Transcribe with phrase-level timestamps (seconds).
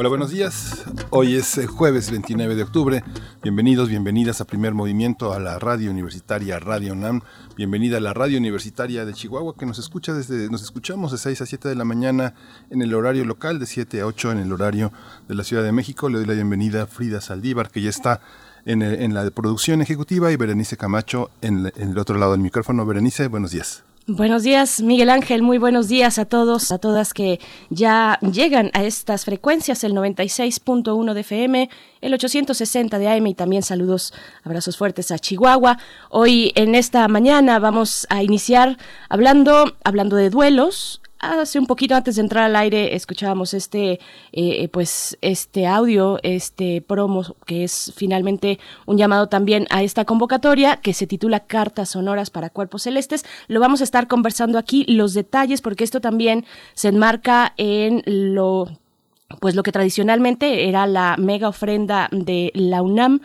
[0.00, 0.84] Hola, buenos días.
[1.10, 3.02] Hoy es eh, jueves 29 de octubre.
[3.42, 7.22] Bienvenidos, bienvenidas a Primer Movimiento, a la radio universitaria Radio UNAM.
[7.56, 11.40] Bienvenida a la radio universitaria de Chihuahua que nos escucha desde, nos escuchamos de 6
[11.40, 12.34] a 7 de la mañana
[12.70, 14.92] en el horario local, de 7 a 8 en el horario
[15.26, 16.08] de la Ciudad de México.
[16.08, 18.20] Le doy la bienvenida a Frida Saldívar, que ya está
[18.66, 22.86] en, en la producción ejecutiva, y Berenice Camacho en, en el otro lado del micrófono.
[22.86, 23.82] Berenice, buenos días.
[24.10, 25.42] Buenos días, Miguel Ángel.
[25.42, 31.12] Muy buenos días a todos, a todas que ya llegan a estas frecuencias, el 96.1
[31.12, 31.68] de FM,
[32.00, 35.76] el 860 de AM y también saludos, abrazos fuertes a Chihuahua.
[36.08, 38.78] Hoy en esta mañana vamos a iniciar
[39.10, 43.98] hablando, hablando de duelos, hace un poquito antes de entrar al aire escuchábamos este eh,
[44.32, 50.76] eh, pues este audio este promo que es finalmente un llamado también a esta convocatoria
[50.76, 53.24] que se titula cartas sonoras para cuerpos celestes.
[53.48, 58.68] Lo vamos a estar conversando aquí los detalles porque esto también se enmarca en lo
[59.40, 63.20] pues lo que tradicionalmente era la mega ofrenda de la UNAM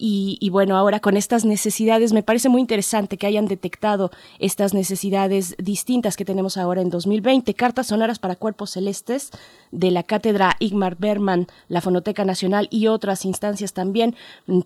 [0.00, 5.56] y, bueno, ahora con estas necesidades, me parece muy interesante que hayan detectado estas necesidades
[5.58, 7.52] distintas que tenemos ahora en 2020.
[7.54, 9.30] Cartas sonoras para cuerpos celestes
[9.72, 14.14] de la Cátedra Igmar Berman, la Fonoteca Nacional y otras instancias también,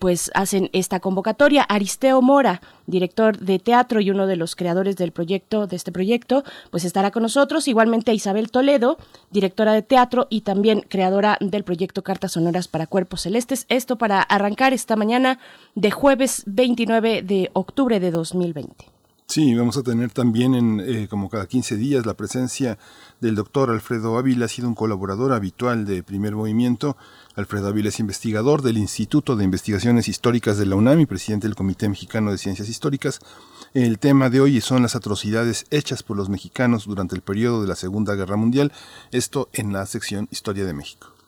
[0.00, 1.62] pues hacen esta convocatoria.
[1.62, 6.44] Aristeo Mora, director de teatro y uno de los creadores del proyecto, de este proyecto,
[6.70, 7.69] pues estará con nosotros.
[7.69, 8.98] Igualmente Isabel Toledo,
[9.30, 13.64] directora de teatro y también creadora del proyecto Cartas Sonoras para Cuerpos Celestes.
[13.70, 15.22] Esto para arrancar esta mañana
[15.75, 18.92] de jueves 29 de octubre de 2020.
[19.33, 22.77] Sí, vamos a tener también, en, eh, como cada 15 días, la presencia
[23.23, 26.99] del doctor Alfredo Ávila, ha sido un colaborador habitual de Primer Movimiento.
[27.34, 31.56] Alfredo Ávila es investigador del Instituto de Investigaciones Históricas de la UNAM y presidente del
[31.56, 33.21] Comité Mexicano de Ciencias Históricas.
[33.72, 37.69] El tema de hoy son las atrocidades hechas por los mexicanos durante el periodo de
[37.69, 38.71] la Segunda Guerra Mundial,
[39.12, 41.22] esto en la sección Historia de México.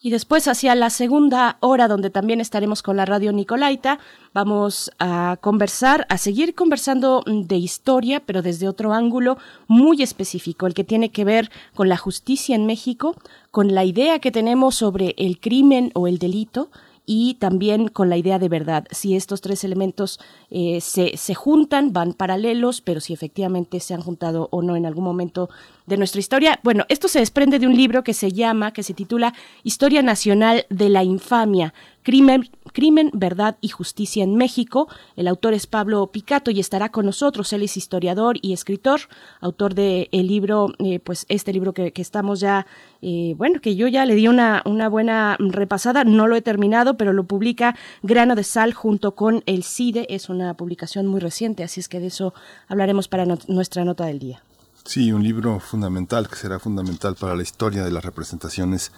[0.00, 3.98] Y después hacia la segunda hora, donde también estaremos con la radio Nicolaita,
[4.32, 10.74] vamos a conversar, a seguir conversando de historia, pero desde otro ángulo muy específico, el
[10.74, 13.16] que tiene que ver con la justicia en México,
[13.50, 16.70] con la idea que tenemos sobre el crimen o el delito,
[17.10, 18.86] y también con la idea de verdad.
[18.90, 20.20] Si estos tres elementos
[20.50, 24.84] eh, se, se, juntan, van paralelos, pero si efectivamente se han juntado o no en
[24.84, 25.48] algún momento
[25.88, 26.60] de nuestra historia.
[26.62, 29.34] Bueno, esto se desprende de un libro que se llama, que se titula
[29.64, 31.72] Historia Nacional de la Infamia,
[32.02, 34.88] Crimen, Crimen, Verdad y Justicia en México.
[35.16, 37.52] El autor es Pablo Picato y estará con nosotros.
[37.52, 39.00] Él es historiador y escritor,
[39.40, 42.66] autor del el libro, eh, pues este libro que, estamos ya,
[43.02, 46.96] eh, bueno, que yo ya le di una, una buena repasada, no lo he terminado,
[46.96, 50.06] pero lo publica Grano de Sal junto con el CIDE.
[50.08, 52.32] Es una publicación muy reciente, así es que de eso
[52.68, 54.42] hablaremos para nuestra nota del día.
[54.84, 58.90] Sí, un libro fundamental que será fundamental para la historia de las representaciones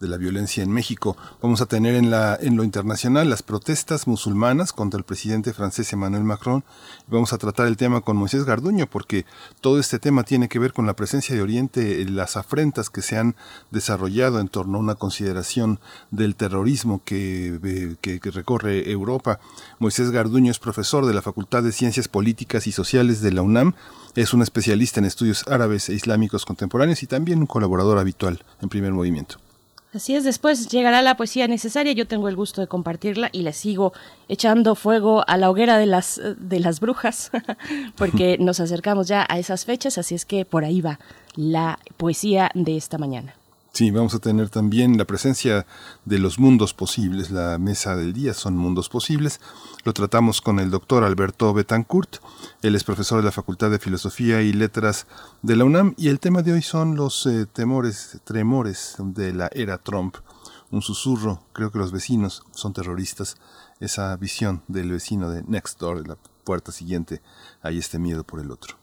[0.00, 1.16] de la violencia en México.
[1.42, 2.10] Vamos a tener en,
[2.56, 6.64] lo internacional las protestas musulmanas contra el presidente francés Emmanuel Macron.
[7.08, 9.26] Vamos a tratar el tema con Moisés Garduño porque
[9.60, 13.16] todo este tema tiene que ver con la presencia de Oriente, las afrentas que se
[13.16, 13.34] han
[13.70, 19.40] desarrollado en torno a una consideración del terrorismo que, eh, que, que recorre Europa.
[19.80, 23.74] Moisés Garduño es profesor de la Facultad de Ciencias Políticas y Sociales de la UNAM.
[24.18, 28.68] Es un especialista en estudios árabes e islámicos contemporáneos y también un colaborador habitual en
[28.68, 29.36] primer movimiento.
[29.94, 33.52] Así es, después llegará la poesía necesaria, yo tengo el gusto de compartirla y le
[33.52, 33.92] sigo
[34.28, 37.30] echando fuego a la hoguera de las, de las brujas,
[37.96, 40.98] porque nos acercamos ya a esas fechas, así es que por ahí va
[41.36, 43.37] la poesía de esta mañana.
[43.78, 45.64] Sí, vamos a tener también la presencia
[46.04, 47.30] de los mundos posibles.
[47.30, 49.40] La mesa del día son mundos posibles.
[49.84, 52.16] Lo tratamos con el doctor Alberto Betancourt.
[52.62, 55.06] Él es profesor de la Facultad de Filosofía y Letras
[55.42, 59.48] de la UNAM y el tema de hoy son los eh, temores, tremores de la
[59.52, 60.16] era Trump.
[60.72, 63.36] Un susurro, creo que los vecinos son terroristas.
[63.78, 67.22] Esa visión del vecino de Next Door, de la puerta siguiente,
[67.62, 68.76] hay este miedo por el otro.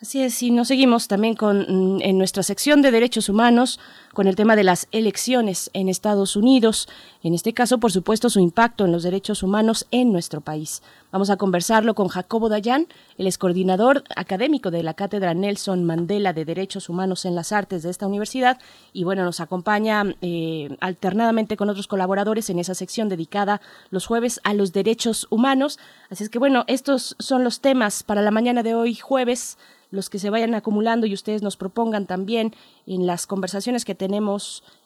[0.00, 3.80] Así es, y nos seguimos también con, mm, en nuestra sección de derechos humanos
[4.18, 6.88] con el tema de las elecciones en Estados Unidos,
[7.22, 10.82] en este caso, por supuesto, su impacto en los derechos humanos en nuestro país.
[11.12, 16.32] Vamos a conversarlo con Jacobo Dayan, el ex coordinador académico de la Cátedra Nelson Mandela
[16.32, 18.58] de Derechos Humanos en las Artes de esta universidad.
[18.92, 23.60] Y bueno, nos acompaña eh, alternadamente con otros colaboradores en esa sección dedicada
[23.90, 25.78] los jueves a los derechos humanos.
[26.10, 29.58] Así es que bueno, estos son los temas para la mañana de hoy, jueves
[29.90, 32.54] los que se vayan acumulando y ustedes nos propongan también
[32.86, 34.07] en las conversaciones que tenemos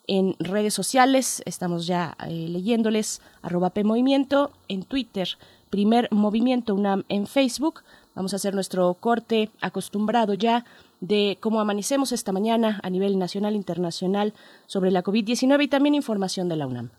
[0.06, 1.42] en redes sociales.
[1.46, 5.28] Estamos ya eh, leyéndoles arroba P Movimiento en Twitter,
[5.70, 7.82] primer movimiento UNAM en Facebook.
[8.14, 10.64] Vamos a hacer nuestro corte acostumbrado ya
[11.00, 14.34] de cómo amanecemos esta mañana a nivel nacional e internacional
[14.66, 16.90] sobre la COVID-19 y también información de la UNAM.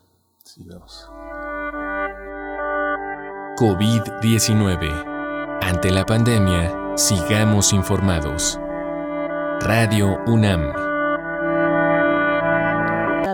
[0.44, 1.08] Sí, vamos.
[3.58, 5.60] COVID-19.
[5.62, 8.60] Ante la pandemia, sigamos informados.
[9.62, 10.93] Radio UNAM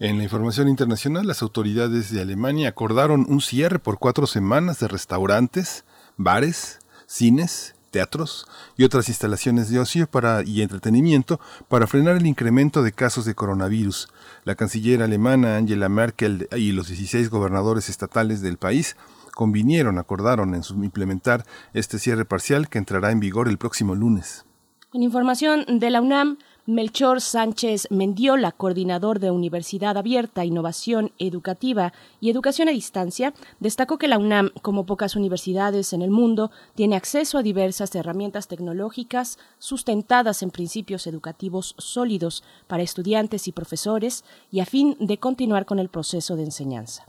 [0.00, 4.88] En la información internacional, las autoridades de Alemania acordaron un cierre por cuatro semanas de
[4.88, 5.86] restaurantes,
[6.16, 8.46] bares, cines teatros
[8.76, 13.34] y otras instalaciones de ocio para, y entretenimiento para frenar el incremento de casos de
[13.34, 14.08] coronavirus.
[14.44, 18.96] La canciller alemana Angela Merkel y los 16 gobernadores estatales del país
[19.34, 24.44] convinieron, acordaron en implementar este cierre parcial que entrará en vigor el próximo lunes.
[24.92, 32.28] En información de la UNAM, Melchor Sánchez Mendiola, coordinador de Universidad Abierta, Innovación Educativa y
[32.28, 37.38] Educación a Distancia, destacó que la UNAM, como pocas universidades en el mundo, tiene acceso
[37.38, 44.22] a diversas herramientas tecnológicas sustentadas en principios educativos sólidos para estudiantes y profesores
[44.52, 47.06] y a fin de continuar con el proceso de enseñanza.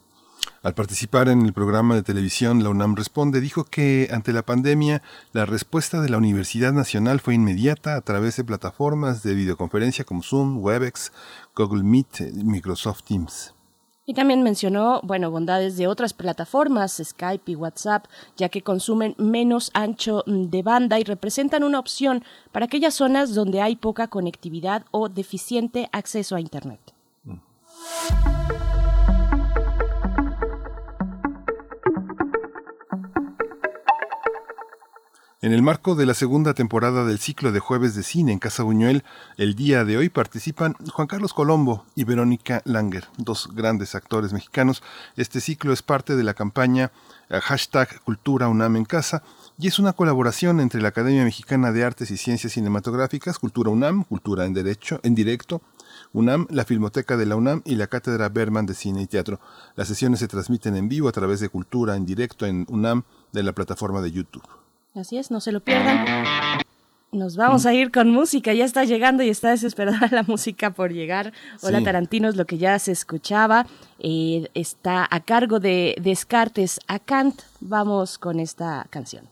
[0.62, 5.02] Al participar en el programa de televisión La UNAM Responde, dijo que ante la pandemia
[5.32, 10.22] la respuesta de la Universidad Nacional fue inmediata a través de plataformas de videoconferencia como
[10.22, 11.14] Zoom, Webex,
[11.56, 13.54] Google Meet, Microsoft Teams.
[14.10, 19.70] Y también mencionó, bueno, bondades de otras plataformas, Skype y WhatsApp, ya que consumen menos
[19.76, 25.10] ancho de banda y representan una opción para aquellas zonas donde hay poca conectividad o
[25.10, 26.80] deficiente acceso a Internet.
[27.24, 27.36] Mm.
[35.42, 38.64] En el marco de la segunda temporada del ciclo de jueves de cine en Casa
[38.64, 39.06] Buñuel,
[39.38, 44.84] el día de hoy participan Juan Carlos Colombo y Verónica Langer, dos grandes actores mexicanos.
[45.16, 46.92] Este ciclo es parte de la campaña
[47.30, 49.24] eh, hashtag Cultura UNAM en Casa
[49.58, 54.04] y es una colaboración entre la Academia Mexicana de Artes y Ciencias Cinematográficas, Cultura UNAM,
[54.04, 55.62] Cultura en Derecho, en Directo,
[56.12, 59.40] UNAM, la Filmoteca de la UNAM y la Cátedra Berman de Cine y Teatro.
[59.78, 63.44] Las sesiones se transmiten en vivo a través de Cultura en Directo en UNAM de
[63.44, 64.59] la plataforma de YouTube.
[65.00, 66.06] Así es, no se lo pierdan.
[67.12, 70.92] Nos vamos a ir con música, ya está llegando y está desesperada la música por
[70.92, 71.32] llegar.
[71.62, 73.66] Hola Tarantino es lo que ya se escuchaba.
[73.98, 77.42] Eh, está a cargo de Descartes a Kant.
[77.62, 79.28] Vamos con esta canción.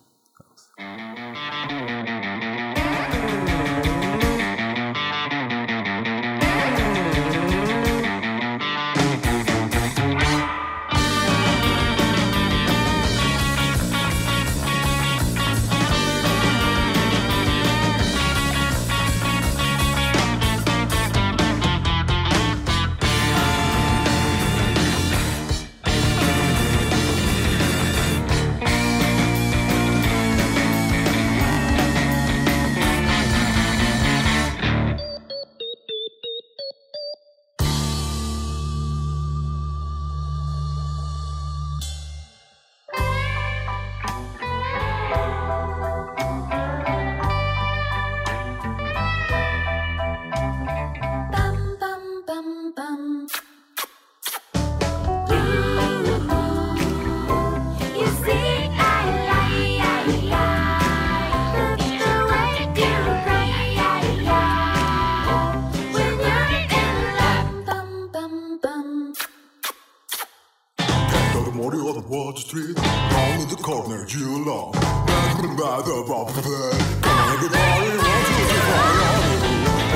[71.97, 74.71] On Wall Street, it, the corner you belong.
[74.73, 78.59] Nothing by the pop Everybody wants to be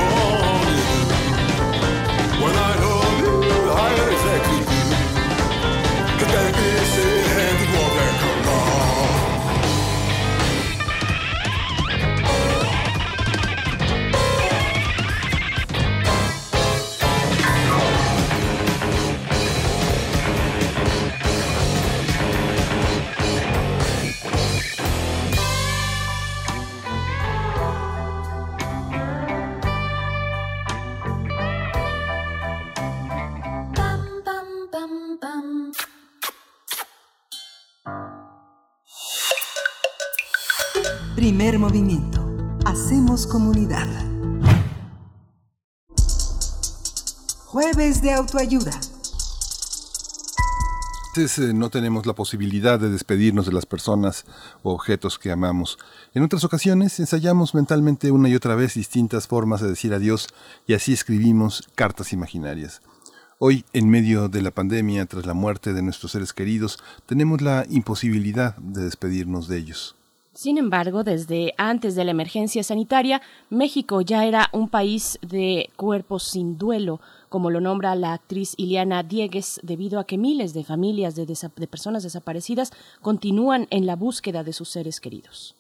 [0.01, 0.89] on you.
[2.41, 3.35] When I love you,
[3.69, 4.85] I exactly you.
[6.17, 7.20] Cause baby,
[42.65, 43.87] Hacemos comunidad.
[47.45, 48.77] Jueves de autoayuda.
[51.15, 54.25] Eh, no tenemos la posibilidad de despedirnos de las personas
[54.63, 55.79] o objetos que amamos.
[56.13, 60.27] En otras ocasiones ensayamos mentalmente una y otra vez distintas formas de decir adiós
[60.67, 62.81] y así escribimos cartas imaginarias.
[63.39, 67.65] Hoy, en medio de la pandemia, tras la muerte de nuestros seres queridos, tenemos la
[67.69, 69.95] imposibilidad de despedirnos de ellos.
[70.33, 76.23] Sin embargo, desde antes de la emergencia sanitaria, México ya era un país de cuerpos
[76.23, 81.15] sin duelo, como lo nombra la actriz Iliana Diegues, debido a que miles de familias
[81.15, 82.71] de, de personas desaparecidas
[83.01, 85.55] continúan en la búsqueda de sus seres queridos.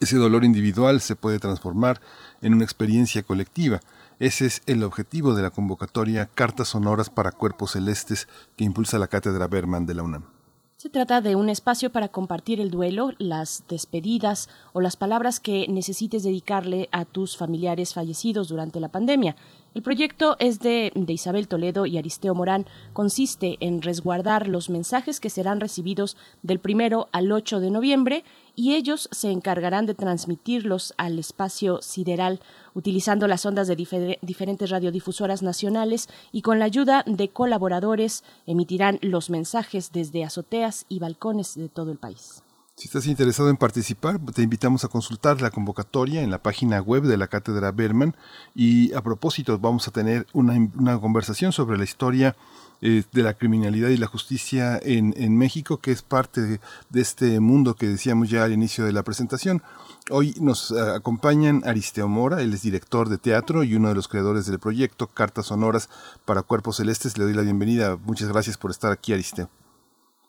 [0.00, 2.00] Ese dolor individual se puede transformar
[2.40, 3.80] en una experiencia colectiva.
[4.20, 9.08] Ese es el objetivo de la convocatoria Cartas Sonoras para Cuerpos Celestes que impulsa la
[9.08, 10.37] Cátedra Berman de la UNAM.
[10.80, 15.66] Se trata de un espacio para compartir el duelo, las despedidas o las palabras que
[15.66, 19.34] necesites dedicarle a tus familiares fallecidos durante la pandemia.
[19.74, 22.66] El proyecto es de, Isabel Toledo y Aristeo Morán.
[22.94, 28.24] Consiste en resguardar los mensajes que serán recibidos del primero al 8 de noviembre
[28.56, 32.40] y ellos se encargarán de transmitirlos al espacio sideral
[32.74, 39.30] utilizando las ondas de diferentes radiodifusoras nacionales y con la ayuda de colaboradores emitirán los
[39.30, 42.42] mensajes desde azoteas y balcones de todo el país.
[42.78, 47.02] Si estás interesado en participar, te invitamos a consultar la convocatoria en la página web
[47.02, 48.14] de la Cátedra Berman
[48.54, 52.36] y a propósito vamos a tener una, una conversación sobre la historia
[52.80, 56.60] eh, de la criminalidad y la justicia en, en México, que es parte de,
[56.94, 59.60] este mundo que decíamos ya al inicio de la presentación.
[60.08, 64.06] Hoy nos eh, acompañan Aristeo Mora, él es director de teatro y uno de los
[64.06, 65.90] creadores del proyecto Cartas Sonoras
[66.24, 67.18] para Cuerpos Celestes.
[67.18, 67.96] Le doy la bienvenida.
[67.96, 69.50] Muchas gracias por estar aquí, Aristeo.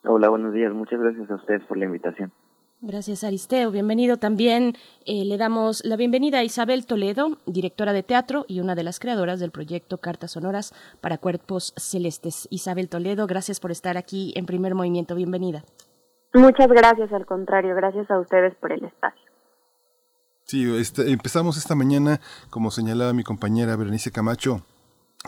[0.04, 0.74] Hola, buenos días.
[0.74, 2.32] Muchas gracias a ustedes por la invitación.
[2.82, 3.72] Gracias, Aristeo.
[3.72, 4.74] Bienvenido también.
[5.06, 9.00] Eh, le damos la bienvenida a Isabel Toledo, directora de teatro y una de las
[9.00, 12.48] creadoras del proyecto Cartas Sonoras para Cuerpos Celestes.
[12.50, 15.16] Isabel Toledo, gracias por estar aquí en Primer Movimiento.
[15.16, 15.64] Bienvenida.
[16.34, 19.30] Muchas gracias, al contrario, gracias a ustedes por el espacio.
[20.44, 24.62] Sí, este, empezamos esta mañana, como señalaba mi compañera Berenice Camacho,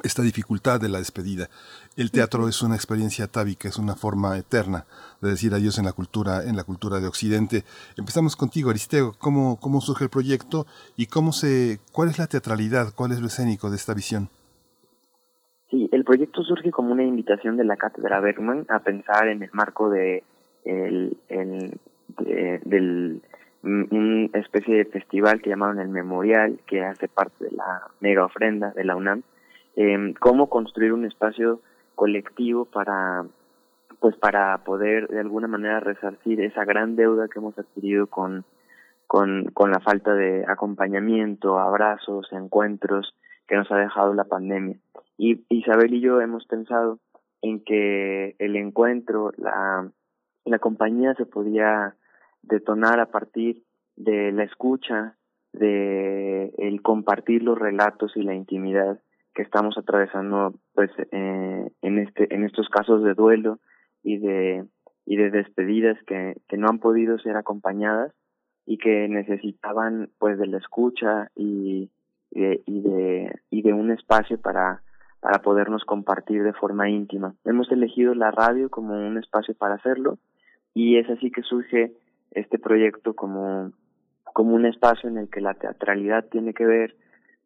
[0.03, 1.49] esta dificultad de la despedida.
[1.97, 4.85] El teatro es una experiencia atávica, es una forma eterna
[5.21, 7.63] de decir adiós en la cultura, en la cultura de Occidente.
[7.97, 9.13] Empezamos contigo, Aristeo.
[9.19, 13.27] ¿Cómo, cómo surge el proyecto y cómo se, cuál es la teatralidad, cuál es lo
[13.27, 14.29] escénico de esta visión?
[15.69, 19.49] Sí, el proyecto surge como una invitación de la Cátedra Bergman a pensar en el
[19.53, 20.23] marco de,
[20.65, 21.79] el, el,
[22.19, 23.21] de, del
[23.63, 28.71] una especie de festival que llamaron el Memorial, que hace parte de la mega ofrenda
[28.71, 29.23] de la UNAM,
[29.75, 31.61] eh, cómo construir un espacio
[31.95, 33.25] colectivo para
[33.99, 38.45] pues para poder de alguna manera resarcir esa gran deuda que hemos adquirido con
[39.11, 43.13] con, con la falta de acompañamiento, abrazos, encuentros
[43.45, 44.77] que nos ha dejado la pandemia.
[45.17, 46.99] Y Isabel y yo hemos pensado
[47.41, 49.91] en que el encuentro, la,
[50.45, 51.97] la compañía se podía
[52.41, 53.63] detonar a partir
[53.97, 55.17] de la escucha,
[55.51, 59.01] de el compartir los relatos y la intimidad
[59.33, 63.59] que estamos atravesando pues eh, en este en estos casos de duelo
[64.03, 64.65] y de
[65.05, 68.13] y de despedidas que, que no han podido ser acompañadas
[68.65, 71.89] y que necesitaban pues de la escucha y,
[72.29, 74.81] y de, y de y de un espacio para
[75.21, 77.35] para podernos compartir de forma íntima.
[77.45, 80.17] Hemos elegido la radio como un espacio para hacerlo
[80.73, 81.93] y es así que surge
[82.31, 83.71] este proyecto como
[84.33, 86.95] como un espacio en el que la teatralidad tiene que ver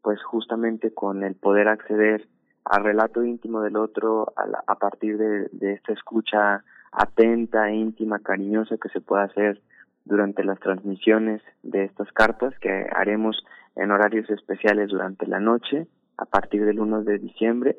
[0.06, 2.28] pues justamente con el poder acceder
[2.64, 8.78] al relato íntimo del otro a, la, a partir de, esta escucha atenta, íntima, cariñosa
[8.78, 9.64] que se puede hacer
[10.04, 13.44] durante las transmisiones de estas cartas que haremos
[13.76, 17.78] en horarios especiales durante la noche a partir del 1 de diciembre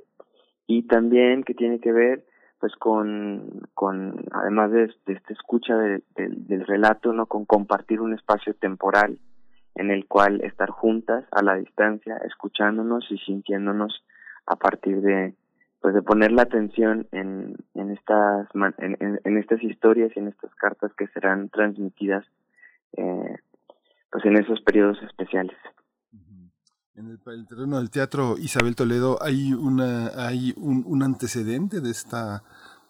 [0.66, 2.25] y también que tiene que ver
[2.59, 7.26] pues con, con además de, esta escucha de, de, del relato, ¿no?
[7.26, 9.16] Con compartir un espacio temporal
[9.76, 14.04] en el cual estar juntas a la distancia, escuchándonos y sintiéndonos
[14.47, 15.35] a partir de
[15.80, 20.52] pues de poner la atención en, en estas en, en, estas historias y en estas
[20.54, 22.25] cartas que serán transmitidas
[22.97, 23.37] eh,
[24.11, 25.56] pues en esos periodos especiales.
[26.95, 31.90] En el, el, terreno del teatro Isabel Toledo hay una hay un, un antecedente de
[31.90, 32.42] esta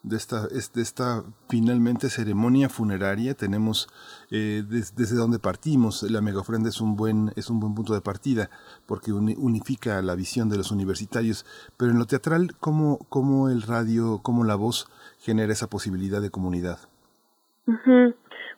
[0.06, 3.34] de esta esta finalmente ceremonia funeraria.
[3.34, 3.88] Tenemos
[4.30, 7.92] eh, des, desde donde partimos la mega ofrenda es un buen es un buen punto
[7.92, 8.48] de partida
[8.86, 11.44] porque unifica la visión de los universitarios.
[11.76, 16.30] Pero en lo teatral cómo cómo el radio cómo la voz genera esa posibilidad de
[16.30, 16.78] comunidad.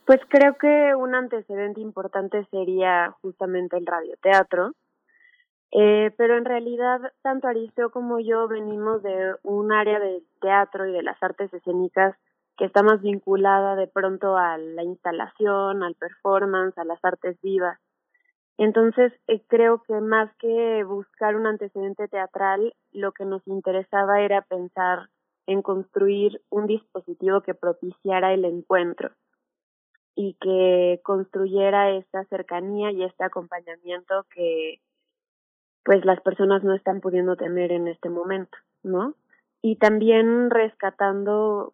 [0.05, 4.73] Pues creo que un antecedente importante sería justamente el radioteatro,
[5.73, 10.93] eh, pero en realidad tanto Aristeo como yo venimos de un área del teatro y
[10.93, 12.17] de las artes escénicas
[12.57, 17.79] que está más vinculada de pronto a la instalación, al performance, a las artes vivas.
[18.59, 24.43] Entonces, eh, creo que más que buscar un antecedente teatral, lo que nos interesaba era
[24.43, 25.09] pensar
[25.47, 29.11] en construir un dispositivo que propiciara el encuentro
[30.17, 34.81] y que construyera esta cercanía y este acompañamiento que
[35.89, 39.15] pues las personas no están pudiendo tener en este momento, ¿no?
[39.63, 41.73] Y también rescatando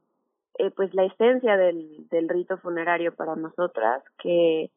[0.57, 4.71] eh, pues la esencia del, del rito funerario para nosotras, que,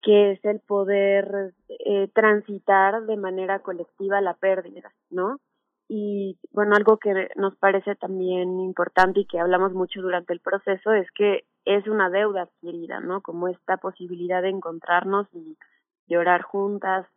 [0.00, 5.40] que es el poder eh, transitar de manera colectiva la pérdida, ¿no?
[5.88, 10.92] Y bueno, algo que nos parece también importante y que hablamos mucho durante el proceso
[10.92, 13.22] es que es una deuda adquirida, ¿no?
[13.22, 15.58] Como esta posibilidad de encontrarnos y
[16.06, 17.08] llorar juntas,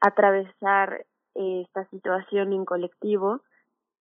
[0.00, 3.40] atravesar eh, esta situación en colectivo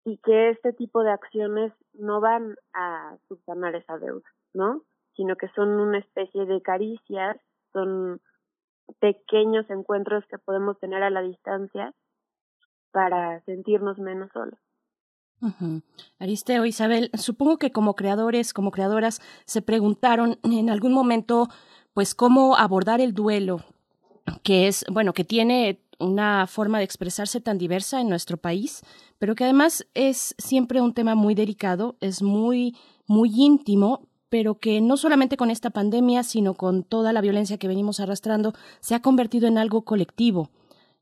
[0.05, 4.81] y que este tipo de acciones no van a subsanar esa deuda, ¿no?
[5.15, 7.37] Sino que son una especie de caricias,
[7.71, 8.19] son
[8.99, 11.93] pequeños encuentros que podemos tener a la distancia
[12.91, 14.59] para sentirnos menos solos.
[16.19, 21.49] Aristeo, Isabel, supongo que como creadores, como creadoras, se preguntaron en algún momento,
[21.93, 23.59] pues, cómo abordar el duelo,
[24.41, 28.81] que es, bueno, que tiene una forma de expresarse tan diversa en nuestro país,
[29.19, 32.75] pero que además es siempre un tema muy delicado, es muy,
[33.07, 37.67] muy íntimo, pero que no solamente con esta pandemia, sino con toda la violencia que
[37.67, 40.49] venimos arrastrando, se ha convertido en algo colectivo.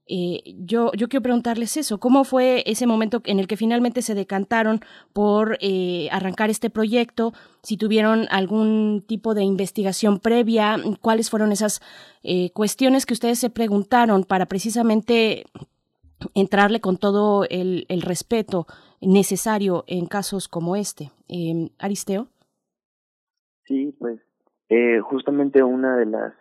[0.07, 4.15] Eh, yo, yo quiero preguntarles eso, ¿cómo fue ese momento en el que finalmente se
[4.15, 4.81] decantaron
[5.13, 7.33] por eh, arrancar este proyecto?
[7.63, 11.81] Si tuvieron algún tipo de investigación previa, ¿cuáles fueron esas
[12.23, 15.45] eh, cuestiones que ustedes se preguntaron para precisamente
[16.33, 18.65] entrarle con todo el, el respeto
[18.99, 21.11] necesario en casos como este?
[21.27, 22.27] Em, Aristeo.
[23.65, 24.19] Sí, pues
[25.03, 26.33] justamente una de las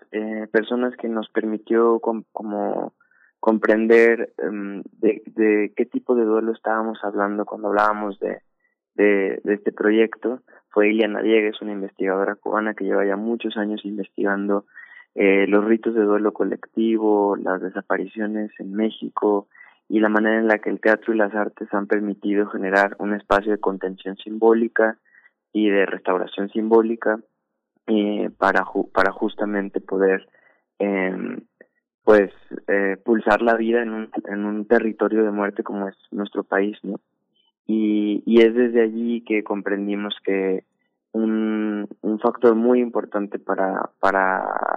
[0.52, 2.92] personas que nos permitió como
[3.40, 8.42] comprender um, de, de, qué tipo de duelo estábamos hablando cuando hablábamos de,
[8.96, 10.42] este proyecto.
[10.68, 14.66] Fue Iliana Diegues, una investigadora cubana que lleva ya muchos años investigando
[15.14, 19.48] eh, los ritos de duelo colectivo, las desapariciones en México
[19.88, 23.14] y la manera en la que el teatro y las artes han permitido generar un
[23.14, 24.98] espacio de contención simbólica
[25.52, 27.18] y de restauración simbólica
[27.86, 30.28] eh, para, para justamente poder
[30.78, 31.40] eh,
[32.04, 32.32] pues
[32.68, 36.78] eh, pulsar la vida en un, en un territorio de muerte como es nuestro país,
[36.82, 37.00] ¿no?
[37.66, 40.64] Y, es desde allí que comprendimos que
[41.12, 41.88] un,
[42.22, 43.90] factor muy importante para,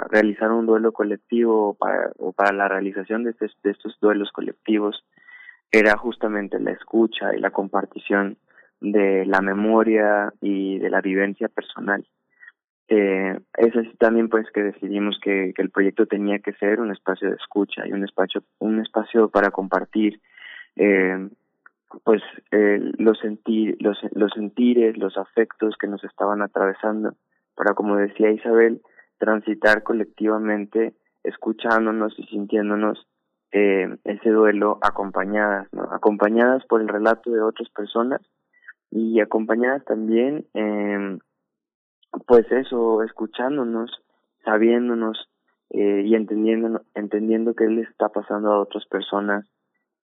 [0.09, 1.75] realizar un duelo colectivo
[2.19, 5.03] o para, la realización de, de estos duelos colectivos
[5.71, 8.37] era justamente la escucha y la compartición
[8.79, 12.05] de la memoria y de la vivencia personal
[12.89, 17.29] eh, es así también pues que decidimos que, el proyecto tenía que ser un espacio
[17.29, 20.19] de escucha y un espacio un espacio para compartir
[20.75, 21.29] eh,
[22.03, 27.15] pues eh, los sentir los los sentires los afectos que nos estaban atravesando
[27.55, 28.81] para como decía Isabel
[29.17, 30.93] transitar colectivamente
[31.23, 33.07] escuchándonos y sintiéndonos
[33.53, 35.83] eh, ese duelo acompañadas ¿no?
[35.83, 38.19] acompañadas por el relato de otras personas
[38.91, 41.17] y acompañadas también eh,
[42.27, 43.91] pues eso, escuchándonos,
[44.43, 45.29] sabiéndonos
[45.69, 49.45] eh, y entendiendo, entendiendo qué les está pasando a otras personas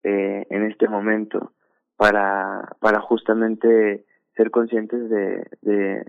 [0.02, 1.52] eh, en este momento
[1.96, 4.04] para, para justamente
[4.36, 6.04] ser conscientes de, de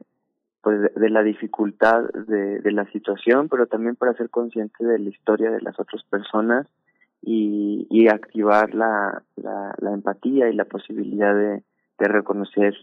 [0.61, 5.51] pues de, la dificultad de, la situación, pero también para ser conscientes de la historia
[5.51, 6.67] de las otras personas
[7.21, 11.63] y, y activar la, la, la empatía y la posibilidad de
[11.97, 12.75] reconocer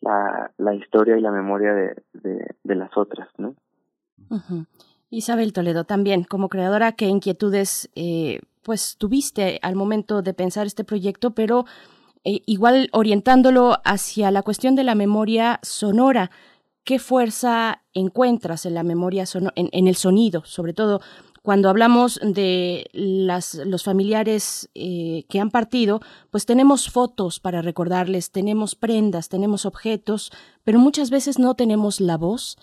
[0.00, 1.94] la, la historia y la memoria de,
[2.62, 3.54] de, las otras, ¿no?
[5.10, 10.84] Isabel Toledo, también como creadora, ¿qué inquietudes eh, pues tuviste al momento de pensar este
[10.84, 11.64] proyecto, pero
[12.24, 16.30] eh, igual orientándolo hacia la cuestión de la memoria sonora?
[16.84, 21.00] ¿Qué fuerza encuentras en la memoria sonora, en, en el sonido, sobre todo
[21.42, 26.00] cuando hablamos de los familiares eh, que han partido,
[26.30, 30.30] pues tenemos fotos para recordarles, tenemos prendas, tenemos objetos,
[30.64, 32.58] pero muchas veces no tenemos la voz.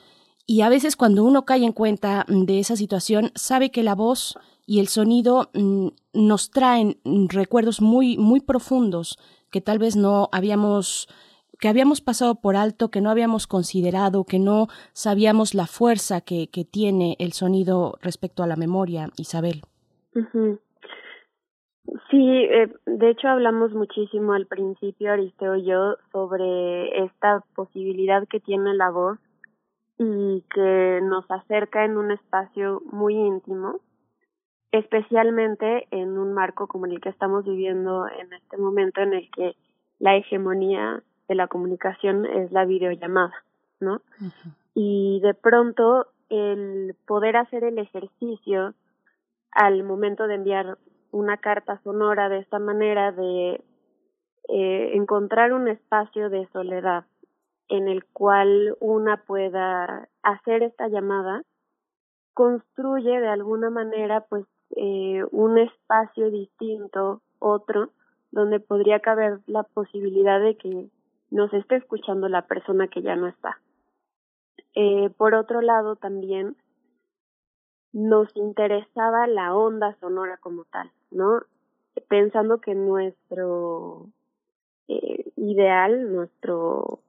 [0.45, 4.37] Y a veces cuando uno cae en cuenta de esa situación, sabe que la voz
[4.65, 9.17] y el sonido mm, nos traen recuerdos muy, muy profundos
[9.49, 11.07] que tal vez no habíamos
[11.59, 16.49] que habíamos pasado por alto, que no habíamos considerado, que no sabíamos la fuerza que,
[16.49, 19.61] que tiene el sonido respecto a la memoria, Isabel.
[22.09, 28.39] Sí, eh, de hecho hablamos muchísimo al principio, Aristeo y yo, sobre esta posibilidad que
[28.39, 29.17] tiene la voz
[29.97, 33.79] y que nos acerca en un espacio muy íntimo,
[34.71, 39.55] especialmente en un marco como el que estamos viviendo en este momento en el que
[39.99, 43.43] la hegemonía de la comunicación es la videollamada,
[43.79, 44.01] ¿no?
[44.73, 48.73] Y de pronto el poder hacer el ejercicio
[49.51, 50.77] al momento de enviar
[51.11, 53.63] una carta sonora de esta manera de
[54.49, 57.05] eh, encontrar un espacio de soledad
[57.69, 61.43] en el cual una pueda hacer esta llamada
[62.33, 67.89] construye de alguna manera pues eh, un espacio distinto otro
[68.31, 70.89] donde podría caber la posibilidad de que
[71.29, 73.59] nos esté escuchando la persona que ya no está.
[74.75, 76.55] Eh, por otro lado, también
[77.93, 81.41] nos interesaba la onda sonora como tal, ¿no?
[82.07, 84.07] Pensando que nuestro
[84.87, 86.99] eh, ideal, nuestro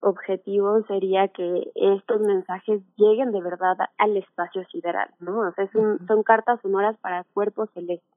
[0.00, 5.38] objetivo sería que estos mensajes lleguen de verdad al espacio sideral, ¿no?
[5.48, 8.14] O sea, son cartas sonoras para cuerpos celestes.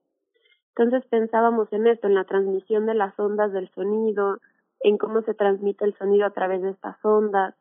[0.76, 4.40] Entonces pensábamos en esto, en la transmisión de las ondas del sonido,
[4.80, 7.56] en cómo se transmite el sonido a través de estas ondas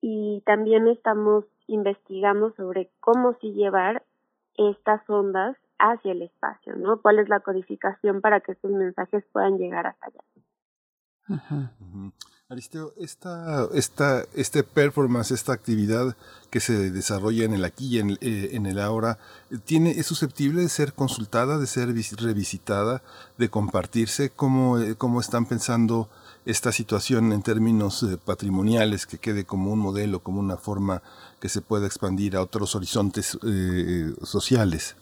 [0.00, 4.04] y también estamos investigando sobre cómo sí llevar
[4.56, 7.00] estas ondas hacia el espacio, ¿no?
[7.00, 10.20] ¿Cuál es la codificación para que estos mensajes puedan llegar hasta allá?
[12.50, 16.16] Aristeo, esta, esta, este performance, esta actividad
[16.50, 19.18] que se desarrolla en el aquí y en, eh, en, el ahora,
[19.64, 23.02] ¿tiene, ¿es susceptible de ser consultada, de ser revisitada,
[23.38, 24.30] de compartirse?
[24.30, 26.08] ¿Cómo, eh, cómo están pensando
[26.44, 31.02] esta situación en términos eh, patrimoniales, que quede como un modelo, como una forma
[31.40, 34.96] que se pueda expandir a otros horizontes eh, sociales.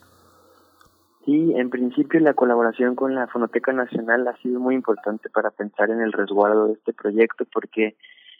[1.29, 5.91] Sí, en principio la colaboración con la Fonoteca Nacional ha sido muy importante para pensar
[5.91, 7.95] en el resguardo de este proyecto porque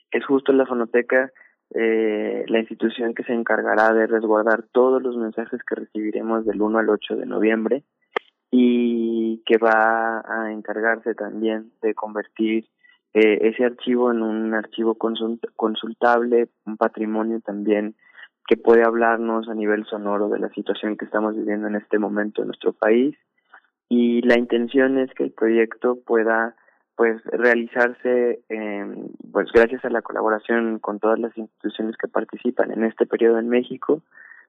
[0.09, 1.31] es justo la Fonoteca
[1.75, 6.79] eh, la institución que se encargará de resguardar todos los mensajes que recibiremos del 1
[6.79, 7.83] al 8 de noviembre
[8.49, 12.65] y que va a encargarse también de convertir
[13.13, 17.93] eh, ese archivo en un archivo consultable, un patrimonio también
[18.49, 22.41] que puede hablarnos a nivel sonoro de la situación que estamos viviendo en este momento
[22.41, 23.15] en nuestro país.
[23.89, 26.55] Y la intención es que el proyecto pueda
[26.95, 28.41] pues realizarse
[29.31, 33.49] pues gracias a la colaboración con todas las instituciones que participan en este periodo en
[33.49, 34.01] México.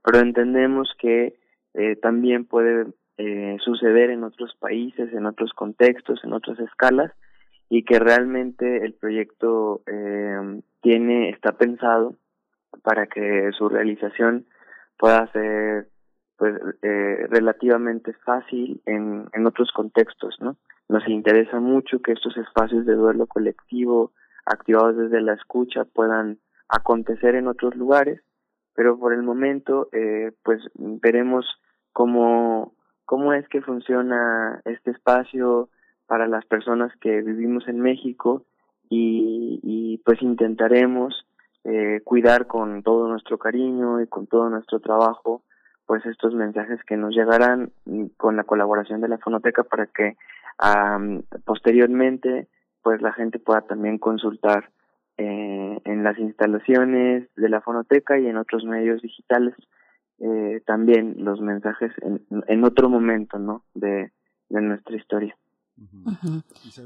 [0.03, 1.37] Pero entendemos que
[1.75, 2.87] eh, también puede
[3.19, 7.13] eh, suceder en otros países en otros contextos en otras escalas
[7.69, 12.17] y que realmente el proyecto eh, tiene está pensado
[12.83, 14.47] para que su realización
[14.99, 15.89] pueda ser
[16.37, 20.57] pues eh, relativamente fácil en, en otros contextos no
[20.89, 24.13] nos interesa mucho que estos espacios de duelo colectivo
[24.45, 26.39] activados desde la escucha puedan
[26.69, 28.21] acontecer en otros lugares
[28.75, 31.47] pero por el momento eh, pues veremos
[31.93, 35.69] cómo cómo es que funciona este espacio
[36.07, 38.45] para las personas que vivimos en México
[38.89, 41.27] y, y pues intentaremos
[41.65, 45.43] eh, cuidar con todo nuestro cariño y con todo nuestro trabajo
[45.87, 47.73] pues estos mensajes que nos llegarán
[48.17, 50.17] con la colaboración de la fonoteca para que
[51.45, 52.47] posteriormente
[52.83, 54.71] pues la gente pueda también consultar
[55.19, 59.55] eh, en las instalaciones de la fonoteca y en otros medios digitales
[60.21, 64.13] eh, también los mensajes en, en otro momento no de,
[64.49, 65.37] de nuestra historia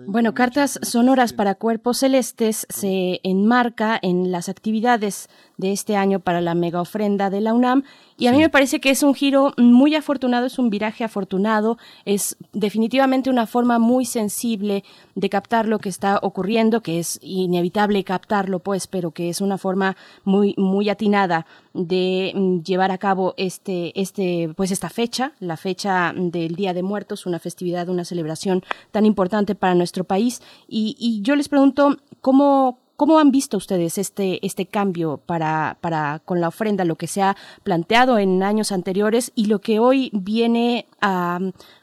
[0.06, 6.40] bueno, Cartas Sonoras para Cuerpos Celestes se enmarca en las actividades de este año para
[6.40, 7.84] la mega ofrenda de la UNAM
[8.16, 11.78] y a mí me parece que es un giro muy afortunado, es un viraje afortunado,
[12.04, 14.84] es definitivamente una forma muy sensible
[15.16, 19.58] de captar lo que está ocurriendo, que es inevitable captarlo, pues, pero que es una
[19.58, 25.56] forma muy, muy atinada de mm, llevar a cabo este, este, pues esta fecha, la
[25.56, 28.62] fecha del Día de Muertos, una festividad, una celebración
[28.92, 30.40] tan importante para nuestro país.
[30.68, 36.20] Y, y yo les pregunto, ¿cómo, ¿Cómo han visto ustedes este, este cambio para, para
[36.24, 40.10] con la ofrenda, lo que se ha planteado en años anteriores y lo que hoy
[40.12, 41.40] viene a,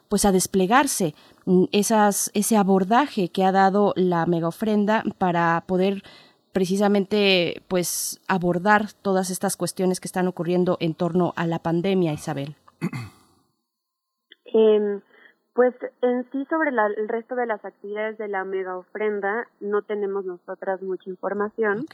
[0.08, 1.14] pues a desplegarse?
[1.72, 6.04] Esas, ese abordaje que ha dado la mega ofrenda para poder
[6.54, 12.56] precisamente pues abordar todas estas cuestiones que están ocurriendo en torno a la pandemia, Isabel.
[14.54, 15.02] Eh,
[15.54, 20.24] Pues en sí sobre el resto de las actividades de la mega ofrenda no tenemos
[20.24, 21.86] nosotras mucha información,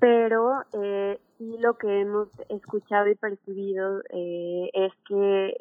[0.00, 5.56] pero eh, sí lo que hemos escuchado y percibido eh, es que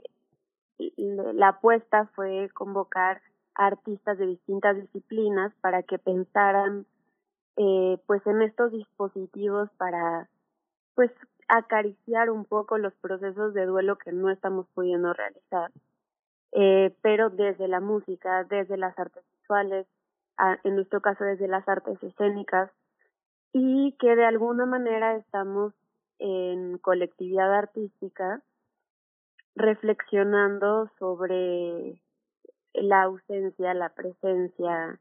[0.78, 3.22] la apuesta fue convocar
[3.54, 6.88] artistas de distintas disciplinas para que pensaran
[7.58, 10.28] eh, pues en estos dispositivos para
[10.96, 11.12] pues
[11.48, 15.72] acariciar un poco los procesos de duelo que no estamos pudiendo realizar
[16.56, 19.88] eh, pero desde la música desde las artes visuales
[20.64, 22.72] en nuestro caso desde las artes escénicas
[23.54, 25.74] y que de alguna manera estamos
[26.20, 28.42] en colectividad artística
[29.56, 32.00] reflexionando sobre
[32.74, 35.00] la ausencia, la presencia,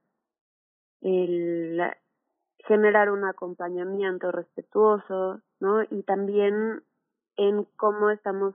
[1.01, 1.81] el
[2.67, 5.83] generar un acompañamiento respetuoso, ¿no?
[5.83, 6.83] Y también
[7.37, 8.55] en cómo estamos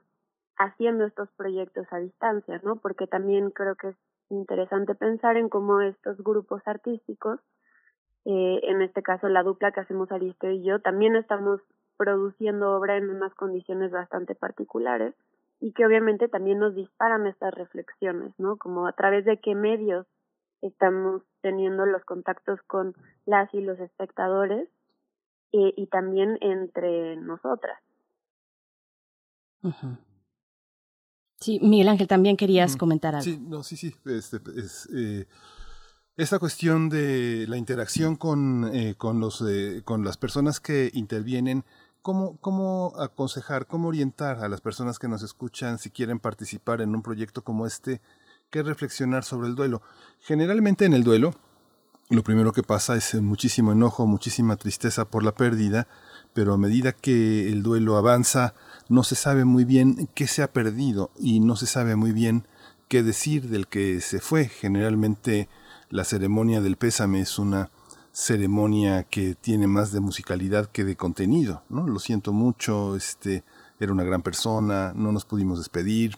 [0.58, 2.78] haciendo estos proyectos a distancia, ¿no?
[2.78, 3.96] Porque también creo que es
[4.30, 7.39] interesante pensar en cómo estos grupos artísticos,
[8.26, 11.62] eh, en este caso la dupla que hacemos Aristeo y yo, también estamos
[11.98, 15.15] produciendo obra en unas condiciones bastante particulares
[15.60, 18.58] y que obviamente también nos disparan estas reflexiones, ¿no?
[18.58, 20.06] Como a través de qué medios
[20.62, 24.70] estamos teniendo los contactos con las y los espectadores
[25.52, 27.80] y, y también entre nosotras.
[31.39, 33.23] Sí, Miguel Ángel, también querías comentar algo.
[33.23, 33.95] Sí, no, sí, sí.
[34.06, 35.28] Este, es, eh,
[36.15, 41.63] esta cuestión de la interacción con, eh, con, los, eh, con las personas que intervienen
[42.08, 46.95] ¿Cómo, ¿Cómo aconsejar, cómo orientar a las personas que nos escuchan si quieren participar en
[46.95, 48.00] un proyecto como este?
[48.50, 49.82] ¿Qué reflexionar sobre el duelo?
[50.21, 51.36] Generalmente en el duelo,
[52.10, 55.89] lo primero que pasa es muchísimo enojo, muchísima tristeza por la pérdida,
[56.32, 58.54] pero a medida que el duelo avanza,
[58.89, 62.47] no se sabe muy bien qué se ha perdido y no se sabe muy bien
[62.88, 64.45] qué decir del que se fue.
[64.45, 65.50] Generalmente
[65.89, 67.69] la ceremonia del pésame es una
[68.12, 71.86] ceremonia que tiene más de musicalidad que de contenido, ¿no?
[71.88, 73.43] Lo siento mucho, este,
[73.80, 76.17] era una gran persona, no nos pudimos despedir.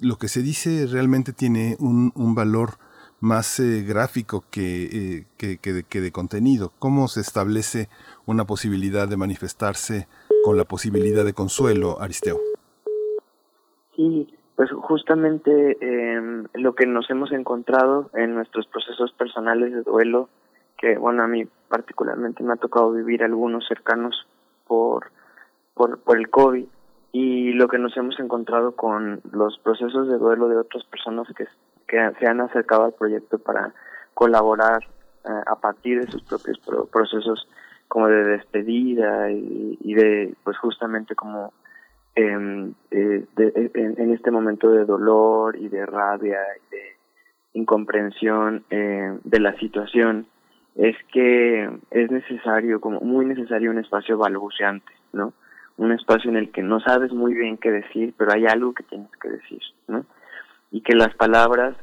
[0.00, 2.78] Lo que se dice realmente tiene un, un valor
[3.22, 6.72] más eh, gráfico que, eh, que, que, de, que de contenido.
[6.78, 7.88] ¿Cómo se establece
[8.26, 10.08] una posibilidad de manifestarse
[10.42, 12.38] con la posibilidad de consuelo, Aristeo?
[13.96, 20.28] Sí, pues justamente eh, lo que nos hemos encontrado en nuestros procesos personales de duelo
[20.78, 24.26] que bueno a mí particularmente me ha tocado vivir algunos cercanos
[24.66, 25.10] por
[25.74, 26.66] por, el COVID
[27.12, 31.46] y lo que nos hemos encontrado con los procesos de duelo de otras personas que,
[31.86, 33.72] que se han acercado al proyecto para
[34.14, 34.82] colaborar
[35.24, 36.58] eh, a partir de sus propios
[36.90, 37.48] procesos
[37.92, 41.52] como de despedida y, de pues justamente como
[42.14, 46.82] em, eh, en, este momento de dolor y de rabia y de
[47.52, 50.26] incomprensión eh, de la situación
[50.74, 55.34] es que es necesario, como muy necesario, un espacio balbuceante, ¿no?
[55.76, 58.84] Un espacio en el que no sabes muy bien qué decir, pero hay algo que
[58.84, 60.06] tienes que decir, ¿no?
[60.70, 61.76] Y que las palabras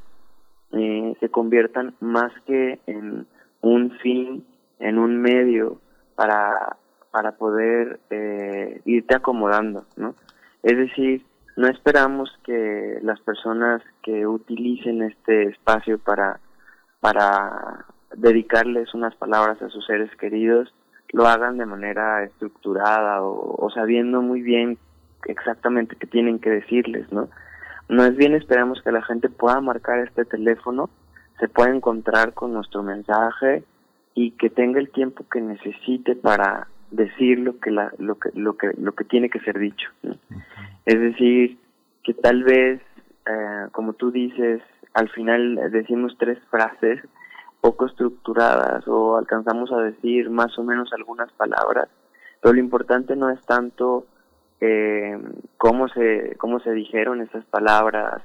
[0.71, 3.27] eh, se conviertan más que en
[3.61, 4.43] un fin,
[4.79, 5.79] en un medio
[6.19, 6.75] para,
[7.11, 10.15] para poder eh, irte acomodando, ¿no?
[10.63, 16.41] Es decir, no esperamos que las personas que utilicen este espacio para,
[16.99, 20.73] para dedicarles unas palabras a sus seres queridos
[21.13, 24.77] lo hagan de manera estructurada o, sabiendo muy bien
[25.25, 27.29] exactamente qué tienen que decirles, ¿no?
[27.87, 30.89] No es bien esperamos que la gente pueda marcar este teléfono,
[31.39, 33.63] se pueda encontrar con nuestro mensaje
[34.21, 38.57] y que tenga el tiempo que necesite para decir lo que la, lo que lo
[38.57, 39.89] que lo que tiene que ser dicho.
[40.85, 41.57] Es decir,
[42.03, 42.81] que tal vez
[43.25, 44.61] eh, como tú dices,
[44.93, 46.99] al final decimos tres frases
[47.61, 51.87] poco estructuradas o alcanzamos a decir más o menos algunas palabras,
[52.41, 54.05] pero lo importante no es tanto
[54.59, 55.17] eh,
[55.57, 58.21] cómo se cómo se dijeron esas palabras,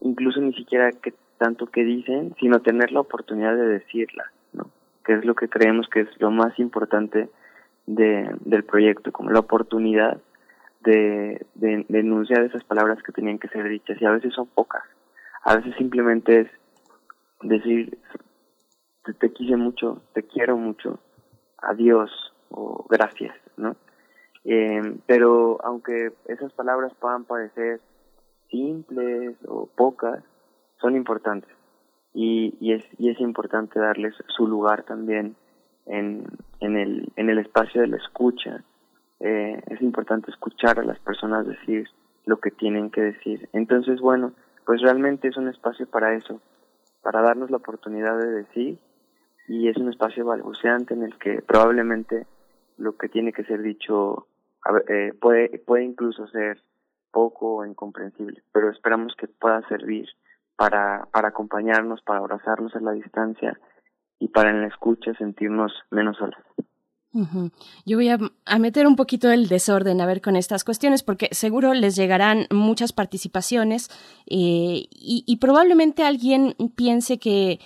[0.00, 4.28] incluso ni siquiera que tanto que dicen, sino tener la oportunidad de decirlas.
[5.10, 7.28] Que es lo que creemos que es lo más importante
[7.84, 10.20] de, del proyecto, como la oportunidad
[10.82, 14.00] de, de, enunciar esas palabras que tenían que ser dichas.
[14.00, 14.84] Y a veces son pocas,
[15.42, 16.48] a veces simplemente es
[17.42, 17.98] decir
[19.04, 21.00] te, te quise mucho, te quiero mucho,
[21.58, 22.12] adiós
[22.50, 23.74] o gracias, ¿no?
[24.44, 27.80] Eh, pero aunque esas palabras puedan parecer
[28.48, 30.22] simples o pocas,
[30.80, 31.50] son importantes
[32.14, 35.36] y, y, es, y es importante darles su lugar también
[35.86, 36.24] en,
[36.60, 38.62] en, el, en el espacio de la escucha.
[39.20, 41.88] Eh, es importante escuchar a las personas decir
[42.26, 43.48] lo que tienen que decir.
[43.52, 44.32] Entonces, bueno,
[44.64, 46.40] pues realmente es un espacio para eso,
[47.02, 48.78] para darnos la oportunidad de decir
[49.48, 52.26] y es un espacio balbuceante en el que probablemente
[52.78, 54.26] lo que tiene que ser dicho
[54.88, 56.62] eh, puede, puede incluso ser
[57.10, 60.08] poco o incomprensible, pero esperamos que pueda servir
[60.60, 63.58] para, para acompañarnos, para abrazarnos a la distancia
[64.18, 66.36] y para en la escucha sentirnos menos solos.
[67.86, 68.18] Yo voy a,
[68.58, 72.92] meter un poquito el desorden a ver con estas cuestiones porque seguro les llegarán muchas
[72.92, 73.88] participaciones
[74.26, 77.58] eh, y, probablemente alguien piense que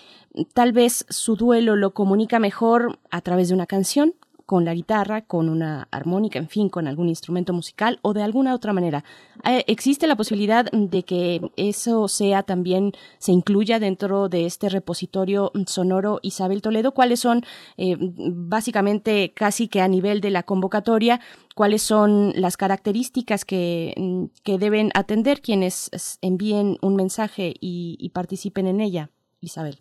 [0.54, 4.14] tal vez su duelo lo comunica mejor a través de una canción
[4.46, 8.54] con la guitarra, con una armónica, en fin, con algún instrumento musical o de alguna
[8.54, 9.04] otra manera.
[9.44, 15.52] Eh, ¿Existe la posibilidad de que eso sea también, se incluya dentro de este repositorio
[15.66, 16.92] sonoro Isabel Toledo?
[16.92, 17.42] ¿Cuáles son,
[17.76, 21.20] eh, básicamente, casi que a nivel de la convocatoria,
[21.54, 28.66] cuáles son las características que, que deben atender quienes envíen un mensaje y, y participen
[28.66, 29.78] en ella, Isabel?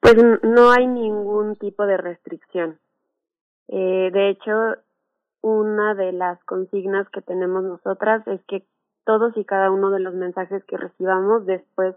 [0.00, 2.81] Pues no hay ningún tipo de restricción.
[3.68, 4.52] Eh, de hecho,
[5.40, 8.64] una de las consignas que tenemos nosotras es que
[9.04, 11.96] todos y cada uno de los mensajes que recibamos después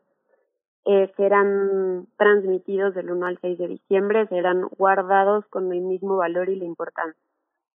[0.86, 6.49] eh, serán transmitidos del 1 al 6 de diciembre, serán guardados con el mismo valor
[6.49, 7.19] y la importancia.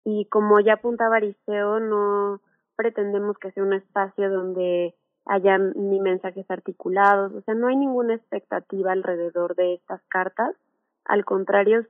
[0.05, 2.40] Y como ya apuntaba Aristeo, no
[2.77, 4.94] pretendemos que sea un espacio donde
[5.25, 10.55] haya ni mensajes articulados, o sea, no hay ninguna expectativa alrededor de estas cartas,
[11.05, 11.85] al contrario,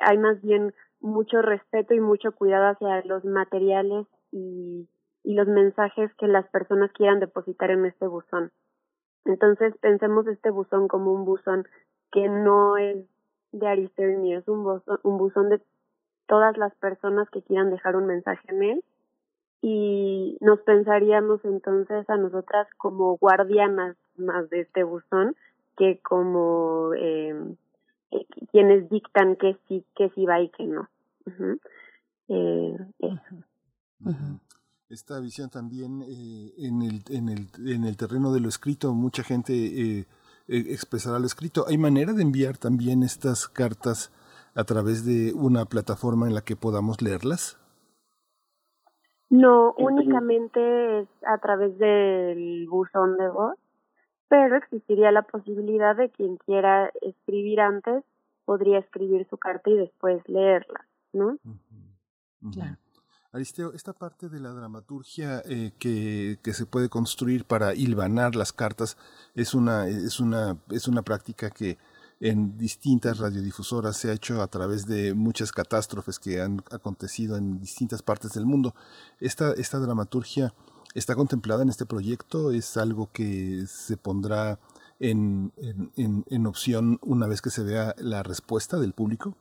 [0.00, 0.72] hay más bien
[1.02, 4.88] mucho respeto y mucho cuidado hacia los materiales y,
[5.24, 8.50] y los mensajes que las personas quieran depositar en este buzón.
[9.24, 11.66] Entonces pensemos este buzón como un buzón
[12.10, 13.04] que no es
[13.52, 15.60] de Aristeo es un buzón, un buzón de
[16.26, 18.84] todas las personas que quieran dejar un mensaje en él
[19.60, 25.36] y nos pensaríamos entonces a nosotras como guardianas más de este buzón
[25.76, 27.34] que como eh,
[28.12, 30.88] eh, quienes dictan que sí, que sí va y que no.
[32.28, 32.76] Eh,
[34.88, 39.22] Esta visión también eh, en, el, en, el, en el terreno de lo escrito, mucha
[39.22, 40.06] gente eh,
[40.46, 41.64] expresará lo escrito.
[41.66, 44.12] ¿Hay manera de enviar también estas cartas
[44.54, 47.58] a través de una plataforma en la que podamos leerlas?
[49.30, 53.56] No, únicamente es a través del buzón de voz
[54.32, 58.02] pero existiría la posibilidad de quien quiera escribir antes
[58.46, 61.36] podría escribir su carta y después leerla, ¿no?
[62.50, 62.78] Claro.
[63.30, 68.54] Aristeo, esta parte de la dramaturgia eh, que, que, se puede construir para hilvanar las
[68.54, 68.96] cartas
[69.34, 71.76] es una, es una, es una práctica que
[72.18, 77.60] en distintas radiodifusoras se ha hecho a través de muchas catástrofes que han acontecido en
[77.60, 78.74] distintas partes del mundo.
[79.20, 80.54] Esta, esta dramaturgia
[80.94, 82.52] está contemplada en este proyecto?
[82.52, 84.58] ¿Es algo que se pondrá
[85.00, 85.52] en,
[85.96, 89.36] en, en, opción una vez que se vea la respuesta del público?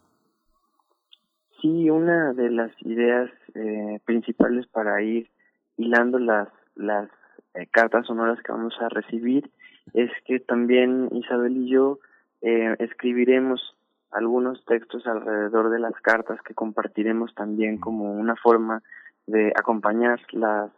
[1.62, 5.30] Sí, una de las ideas eh, principales para ir
[5.78, 7.10] hilando las, las
[7.54, 9.52] eh, cartas sonoras que vamos a recibir
[9.94, 12.00] es que también Isabel y yo
[12.42, 13.76] eh, escribiremos
[14.12, 18.82] algunos textos alrededor de las cartas que compartiremos también como una forma
[19.28, 20.72] de acompañar las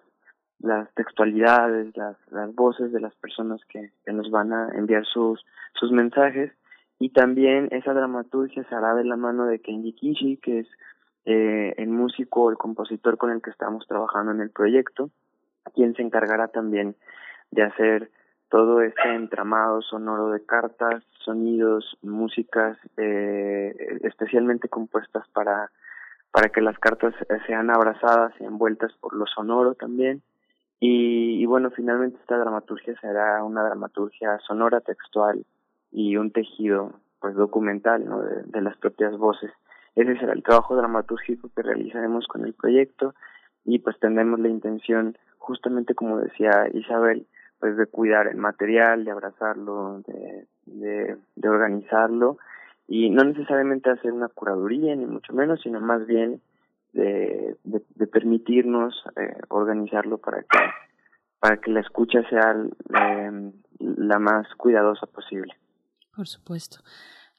[0.63, 5.45] las textualidades, las, las voces de las personas que, que nos van a enviar sus,
[5.73, 6.53] sus mensajes.
[6.99, 10.67] Y también esa dramaturgia se hará de la mano de Kenji Kishi, que es
[11.25, 15.09] eh, el músico o el compositor con el que estamos trabajando en el proyecto,
[15.75, 16.95] quien se encargará también
[17.51, 18.09] de hacer
[18.49, 25.71] todo este entramado sonoro de cartas, sonidos, músicas eh, especialmente compuestas para,
[26.31, 27.13] para que las cartas
[27.47, 30.21] sean abrazadas y envueltas por lo sonoro también
[30.85, 35.45] y, bueno, finalmente esta dramaturgia será una dramaturgia sonora, textual
[35.93, 36.91] y un tejido
[37.21, 38.21] pues documental ¿no?
[38.21, 39.49] de, las propias voces.
[39.95, 43.15] Ese será el trabajo dramatúrgico que realizaremos con el proyecto
[43.63, 47.27] y pues tendremos la intención, justamente como decía Isabel,
[47.59, 52.39] pues de cuidar el material, de abrazarlo, de, de, de organizarlo
[52.89, 56.41] y no necesariamente hacer una curaduría ni mucho menos, sino más bien
[56.93, 57.57] de,
[58.11, 60.59] permitirnos eh, organizarlo para que
[61.39, 62.55] para que la escucha sea
[63.01, 65.53] eh, la más cuidadosa posible.
[66.15, 66.77] Por supuesto.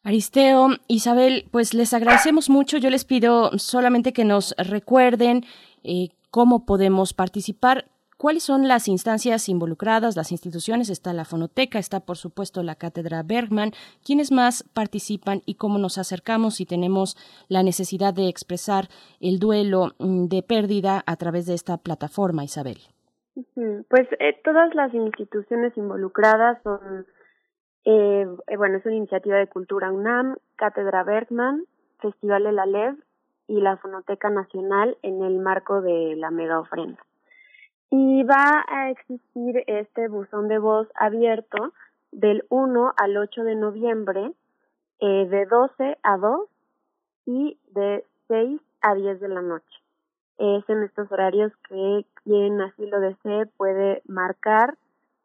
[0.03, 2.77] Aristeo, Isabel, pues les agradecemos mucho.
[2.77, 5.47] Yo les pido solamente que nos recuerden
[5.83, 7.87] eh, cómo podemos participar.
[8.17, 10.89] ¿Cuáles son las instancias involucradas, las instituciones?
[10.89, 13.73] Está la fonoteca, está por supuesto la cátedra Bergman.
[14.05, 17.17] ¿Quiénes más participan y cómo nos acercamos si tenemos
[17.49, 18.85] la necesidad de expresar
[19.21, 22.79] el duelo mm, de pérdida a través de esta plataforma, Isabel?
[23.89, 27.07] Pues eh, todas las instituciones involucradas son,
[27.85, 31.65] eh, eh, bueno, es una iniciativa de Cultura UNAM, Cátedra Bergman,
[32.01, 32.97] Festival El Alev
[33.49, 36.99] y la Fonoteca Nacional en el marco de la mega ofrenda.
[37.91, 41.73] Y va a existir este buzón de voz abierto
[42.13, 44.33] del 1 al 8 de noviembre
[45.01, 46.49] eh, de 12 a 2
[47.27, 49.83] y de 6 a 10 de la noche.
[50.39, 54.77] Es en estos horarios que quien así lo desee puede marcar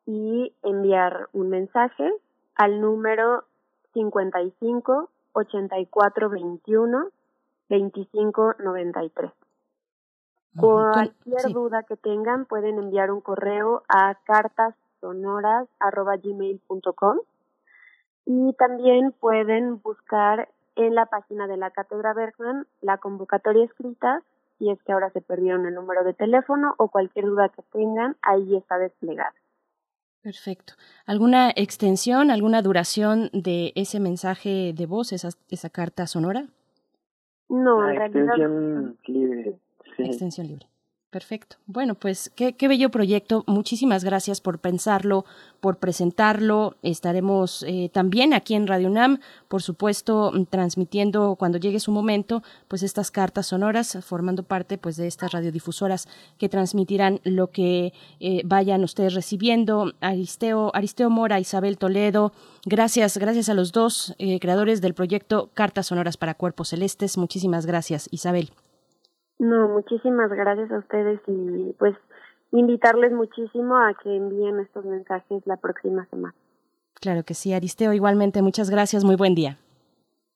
[0.05, 2.11] y enviar un mensaje
[2.55, 3.43] al número
[3.93, 7.09] 55 84 21
[7.69, 9.31] 25 93.
[10.55, 17.19] Cualquier duda que tengan pueden enviar un correo a cartasonoras.gmail.com
[18.25, 24.23] y también pueden buscar en la página de la Cátedra Bergman la convocatoria escrita
[24.59, 28.17] si es que ahora se perdieron el número de teléfono o cualquier duda que tengan,
[28.21, 29.33] ahí está desplegada.
[30.21, 30.73] Perfecto.
[31.05, 36.47] ¿Alguna extensión, alguna duración de ese mensaje de voz, esa, esa carta sonora?
[37.47, 38.35] No, en realidad.
[38.35, 39.57] Extensión libre.
[40.05, 40.67] Extensión libre.
[41.09, 41.55] Perfecto.
[41.65, 43.43] Bueno, pues qué, qué, bello proyecto.
[43.47, 45.25] Muchísimas gracias por pensarlo,
[45.59, 46.75] por presentarlo.
[46.83, 52.43] Estaremos eh, también aquí en Radio UNAM, por supuesto, mm, transmitiendo cuando llegue su momento,
[52.67, 58.43] pues estas cartas sonoras, formando parte pues de estas radiodifusoras que transmitirán lo que eh,
[58.45, 59.93] vayan ustedes recibiendo.
[60.01, 62.33] Aristeo, Aristeo Mora, Isabel Toledo,
[62.65, 67.17] gracias, gracias a los dos eh, creadores del proyecto Cartas Sonoras para Cuerpos Celestes.
[67.17, 68.51] Muchísimas gracias, Isabel.
[69.39, 71.95] No, muchísimas gracias a ustedes y pues
[72.51, 76.35] invitarles muchísimo a que envíen estos mensajes la próxima semana.
[76.95, 79.57] Claro que sí, Aristeo, igualmente, muchas gracias, muy buen día.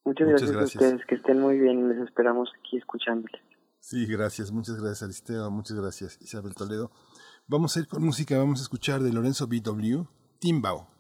[0.06, 3.42] Muchas, gracias, a ustedes, que estén muy bien, les esperamos aquí escuchándoles.
[3.80, 6.92] Sí, gracias, muchas gracias Aristeo, muchas gracias Isabel Toledo.
[7.48, 10.04] Vamos a ir con música, vamos a escuchar de Lorenzo BW,
[10.40, 10.93] Timbao.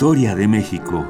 [0.00, 1.04] Historia de México.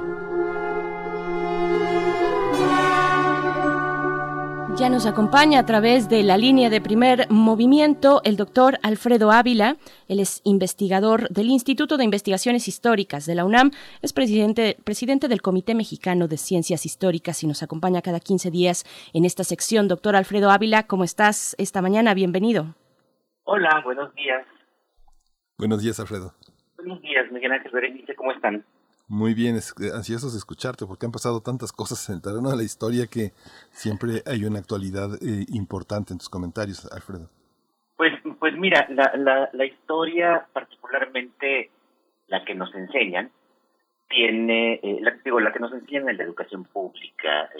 [4.76, 9.76] Ya nos acompaña a través de la línea de primer movimiento el doctor Alfredo Ávila.
[10.08, 13.70] Él es investigador del Instituto de Investigaciones Históricas de la UNAM,
[14.02, 18.82] es presidente, presidente del Comité Mexicano de Ciencias Históricas y nos acompaña cada 15 días
[19.14, 19.86] en esta sección.
[19.86, 22.12] Doctor Alfredo Ávila, ¿cómo estás esta mañana?
[22.12, 22.74] Bienvenido.
[23.44, 24.44] Hola, buenos días.
[25.58, 26.34] Buenos días, Alfredo.
[26.76, 28.64] Buenos días, Miguel Ángel Berenice, ¿cómo están?
[29.10, 32.56] Muy bien, eh, ansiosos de escucharte porque han pasado tantas cosas en el terreno de
[32.56, 33.32] la historia que
[33.72, 37.28] siempre hay una actualidad eh, importante en tus comentarios, Alfredo.
[37.96, 41.72] Pues, pues mira, la, la, historia, particularmente
[42.28, 43.32] la que nos enseñan,
[44.08, 47.50] tiene, eh, la, digo, la que nos enseñan en la educación pública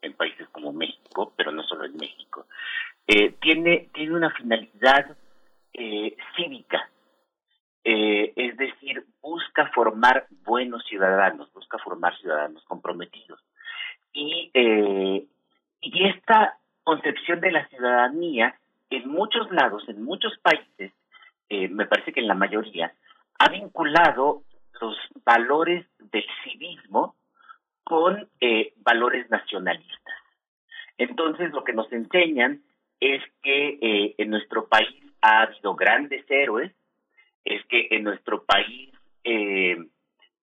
[0.00, 2.46] en países como México, pero no solo en México,
[3.40, 5.16] tiene, tiene una finalidad
[6.34, 6.90] cívica
[7.84, 13.40] eh, es decir, busca formar buenos ciudadanos, busca formar ciudadanos comprometidos.
[14.12, 15.26] Y, eh,
[15.80, 18.54] y esta concepción de la ciudadanía,
[18.90, 20.92] en muchos lados, en muchos países,
[21.48, 22.92] eh, me parece que en la mayoría,
[23.38, 24.42] ha vinculado
[24.80, 27.14] los valores del civismo
[27.84, 30.16] con eh, valores nacionalistas.
[30.98, 32.62] Entonces, lo que nos enseñan
[33.00, 36.72] es que eh, en nuestro país ha habido grandes héroes,
[37.44, 38.90] es que en nuestro país
[39.24, 39.76] eh,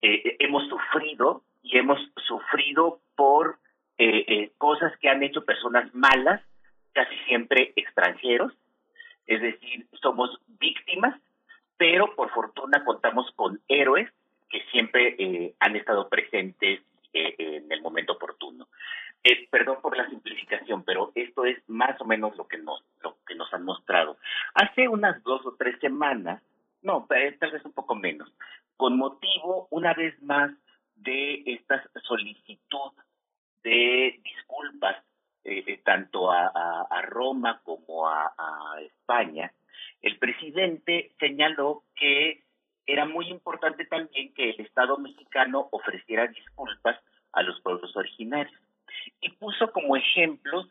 [0.01, 3.57] eh, hemos sufrido y hemos sufrido por
[3.97, 6.41] eh, eh, cosas que han hecho personas malas,
[6.93, 8.53] casi siempre extranjeros,
[9.27, 11.19] es decir, somos víctimas,
[11.77, 14.09] pero por fortuna contamos con héroes
[14.49, 16.81] que siempre han estado presentes
[17.13, 18.67] en el momento oportuno.
[19.51, 23.35] perdón por la simplificación, pero esto es más o menos lo que nos lo que
[23.35, 24.17] nos han mostrado.
[24.55, 26.41] Hace unas dos o tres semanas,
[26.81, 28.31] no, tal vez un poco menos,
[28.77, 30.51] con motivo una vez más
[30.95, 32.91] de esta solicitud
[33.63, 34.97] de disculpas
[35.43, 38.31] eh, eh, tanto a, Roma como a,
[38.81, 39.51] España,
[40.01, 42.43] el presidente señaló que
[42.85, 46.99] era muy importante también que el Estado mexicano ofreciera disculpas
[47.33, 48.59] a los pueblos originarios.
[49.21, 50.67] Y puso como ejemplos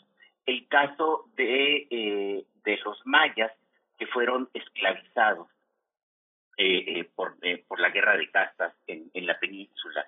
[0.46, 3.52] el caso de, eh, de los mayas
[3.98, 5.48] que fueron esclavizados
[7.14, 7.36] por,
[7.68, 10.06] por la guerra de castas en, en la península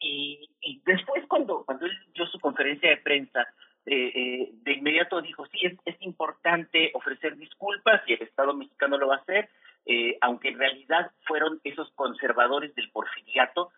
[0.00, 3.48] y, y después cuando, cuando él dio su conferencia de prensa,
[3.86, 9.08] eh, eh, de inmediato dijo, sí, es, importante ofrecer disculpas y el Estado mexicano lo
[9.08, 9.48] va a hacer,
[9.86, 13.70] eh, aunque en realidad fueron esos conservadores del porfiriato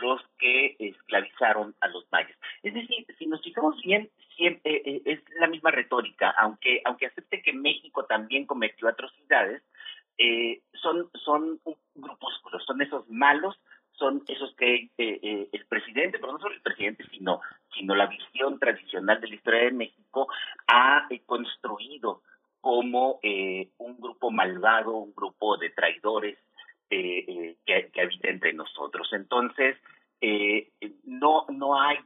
[0.00, 2.36] los que esclavizaron a los mayas.
[2.62, 7.42] Es decir, si nos fijamos bien, siempre, eh, es la misma retórica, aunque, aunque acepte
[7.42, 9.62] que México también cometió atrocidades,
[10.18, 11.60] eh, son, son
[11.94, 13.58] grupúsculos, son esos malos
[13.98, 17.40] son esos que eh, eh, el presidente, pero no solo el presidente, sino,
[17.76, 20.28] sino la visión tradicional de la historia de México
[20.68, 22.22] ha eh, construido
[22.60, 23.20] como
[23.78, 26.36] un grupo malvado, un grupo de traidores
[26.90, 29.08] que, que, habita entre nosotros.
[29.12, 29.76] Entonces,
[31.04, 31.98] no, no hay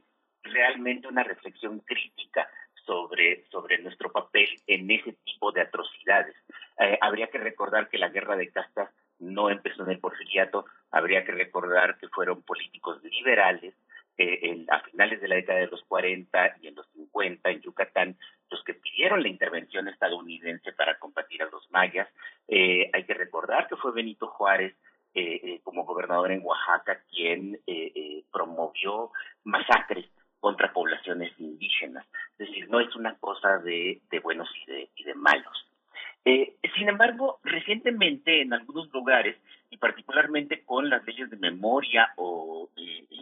[0.43, 2.47] realmente una reflexión crítica
[2.85, 6.35] sobre, sobre nuestro papel en ese tipo de atrocidades.
[7.01, 11.31] habría que recordar que la guerra de castas no empezó en el porfiriato, habría que
[11.31, 13.73] recordar que fueron políticos liberales
[14.17, 18.15] eh, a finales de la década de los 40 y en los 50 en Yucatán,
[18.51, 22.07] los que pidieron la intervención estadounidense para combatir a los mayas.
[22.47, 24.75] Eh, hay que recordar que fue Benito Juárez
[25.15, 27.59] eh, como gobernador en Oaxaca quien
[28.31, 29.11] promovió
[29.43, 30.05] masacres
[30.43, 32.05] contra poblaciones indígenas.
[32.37, 35.65] Es decir, no es una cosa de, buenos y de, y de malos.
[36.25, 39.37] Eh, sin embargo, recientemente en algunos lugares,
[39.69, 42.69] y particularmente con las leyes de memoria o,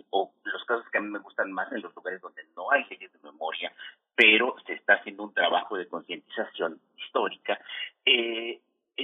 [0.10, 2.86] o los casos que a mí me gustan más en los lugares donde no hay
[2.90, 3.72] leyes de memoria,
[4.16, 7.60] pero se está haciendo un trabajo de concientización histórica,
[8.04, 8.60] eh,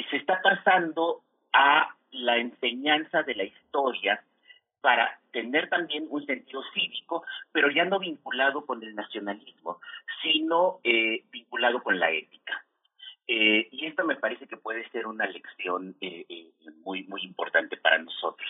[0.09, 1.21] se está pasando
[1.53, 4.23] a la enseñanza de la historia
[4.81, 9.79] para tener también un sentido cívico, pero ya no vinculado con el nacionalismo,
[10.21, 12.63] sino eh, vinculado con la ética.
[13.27, 16.51] Eh, y esto me parece que puede ser una lección eh, eh,
[16.85, 18.47] muy, muy importante para nosotros.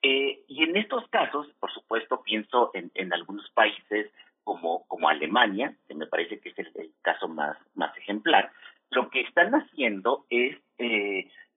[0.00, 4.10] y en estos casos, por supuesto, pienso en, en algunos países
[4.44, 8.52] como, como Alemania, que me parece que es el, caso más, más ejemplar,
[8.90, 10.56] lo que están haciendo es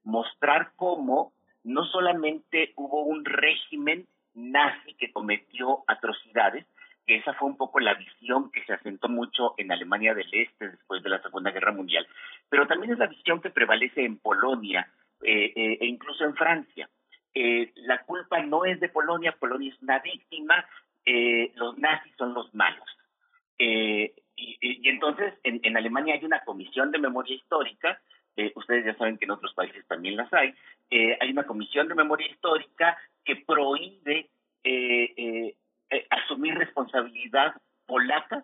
[0.03, 1.33] mostrar cómo
[1.65, 6.65] no solamente hubo un régimen nazi que cometió atrocidades,
[7.05, 10.69] que esa fue un poco la visión que se asentó mucho en Alemania del Este
[10.69, 12.07] después de la Segunda Guerra Mundial,
[12.49, 14.87] pero también es la visión que prevalece en Polonia
[15.23, 16.89] eh, eh, e incluso en Francia.
[17.33, 20.65] Eh, la culpa no es de Polonia, Polonia es una víctima,
[21.55, 22.87] los nazis son los malos.
[23.57, 24.11] Y,
[24.89, 28.01] entonces en, en, Alemania hay una comisión de memoria histórica,
[28.55, 30.53] ustedes ya saben que en otros países también las hay,
[30.91, 34.29] hay una comisión de memoria histórica que prohíbe
[36.09, 37.53] asumir responsabilidad
[37.85, 38.43] polaca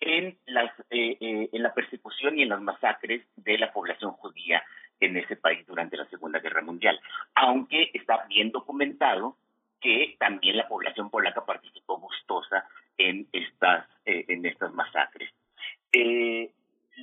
[0.00, 4.62] en, las, eh, eh, en la persecución y en las masacres de la población judía
[5.00, 7.00] en ese país durante la Segunda Guerra Mundial,
[7.34, 9.36] aunque está bien documentado
[9.80, 12.64] que también la población polaca participó gustosa
[12.96, 15.30] en estas, eh, en estas masacres.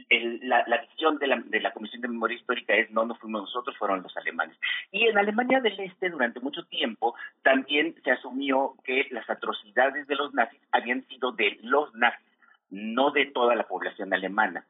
[0.09, 3.41] La, la, visión de la, de la Comisión de Memoria Histórica es no, no fuimos
[3.43, 4.57] nosotros, fueron los alemanes.
[4.91, 10.15] Y en Alemania del Este, durante mucho tiempo, también se asumió que las atrocidades de
[10.15, 12.25] los nazis habían sido de los nazis
[12.69, 14.65] no de toda la población alemana.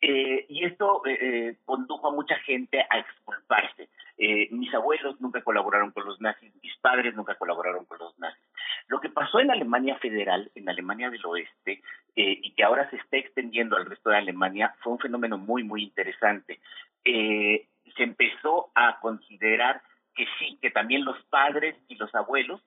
[0.00, 3.88] Eh, y esto eh, eh, condujo a mucha gente a exculparse.
[4.18, 8.42] Mis abuelos nunca colaboraron con los nazis, mis padres nunca colaboraron con los nazis.
[8.88, 11.82] Lo que pasó en Alemania federal, en Alemania del Oeste,
[12.16, 15.84] y que ahora se está extendiendo al resto de Alemania, fue un fenómeno muy, muy
[15.84, 16.58] interesante.
[17.04, 19.82] se empezó a considerar
[20.18, 22.60] que sí, que también los padres y los abuelos,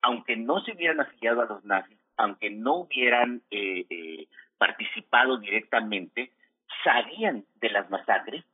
[0.00, 4.28] aunque no se hubieran afiliado a los nazis, aunque no hubieran eh, eh,
[4.58, 6.30] participado directamente,
[6.84, 8.44] sabían de las masacres,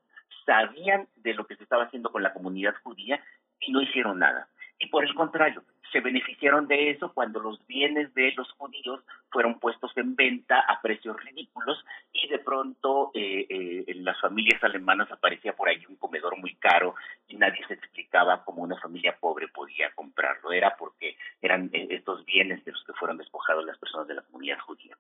[0.51, 3.23] sabían de lo que se estaba haciendo con la comunidad judía
[3.61, 4.49] y no hicieron nada.
[4.81, 5.63] Y por el contrario,
[5.93, 10.81] se beneficiaron de eso cuando los bienes de los judíos fueron puestos en venta a
[10.81, 15.97] precios ridículos y de pronto eh, eh, en las familias alemanas aparecía por ahí un
[15.97, 16.95] comedor muy caro
[17.29, 20.53] y nadie se explicaba cómo una familia pobre podía comprarlo.
[20.53, 24.23] Era porque eran eh, estos bienes de los que fueron despojados las personas de la
[24.23, 24.97] comunidad judía.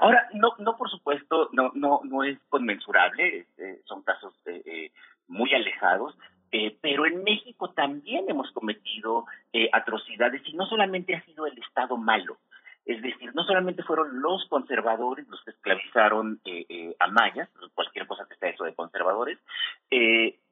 [0.00, 3.46] Ahora, no, no por supuesto, no, no, no es conmensurable,
[3.84, 4.34] son casos
[5.28, 6.16] muy alejados,
[6.52, 11.58] eh, pero en México también hemos cometido eh, atrocidades y no solamente ha sido el
[11.58, 12.38] Estado malo,
[12.86, 18.26] es decir, no solamente fueron los conservadores los que esclavizaron eh, a mayas, cualquier cosa
[18.28, 19.38] que sea eso de conservadores,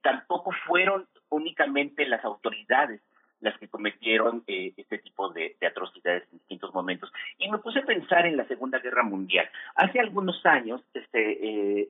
[0.00, 3.00] tampoco fueron únicamente las autoridades
[3.42, 7.12] las que cometieron eh, este tipo de, atrocidades en distintos momentos.
[7.38, 9.50] Y me puse a pensar en la Segunda Guerra Mundial.
[9.74, 11.88] Hace algunos años este, eh,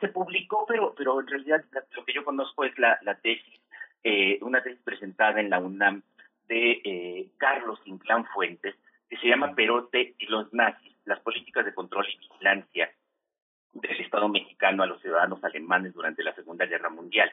[0.00, 1.64] se publicó, pero, pero en realidad
[1.94, 3.60] lo que yo conozco es la, tesis,
[4.04, 6.02] eh, una tesis presentada en la UNAM
[6.48, 8.76] de eh, Carlos Inclán Fuentes,
[9.10, 12.90] que se llama Perote y los nazis, las políticas de control y vigilancia
[13.72, 17.32] del Estado mexicano a los ciudadanos alemanes durante la Segunda Guerra Mundial.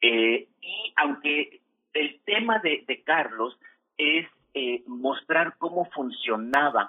[0.00, 1.60] y aunque
[1.94, 3.58] el tema de, Carlos
[3.96, 6.88] es eh, mostrar cómo funcionaban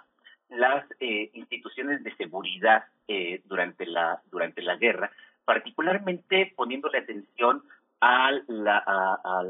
[0.50, 5.12] las eh, instituciones de seguridad eh, durante la durante la guerra,
[5.46, 7.64] particularmente poniéndole atención
[8.02, 9.44] a, a,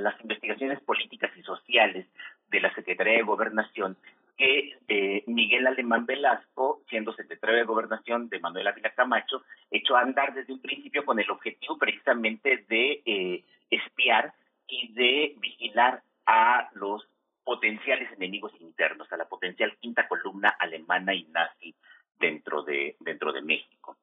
[0.00, 2.06] las investigaciones políticas y sociales
[2.50, 3.96] de la Secretaría de Gobernación
[4.36, 10.34] que Miguel Alemán Velasco, siendo secretario de Gobernación de Manuel Ávila Camacho, echó a andar
[10.34, 14.34] desde un principio con el objetivo precisamente de espiar
[14.66, 17.06] y de vigilar a los
[17.44, 21.74] potenciales enemigos internos, a la potencial quinta columna alemana y nazi
[22.18, 23.96] dentro de dentro de México.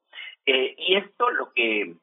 [0.45, 1.95] Eh, y esto lo que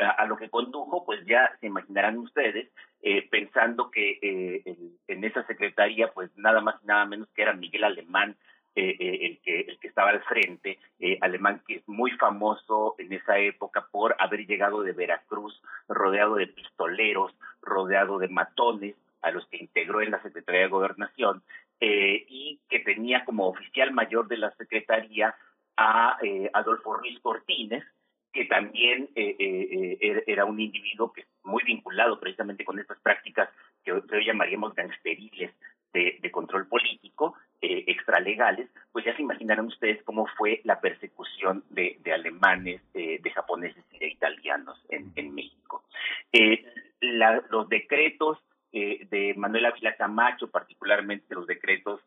[0.00, 2.70] a lo que condujo, pues ya se imaginarán ustedes,
[3.02, 4.62] eh, pensando que eh,
[5.06, 8.36] en, esa secretaría, pues nada más y nada menos que era Miguel Alemán
[8.80, 12.94] eh, eh, el, que, el que estaba al frente, eh, alemán que es muy famoso
[12.98, 19.32] en esa época por haber llegado de Veracruz rodeado de pistoleros, rodeado de matones, a
[19.32, 21.42] los que integró en la Secretaría de Gobernación,
[21.80, 25.34] y que tenía como oficial mayor de la Secretaría
[25.76, 26.16] a
[26.52, 27.84] Adolfo Ruiz Cortines,
[28.32, 33.48] que también era un individuo que muy vinculado precisamente con estas prácticas
[33.84, 35.52] que hoy llamaríamos gangsteriles
[35.92, 41.98] de, control político eh, extralegales, pues ya se imaginarán ustedes cómo fue la persecución de,
[42.12, 45.84] alemanes, eh, de japoneses y de italianos en, México.
[46.32, 46.64] Eh,
[47.00, 48.38] los decretos
[48.72, 52.00] eh, de Manuel Ávila Camacho, particularmente los decretos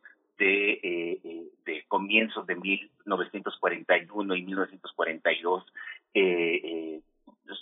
[0.45, 5.63] de, de comienzos de 1941 y 1942,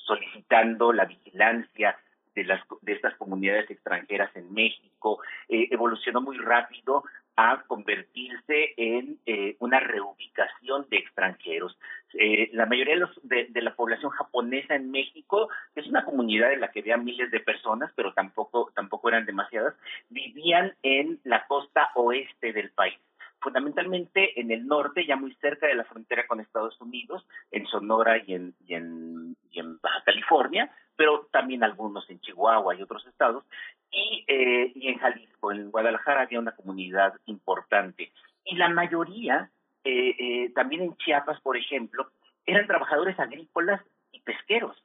[0.05, 1.97] solicitando la vigilancia
[2.35, 7.03] de, las, de estas comunidades extranjeras en México, eh, evolucionó muy rápido
[7.41, 11.77] a convertirse en eh, una reubicación de extranjeros.
[12.13, 16.59] Eh, la mayoría de, los, de, la población japonesa en México es una comunidad en
[16.59, 19.73] la que había miles de personas, pero tampoco, tampoco eran demasiadas,
[20.09, 22.99] vivían en la costa oeste del país
[23.41, 28.17] fundamentalmente en el norte, ya muy cerca de la frontera con Estados Unidos, en Sonora
[28.17, 30.69] y en Baja California,
[30.99, 33.45] pero también algunos en Chihuahua y otros estados,
[33.89, 38.11] y, eh, y en Jalisco, en Guadalajara había una comunidad importante.
[38.43, 39.49] Y la mayoría,
[39.85, 42.09] eh, eh, también en Chiapas, por ejemplo,
[42.45, 43.81] eran trabajadores agrícolas
[44.11, 44.75] y pesqueros.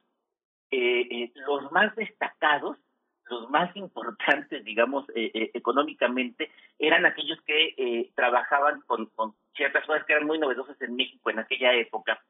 [1.47, 2.77] los más destacados,
[3.29, 6.49] los más importantes, digamos, económicamente,
[6.79, 11.39] eran aquellos que trabajaban con, con, ciertas cosas que eran muy novedosas en México en
[11.39, 12.21] aquella época,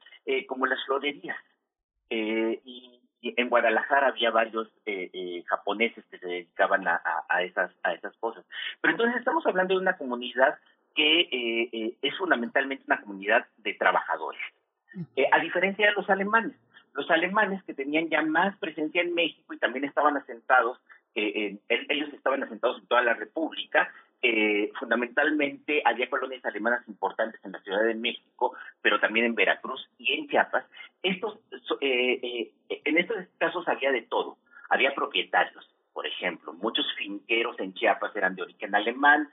[0.48, 1.38] como las florerías.
[2.10, 3.05] y
[3.38, 7.02] en Guadalajara había varios eh, eh, japoneses que se dedicaban a,
[7.42, 8.46] esas a esas cosas.
[8.82, 10.58] Pero entonces estamos hablando de una comunidad
[10.94, 14.42] que eh, es fundamentalmente una comunidad de trabajadores,
[15.32, 16.56] a diferencia de los alemanes.
[16.94, 20.80] Los alemanes que tenían ya más presencia en México y también estaban asentados,
[21.14, 23.92] ellos estaban asentados en toda la República,
[24.22, 29.88] eh, fundamentalmente había colonias alemanas importantes en la Ciudad de México, pero también en Veracruz
[29.98, 30.66] y en Chiapas.
[31.04, 31.40] Estos,
[31.82, 34.38] eh, eh, en estos casos había de todo.
[34.70, 39.30] Había propietarios, por ejemplo, muchos finqueros en Chiapas eran de origen alemán,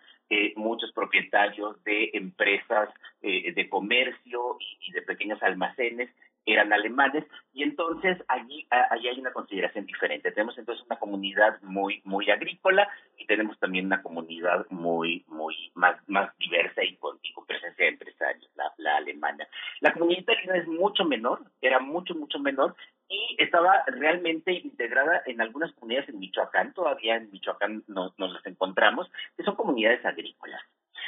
[0.56, 2.88] muchos propietarios de empresas
[3.20, 6.08] de comercio y, de pequeños almacenes
[6.46, 10.32] eran alemanes y entonces allí, allí hay una consideración diferente.
[10.32, 15.96] Tenemos entonces una comunidad muy muy agrícola y tenemos también una comunidad muy muy más
[16.08, 19.46] más diversa y con, presencia de empresarios, la, la alemana.
[19.80, 22.74] La comunidad italiana es mucho menor, era mucho mucho menor
[23.08, 28.46] y estaba realmente integrada en algunas comunidades en Michoacán, todavía en Michoacán nos, nos las
[28.46, 30.62] encontramos, que son comunidades agrícolas.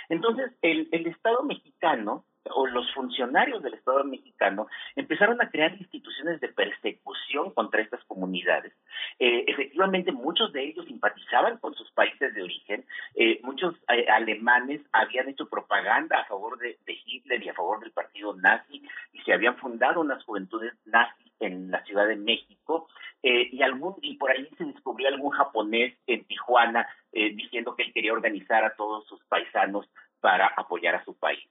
[0.08, 4.66] Entonces, el, el Estado mexicano o los funcionarios del Estado mexicano
[4.96, 8.72] empezaron a crear instituciones de persecución contra estas comunidades.
[9.18, 12.84] Eh, efectivamente, muchos de ellos simpatizaban con sus países de origen,
[13.14, 17.80] eh, muchos eh, alemanes habían hecho propaganda a favor de, de, Hitler y a favor
[17.80, 18.82] del partido nazi
[19.12, 22.88] y se habían fundado unas juventudes nazis en la Ciudad de México
[23.22, 28.12] y algún y por ahí se descubrió algún japonés en Tijuana diciendo que él quería
[28.12, 29.88] organizar a todos sus paisanos
[30.20, 31.48] para apoyar a su país.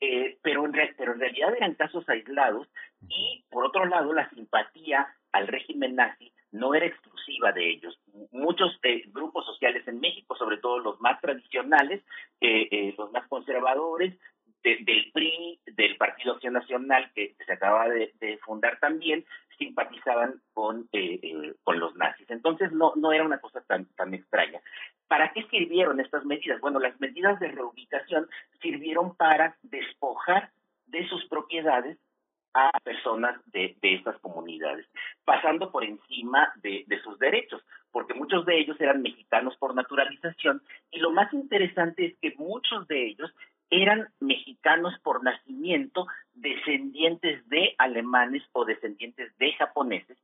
[0.00, 2.66] Eh, pero, en pero en realidad eran casos aislados
[3.08, 8.00] y por otro lado la simpatía al régimen nazi no era exclusiva de ellos.
[8.32, 12.02] Muchos eh, grupos sociales en México, sobre todo los más tradicionales,
[12.40, 14.18] eh, los más conservadores,
[14.62, 19.24] del PRI, del Partido Acción Nacional, que, se acaba de, fundar también,
[19.60, 20.88] simpatizaban con,
[21.62, 22.28] con los nazis.
[22.30, 24.60] Entonces no, no era una cosa tan, tan extraña.
[25.06, 26.60] ¿Para qué sirvieron estas medidas?
[26.60, 28.28] Bueno, las medidas de reubicación
[28.62, 30.50] sirvieron para despojar
[30.86, 31.98] de sus propiedades
[32.54, 34.86] a personas de, estas comunidades,
[35.24, 40.98] pasando por encima de, sus derechos, porque muchos de ellos eran mexicanos por naturalización y
[40.98, 43.32] lo más interesante es que muchos de ellos
[43.70, 50.18] eran mexicanos por nacimiento, descendientes de alemanes o descendientes de japoneses,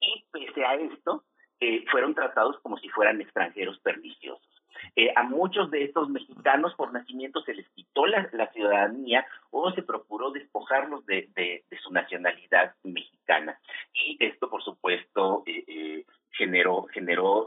[0.00, 1.24] y pese a esto,
[1.60, 4.48] eh, fueron tratados como si fueran extranjeros perniciosos.
[4.96, 9.82] Eh, a muchos de estos mexicanos por nacimiento se les quitó la, ciudadanía o se
[9.82, 13.58] procuró despojarlos de, de, su nacionalidad mexicana.
[13.94, 17.46] Y esto, por supuesto, eh, generó, generó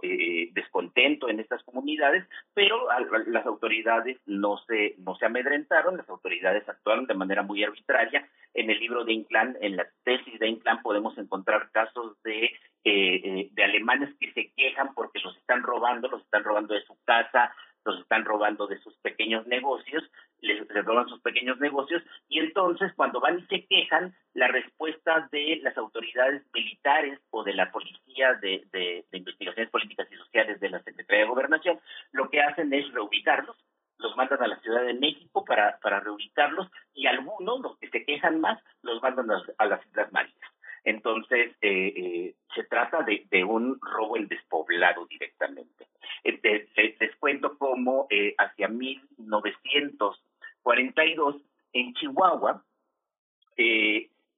[0.53, 2.87] descontento en estas comunidades, pero
[3.27, 8.27] las autoridades no se, no se amedrentaron, las autoridades actuaron de manera muy arbitraria.
[8.53, 12.51] En el libro de Inclán, en la tesis de Inclán, podemos encontrar casos de
[12.87, 16.83] eh, eh, de alemanes que se quejan porque los están robando, los están robando de
[16.83, 17.51] su casa,
[17.85, 20.03] los están robando de sus pequeños negocios,
[20.41, 25.59] les, roban sus pequeños negocios y entonces cuando van y se quejan, la respuesta de
[25.63, 30.83] las autoridades militares o de la policía de, de, investigaciones políticas y sociales de la
[30.83, 31.79] Secretaría de Gobernación,
[32.11, 33.55] lo que hacen es reubicarlos,
[33.97, 38.03] los mandan a la Ciudad de México para, para reubicarlos y algunos, los que se
[38.03, 39.27] quejan más, los mandan
[39.57, 40.54] a las Islas Marías.
[40.85, 45.87] Entonces, eh, eh, se trata de, un robo en despoblado directamente.
[46.23, 46.69] Eh,
[46.99, 48.07] les, cuento cómo
[48.37, 51.37] hacia 1942,
[51.73, 52.63] en Chihuahua,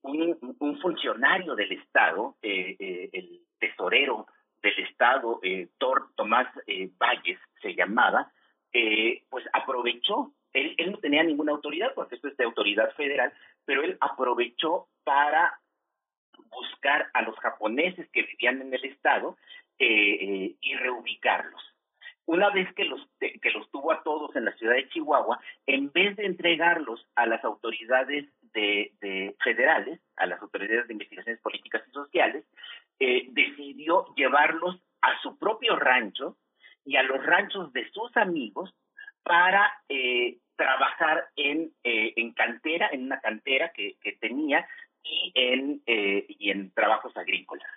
[0.02, 4.26] un, funcionario del Estado, el tesorero
[4.62, 5.42] del Estado,
[6.16, 6.46] Tomás
[6.98, 8.32] Valles se llamaba,
[9.28, 13.34] pues aprovechó, él, él no tenía ninguna autoridad, porque esto es de autoridad federal,
[13.66, 15.60] pero él aprovechó para
[16.50, 19.36] buscar a los japoneses que vivían en el estado
[19.78, 21.62] eh, eh, y reubicarlos.
[22.26, 25.90] Una vez que los, que los tuvo a todos en la ciudad de Chihuahua, en
[25.92, 31.92] vez de entregarlos a las autoridades de, federales, a las autoridades de investigaciones políticas y
[31.92, 32.44] sociales,
[32.98, 36.36] eh, decidió llevarlos a su propio rancho
[36.84, 38.74] y a los ranchos de sus amigos
[39.22, 39.72] para
[40.56, 44.66] trabajar en, en cantera, en una cantera que tenía
[45.08, 47.68] y en, eh, y en trabajos agrícolas.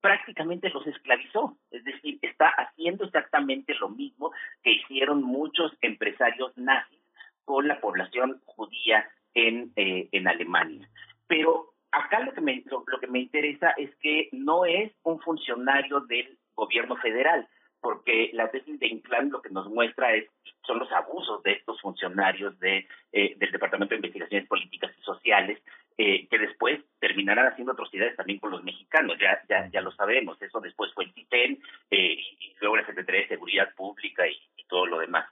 [0.00, 7.00] Prácticamente los esclavizó, es decir, está haciendo exactamente lo mismo que hicieron muchos empresarios nazis
[7.44, 10.88] con la población judía en, eh, en Alemania.
[11.26, 16.00] Pero acá lo que, me, lo, que me interesa es que no es un funcionario
[16.00, 17.46] del gobierno federal,
[17.80, 20.28] porque la tesis de Inclán lo que nos muestra es
[20.66, 25.58] son los abusos de estos funcionarios de, eh, del Departamento de Investigaciones Políticas y Sociales
[26.02, 30.40] eh, que después terminarán haciendo atrocidades también con los mexicanos, ya ya ya lo sabemos,
[30.40, 34.86] eso después fue el CITEN eh, y luego la Secretaría de Seguridad Pública y, todo
[34.86, 35.28] lo demás.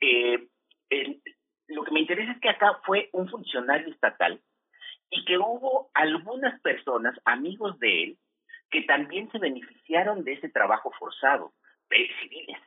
[0.00, 0.46] Eh,
[1.66, 4.40] lo que me interesa es que acá fue un funcionario estatal
[5.10, 8.18] y que hubo algunas personas, amigos de él,
[8.70, 11.52] que también se beneficiaron de ese trabajo forzado,
[12.20, 12.58] civiles.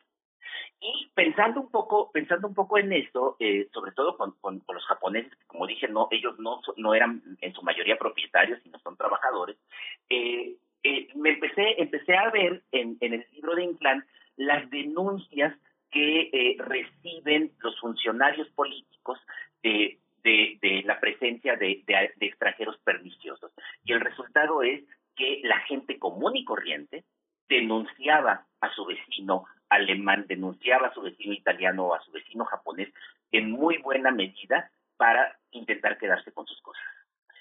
[0.88, 4.86] Y pensando un poco, pensando un poco en esto, eh, sobre todo con, con, los
[4.86, 9.58] japoneses, como dije, no, ellos no, no eran en su mayoría propietarios, sino son trabajadores,
[10.12, 14.06] eh, eh, me empecé, empecé a ver en, el libro de Inclán
[14.38, 15.58] las denuncias
[15.90, 19.18] que reciben los funcionarios políticos
[19.64, 23.52] de, de la presencia de, de extranjeros perniciosos.
[23.86, 24.84] Y el resultado es
[25.16, 27.06] que la gente común y corriente
[27.48, 32.90] denunciaba a su vecino alemán denunciaba a su vecino italiano o a su vecino japonés
[33.32, 36.84] en muy buena medida para intentar quedarse con sus cosas.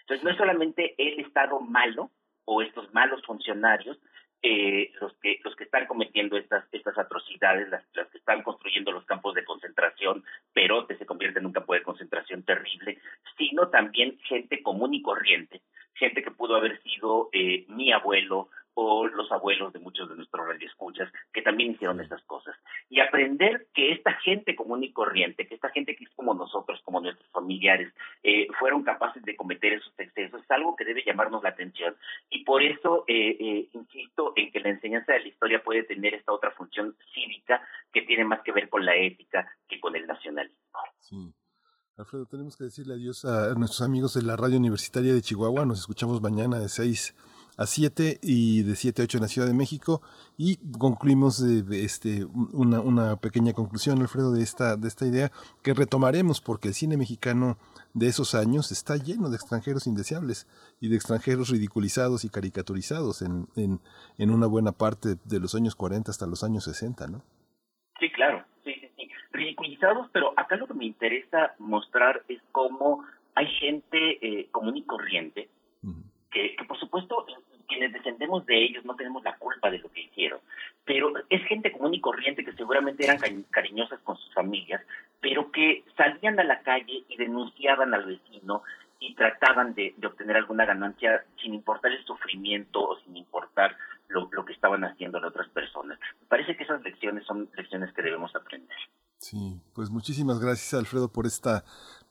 [0.01, 2.11] Entonces, no es solamente el Estado malo,
[2.45, 3.99] o estos malos funcionarios
[4.47, 9.07] eh, los que los que están cometiendo estas estas atrocidades, las, que están construyendo los
[9.07, 10.23] campos de concentración,
[10.53, 12.99] Perote se convierte en un campo de concentración terrible,
[13.39, 15.63] sino también gente común y corriente,
[15.95, 20.47] gente que pudo haber sido eh, mi abuelo, o los abuelos de muchos de nuestros
[20.47, 22.57] radioescuchas que también hicieron estas cosas.
[22.91, 26.81] Y aprender que esta gente común y corriente, que esta gente que es como nosotros,
[26.85, 31.43] como nuestros familiares, eh, fueron capaces de cometer esos excesos, es algo que debe llamarnos
[31.43, 31.97] la atención.
[32.31, 36.15] Y por eso eh, eh, insisto en que la enseñanza de la historia puede tener
[36.15, 37.63] esta otra función cívica
[37.93, 40.59] que tiene más que ver con la ética que con el nacionalismo.
[40.99, 41.33] Sí.
[41.97, 45.65] Alfredo, tenemos que decirle adiós a nuestros amigos de la radio universitaria de Chihuahua.
[45.65, 47.15] Nos escuchamos mañana de 6
[47.57, 50.03] a 7 y de 7 a 8 en la Ciudad de México
[50.37, 55.31] y concluimos este, una, una, pequeña conclusión, Alfredo, de esta, de esta idea
[55.63, 57.57] que retomaremos porque el cine mexicano
[57.93, 60.47] de esos años está lleno de extranjeros indeseables
[60.81, 63.81] y de extranjeros ridiculizados y caricaturizados en, en,
[64.19, 67.23] en una buena parte de los años 40 hasta los años 60, ¿no?
[68.01, 69.09] Sí, claro, sí, sí, sí.
[69.31, 73.05] Ridiculizados, pero acá lo que me interesa mostrar es cómo
[73.37, 75.49] hay gente eh, común y corriente
[76.35, 77.25] que, por supuesto
[77.67, 80.41] quienes descendemos de ellos no tenemos la culpa de lo que hicieron,
[80.85, 83.19] pero es gente común y corriente que seguramente eran
[83.51, 84.83] cariñosas con sus familias,
[85.21, 88.63] pero que salían a la calle y denunciaban al vecino
[89.01, 93.77] y trataban de, obtener alguna ganancia sin importar el sufrimiento o sin importar
[94.09, 95.99] lo, lo que estaban haciendo las otras personas.
[96.21, 98.77] Me parece que esas lecciones son lecciones que debemos aprender.
[99.19, 101.65] Sí, pues muchísimas gracias Alfredo por esta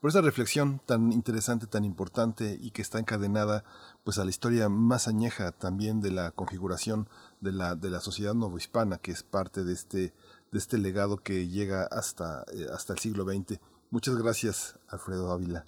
[0.04, 3.64] por esta reflexión tan interesante, tan importante y que está encadenada
[4.04, 7.08] pues a la historia más añeja también de la configuración
[7.39, 10.12] de la de la sociedad novohispana que es parte de este
[10.51, 13.62] de este legado que llega hasta eh, hasta el siglo XX.
[13.91, 15.64] Muchas gracias, Alfredo Ávila.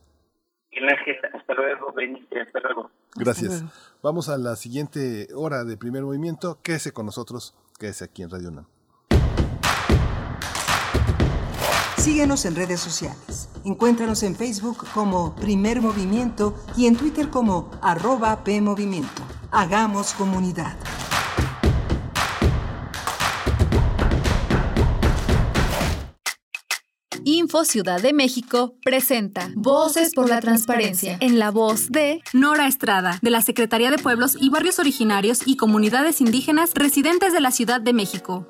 [1.34, 2.92] Hasta luego, hasta luego.
[3.16, 3.64] Gracias.
[4.04, 6.60] Vamos a la siguiente hora de primer movimiento.
[6.62, 8.75] Quédese con nosotros, quédese aquí en Radio UNAM.
[12.06, 13.50] Síguenos en redes sociales.
[13.64, 19.24] Encuéntranos en Facebook como Primer Movimiento y en Twitter como arroba PMovimiento.
[19.50, 20.78] Hagamos comunidad.
[27.24, 33.18] Info Ciudad de México presenta Voces por la Transparencia en la voz de Nora Estrada,
[33.24, 37.82] de la Secretaría de Pueblos y Barrios Originarios y Comunidades Indígenas residentes de la Ciudad
[37.82, 38.48] de México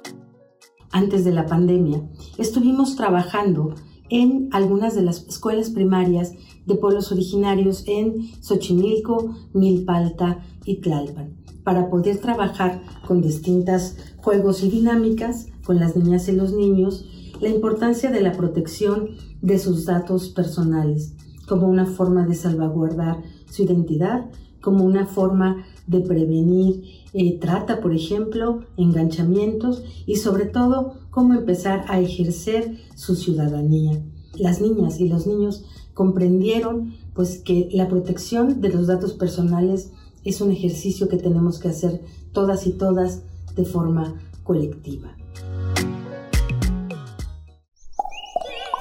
[0.95, 2.01] antes de la pandemia,
[2.37, 3.75] estuvimos trabajando
[4.09, 6.31] en algunas de las escuelas primarias
[6.65, 11.35] de pueblos originarios en Xochimilco, Milpalta y Tlalpan,
[11.65, 17.05] para poder trabajar con distintas juegos y dinámicas con las niñas y los niños,
[17.41, 21.13] la importancia de la protección de sus datos personales
[21.45, 23.21] como una forma de salvaguardar
[23.51, 24.31] su identidad,
[24.61, 31.85] como una forma de prevenir eh, trata, por ejemplo, enganchamientos y sobre todo cómo empezar
[31.87, 34.03] a ejercer su ciudadanía.
[34.37, 35.63] Las niñas y los niños
[35.93, 39.91] comprendieron pues que la protección de los datos personales
[40.25, 42.01] es un ejercicio que tenemos que hacer
[42.33, 43.21] todas y todas
[43.55, 45.15] de forma colectiva.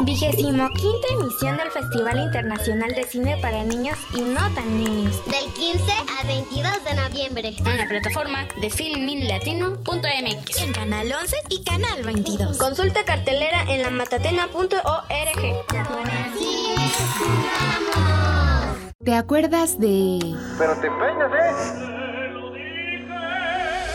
[0.00, 5.24] Vigésimo quinta emisión del Festival Internacional de Cine para Niños y No Tan Niños.
[5.26, 7.54] Del 15 al 22 de noviembre.
[7.58, 10.62] En la plataforma de filminlatino.mx.
[10.62, 12.58] En Canal 11 y Canal 22.
[12.58, 14.80] Consulta cartelera en la matatena.org.
[19.04, 20.18] ¿Te acuerdas de...?
[20.58, 22.03] Pero te peinas, ¿eh?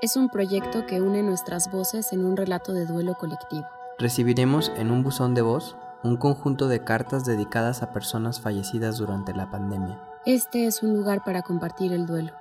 [0.00, 3.66] es un proyecto que une nuestras voces en un relato de duelo colectivo.
[3.98, 9.34] Recibiremos en un buzón de voz un conjunto de cartas dedicadas a personas fallecidas durante
[9.34, 10.00] la pandemia.
[10.24, 12.32] Este es un lugar para compartir el duelo,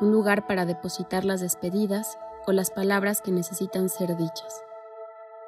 [0.00, 4.64] un lugar para depositar las despedidas o las palabras que necesitan ser dichas.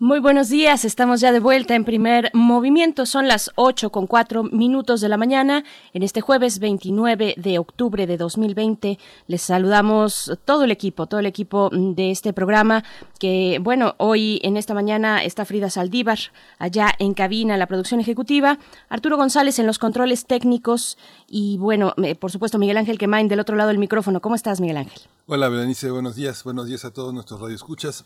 [0.00, 3.04] Muy buenos días, estamos ya de vuelta en primer movimiento.
[3.04, 5.64] Son las 8 con 4 minutos de la mañana.
[5.92, 8.96] En este jueves 29 de octubre de 2020
[9.26, 12.84] les saludamos todo el equipo, todo el equipo de este programa.
[13.18, 16.20] Que bueno, hoy en esta mañana está Frida Saldívar
[16.60, 20.96] allá en cabina, la producción ejecutiva, Arturo González en los controles técnicos
[21.26, 24.20] y bueno, eh, por supuesto Miguel Ángel Quemain del otro lado del micrófono.
[24.20, 25.02] ¿Cómo estás, Miguel Ángel?
[25.26, 26.44] Hola, Berenice, buenos días.
[26.44, 28.04] Buenos días a todos nuestros radioescuchas.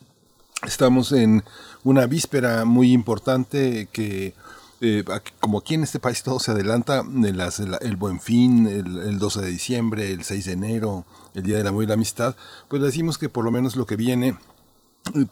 [0.67, 1.43] Estamos en
[1.83, 4.33] una víspera muy importante que,
[4.81, 5.05] eh,
[5.41, 7.41] como aquí en este país todo se adelanta, el,
[7.81, 11.05] el Buen Fin, el, 12 de diciembre, el 6 de enero,
[11.35, 12.37] el Día del Amor y la Amistad,
[12.69, 14.37] pues decimos que por lo menos lo que viene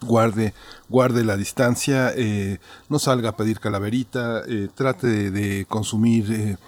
[0.01, 0.53] guarde,
[0.89, 2.59] guarde la distancia, eh,
[2.89, 6.59] no salga a pedir calaverita, eh, trate de, consumir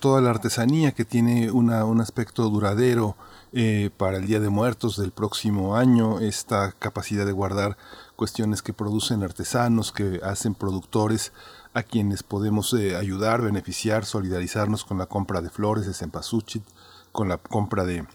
[0.00, 3.16] toda la artesanía que tiene una, un aspecto duradero,
[3.52, 7.76] eh, para el Día de Muertos del próximo año, esta capacidad de guardar
[8.16, 11.32] cuestiones que producen artesanos, que hacen productores,
[11.74, 16.62] a quienes podemos eh, ayudar, beneficiar, solidarizarnos con la compra de flores de cempasúchil,
[17.12, 18.06] con la compra de,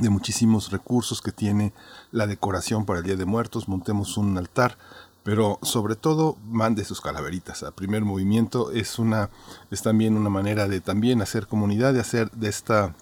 [0.00, 1.72] de muchísimos recursos que tiene
[2.10, 4.78] la decoración para el Día de Muertos, montemos un altar,
[5.22, 7.62] pero sobre todo mande sus calaveritas.
[7.62, 9.30] A primer movimiento es una
[9.70, 12.94] es también una manera de también hacer comunidad, de hacer de esta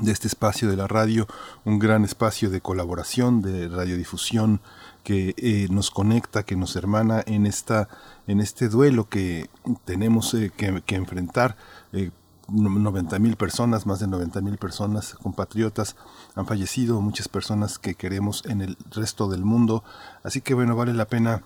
[0.00, 1.26] de este espacio de la radio,
[1.64, 4.60] un gran espacio de colaboración, de radiodifusión
[5.04, 7.88] que eh, nos conecta, que nos hermana en esta,
[8.26, 9.48] en este duelo que
[9.84, 11.56] tenemos eh, que, enfrentar.
[11.92, 12.10] Eh,
[12.48, 15.96] 90 mil personas, más de 90 mil personas, compatriotas,
[16.36, 19.82] han fallecido, muchas personas que queremos en el resto del mundo.
[20.22, 21.42] Así que bueno, vale la pena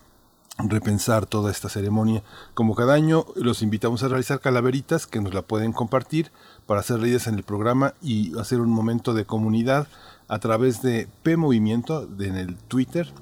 [0.59, 2.23] repensar toda esta ceremonia.
[2.55, 6.33] Como cada año, los invitamos a realizar calaveritas que nos la pueden compartir
[6.71, 9.89] para hacer leyes en el programa y hacer un momento de comunidad
[10.29, 13.13] a través de P Movimiento en el Twitter,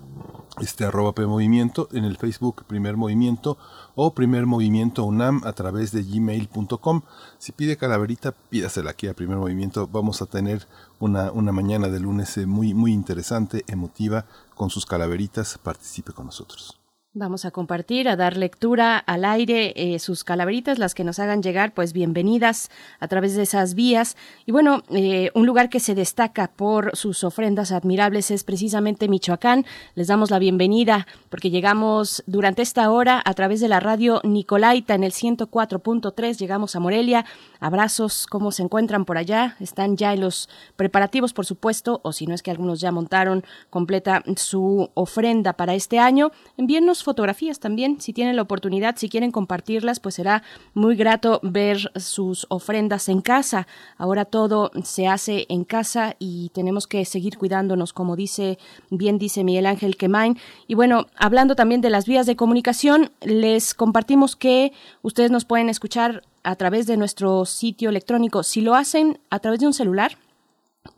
[0.61, 3.57] este arroba P Movimiento, en el Facebook Primer Movimiento
[3.95, 7.01] o Primer Movimiento UNAM a través de gmail.com.
[7.39, 9.89] Si pide calaverita, pídasela aquí a Primer Movimiento.
[9.91, 10.67] Vamos a tener
[10.99, 14.27] una, una mañana de lunes eh, muy, muy interesante, emotiva,
[14.57, 15.57] con sus calaveritas.
[15.57, 16.78] Participe con nosotros.
[17.19, 21.43] Vamos a compartir, a dar lectura al aire eh, sus calaveritas, las que nos hagan
[21.43, 24.17] llegar, pues bienvenidas a través de esas vías.
[24.47, 29.67] Y bueno, eh, un lugar que se destaca por sus ofrendas admirables es precisamente Michoacán.
[29.97, 34.95] Les damos la bienvenida porque llegamos durante esta hora a través de la radio Nicolaita
[34.95, 36.39] en el 104.3.
[36.39, 37.25] Llegamos a Morelia.
[37.59, 39.57] Abrazos, ¿cómo se encuentran por allá?
[39.59, 43.43] Están ya en los preparativos, por supuesto, o si no es que algunos ya montaron
[43.71, 46.31] completa su ofrenda para este año.
[46.57, 50.43] Envíennos fotografías también, si tienen la oportunidad, si quieren compartirlas, pues será
[50.75, 53.67] muy grato ver sus ofrendas en casa.
[53.97, 58.59] Ahora todo se hace en casa y tenemos que seguir cuidándonos, como dice,
[58.91, 60.37] bien dice Miguel Ángel Quemain.
[60.67, 65.71] Y bueno, hablando también de las vías de comunicación, les compartimos que ustedes nos pueden
[65.71, 68.43] escuchar a través de nuestro sitio electrónico.
[68.43, 70.19] Si lo hacen a través de un celular,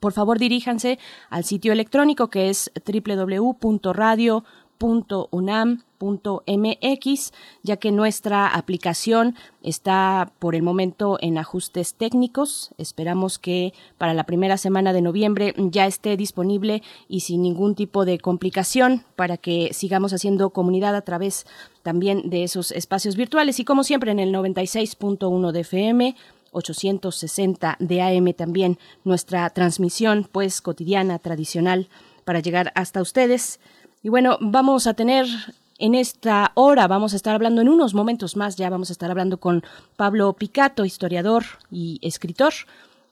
[0.00, 0.98] por favor diríjanse
[1.28, 3.60] al sitio electrónico que es www.radio.unam
[6.00, 7.32] mx
[7.62, 12.70] ya que nuestra aplicación está por el momento en ajustes técnicos.
[12.78, 18.04] Esperamos que para la primera semana de noviembre ya esté disponible y sin ningún tipo
[18.04, 21.46] de complicación para que sigamos haciendo comunidad a través
[21.82, 26.16] también de esos espacios virtuales y como siempre en el 96.1 de FM
[26.52, 31.88] 860 de AM también nuestra transmisión pues cotidiana tradicional
[32.24, 33.60] para llegar hasta ustedes.
[34.02, 35.26] Y bueno, vamos a tener
[35.80, 39.10] en esta hora vamos a estar hablando en unos momentos más, ya vamos a estar
[39.10, 39.64] hablando con
[39.96, 42.52] Pablo Picato, historiador y escritor.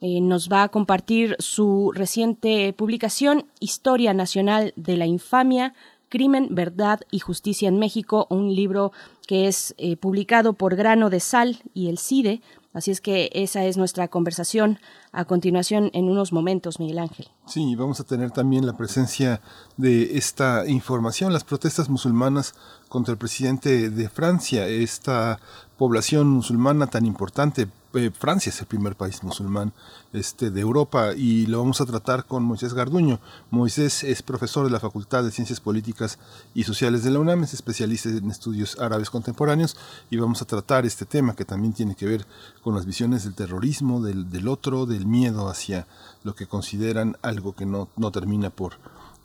[0.01, 5.75] Eh, nos va a compartir su reciente publicación Historia Nacional de la Infamia,
[6.09, 8.93] Crimen, Verdad y Justicia en México, un libro
[9.27, 12.43] que es eh, publicado por Grano de Sal y el CIDE,
[12.79, 14.79] Así es que esa es nuestra conversación
[15.11, 17.27] a continuación en unos momentos, Miguel Ángel.
[17.45, 19.41] Sí, vamos a tener también la presencia
[19.77, 22.55] de esta información, las protestas musulmanas
[22.89, 25.41] contra el presidente de Francia, esta
[25.79, 27.69] población musulmana tan importante.
[27.95, 29.73] Eh, Francia es el primer país musulmán
[30.13, 33.21] este, de Europa y lo vamos a tratar con Moisés Garduño.
[33.51, 36.19] Moisés es profesor de la Facultad de Ciencias Políticas
[36.53, 39.77] y Sociales de la UNAM, es especialista en estudios árabes contemporáneos
[40.11, 42.27] y vamos a tratar este tema que también tiene que ver
[42.63, 45.87] con las visiones del terrorismo, del, del otro, del miedo hacia
[46.25, 48.75] lo que consideran algo que no, no termina por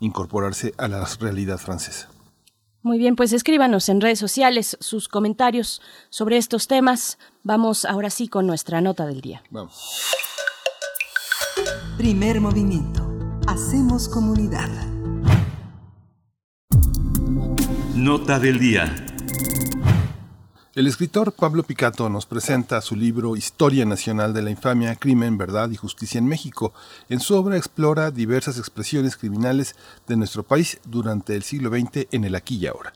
[0.00, 2.13] incorporarse a la realidad francesa.
[2.84, 5.80] Muy bien, pues escríbanos en redes sociales sus comentarios
[6.10, 7.18] sobre estos temas.
[7.42, 9.42] Vamos ahora sí con nuestra nota del día.
[9.48, 10.12] Vamos.
[11.96, 13.10] Primer movimiento.
[13.46, 14.68] Hacemos comunidad.
[17.94, 18.94] Nota del día.
[20.74, 25.70] El escritor Pablo Picato nos presenta su libro Historia Nacional de la Infamia, Crimen, Verdad
[25.70, 26.72] y Justicia en México.
[27.08, 29.76] En su obra explora diversas expresiones criminales
[30.08, 32.92] de nuestro país durante el siglo XX en el aquí y ahora.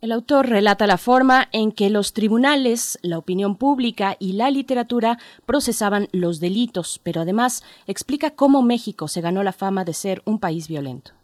[0.00, 5.18] El autor relata la forma en que los tribunales, la opinión pública y la literatura
[5.44, 10.38] procesaban los delitos, pero además explica cómo México se ganó la fama de ser un
[10.38, 11.17] país violento.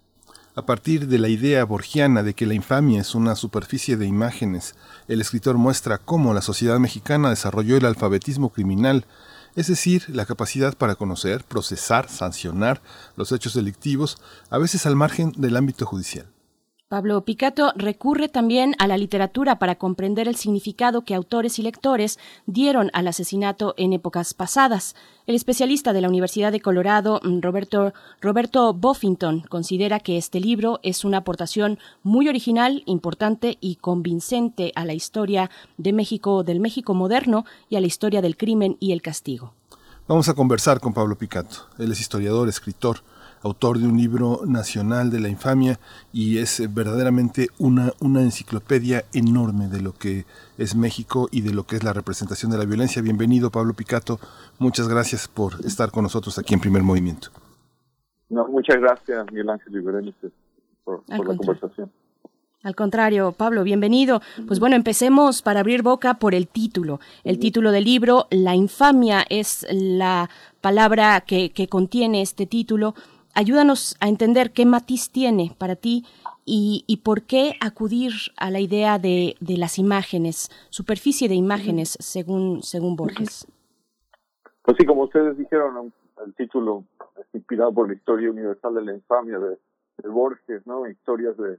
[0.57, 4.77] A partir de la idea borgiana de que la infamia es una superficie de imágenes,
[5.09, 9.05] el escritor muestra cómo la sociedad mexicana desarrolló el alfabetismo criminal,
[9.57, 12.83] es decir, la capacidad para conocer, procesar, sancionar
[13.17, 16.34] los hechos delictivos, a veces al margen del ámbito judicial.
[16.95, 22.21] Pablo Picato recurre también a la literatura para comprender el significado que autores y lectores
[22.47, 24.95] dieron al asesinato en épocas pasadas.
[25.27, 30.79] El especialista de la Universidad de Colorado, mm, Roberto, Roberto Buffington, considera que este libro
[30.85, 36.95] es una aportación muy original, importante y convincente a la historia de México, del México
[36.95, 39.53] moderno y a la historia del crimen y el castigo.
[40.07, 41.67] Vamos a conversar con Pablo Picato.
[41.77, 42.99] Él es historiador, escritor,
[43.45, 45.79] autor de un libro nacional de la infamia
[46.13, 50.25] y es verdaderamente una, una enciclopedia enorme de lo que
[50.57, 53.03] es México y de lo que es la representación de la violencia.
[53.03, 54.19] Bienvenido Pablo Picato,
[54.59, 57.29] muchas gracias por estar con nosotros aquí en Primer Movimiento.
[58.31, 60.31] No, muchas gracias Miguel Ángel y Berenice
[60.83, 61.93] por, por la conversación.
[62.63, 64.23] Al contrario, Pablo, bienvenido.
[64.47, 66.99] Pues bueno, empecemos para abrir boca por el título.
[67.23, 70.31] El título del libro, La infamia, es la
[70.63, 72.95] palabra que, que contiene este título
[73.35, 76.05] ayúdanos a entender qué matiz tiene para ti
[76.45, 81.97] y, y por qué acudir a la idea de, de, las imágenes, superficie de imágenes,
[82.01, 83.47] según, según Borges.
[84.63, 85.93] Pues sí, como ustedes dijeron,
[86.25, 86.85] el título
[87.19, 89.59] es inspirado por la historia universal de la infamia de,
[89.99, 90.89] de Borges, ¿no?
[90.89, 91.59] Historias de,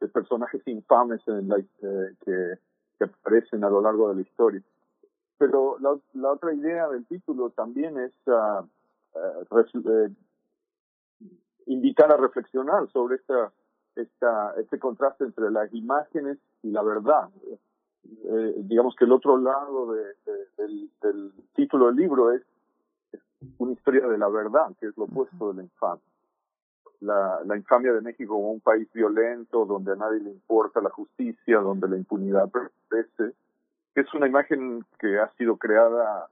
[0.00, 2.58] de personajes infames en la, eh, que,
[2.98, 4.62] que, aparecen a lo largo de la historia.
[5.38, 8.62] Pero la, la otra idea del título también es uh,
[9.14, 9.44] uh,
[11.68, 13.52] invitar a reflexionar sobre esta,
[13.94, 17.28] esta, este contraste entre las imágenes y la verdad.
[18.24, 22.42] Eh, digamos que el otro lado de, de, del, título del libro es,
[23.12, 23.20] es,
[23.58, 26.02] una historia de la verdad, que es lo opuesto de la infamia.
[27.00, 30.90] La, la infamia de México como un país violento, donde a nadie le importa la
[30.90, 33.36] justicia, donde la impunidad prevalece,
[33.94, 36.28] es una imagen que ha sido creada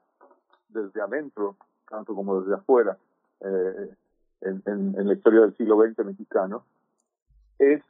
[0.68, 1.56] desde adentro,
[1.88, 2.96] tanto como desde afuera.
[3.40, 3.94] Eh,
[4.40, 6.64] en, en, en, la historia del siglo XX mexicano,
[7.58, 7.82] es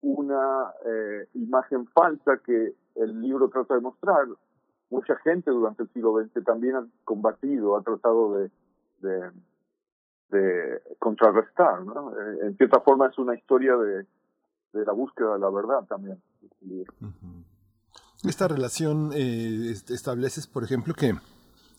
[0.00, 4.26] una eh, imagen falsa que el libro trata de mostrar.
[4.90, 8.50] Mucha gente durante el siglo XX también ha combatido, ha tratado de,
[9.00, 9.30] de,
[10.30, 11.84] de contrarrestar.
[11.84, 12.12] ¿no?
[12.12, 14.06] Eh, en cierta forma es una historia de,
[14.72, 16.20] de la búsqueda de la verdad también.
[18.24, 21.14] Esta relación eh, estableces, por ejemplo, que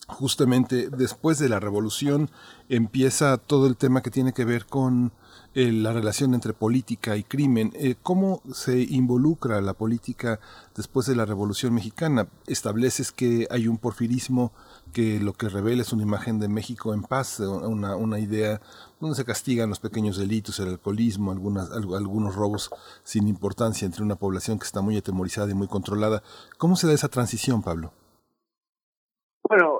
[0.08, 2.30] justamente después de la revolución
[2.70, 5.12] empieza todo el tema que tiene que ver con
[5.56, 7.72] eh, la relación entre política y crimen.
[7.76, 10.40] Eh, ¿Cómo se involucra la política
[10.76, 12.28] después de la revolución mexicana?
[12.48, 14.52] Estableces que hay un porfirismo
[14.94, 18.62] que lo que revela es una imagen de México en paz, una, idea
[19.00, 22.70] donde se castigan los pequeños delitos, el alcoholismo, algunas, algunos robos
[23.04, 26.24] sin importancia entre una población que está muy atemorizada y muy controlada.
[26.58, 27.92] ¿Cómo se da esa transición, Pablo?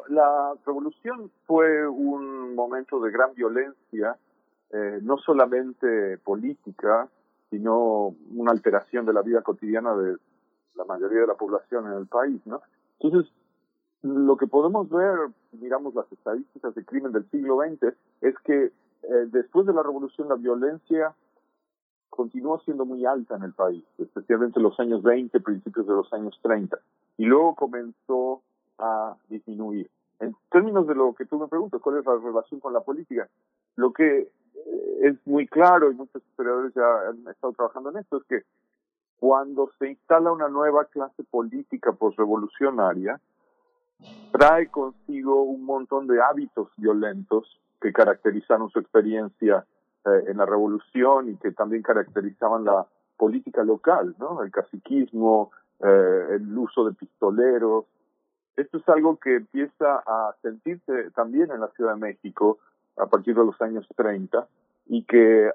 [0.10, 4.18] La revolución fue un momento de gran violencia,
[4.72, 7.08] eh, no solamente política,
[7.50, 10.18] sino una alteración de la vida cotidiana de
[10.76, 12.62] la mayoría de la población en el país, ¿no?
[13.00, 13.32] Entonces,
[14.02, 19.28] lo que podemos ver, miramos las estadísticas de crimen del siglo XX, es que eh,
[19.28, 21.14] después de la revolución la violencia
[22.10, 26.12] continuó siendo muy alta en el país, especialmente en los años 20, principios de los
[26.14, 26.78] años 30,
[27.18, 28.42] y luego comenzó
[28.80, 29.90] a disminuir.
[30.20, 33.28] En términos de lo que tú me preguntas, ¿cuál es la relación con la política?
[33.76, 38.18] Lo que eh, es muy claro y muchos historiadores ya han estado trabajando en esto
[38.18, 38.44] es que
[39.20, 43.20] cuando se instala una nueva clase política postrevolucionaria,
[44.32, 49.66] trae consigo un montón de hábitos violentos que caracterizaron su experiencia
[50.06, 52.86] eh, en la revolución y que también caracterizaban la
[53.18, 54.44] política local, ¿no?
[54.44, 57.86] El caciquismo, eh, el uso de pistoleros.
[58.56, 62.60] Esto es algo que empieza a sentirse también en la Ciudad de México
[62.98, 64.48] a partir de los años 30
[64.88, 65.52] y que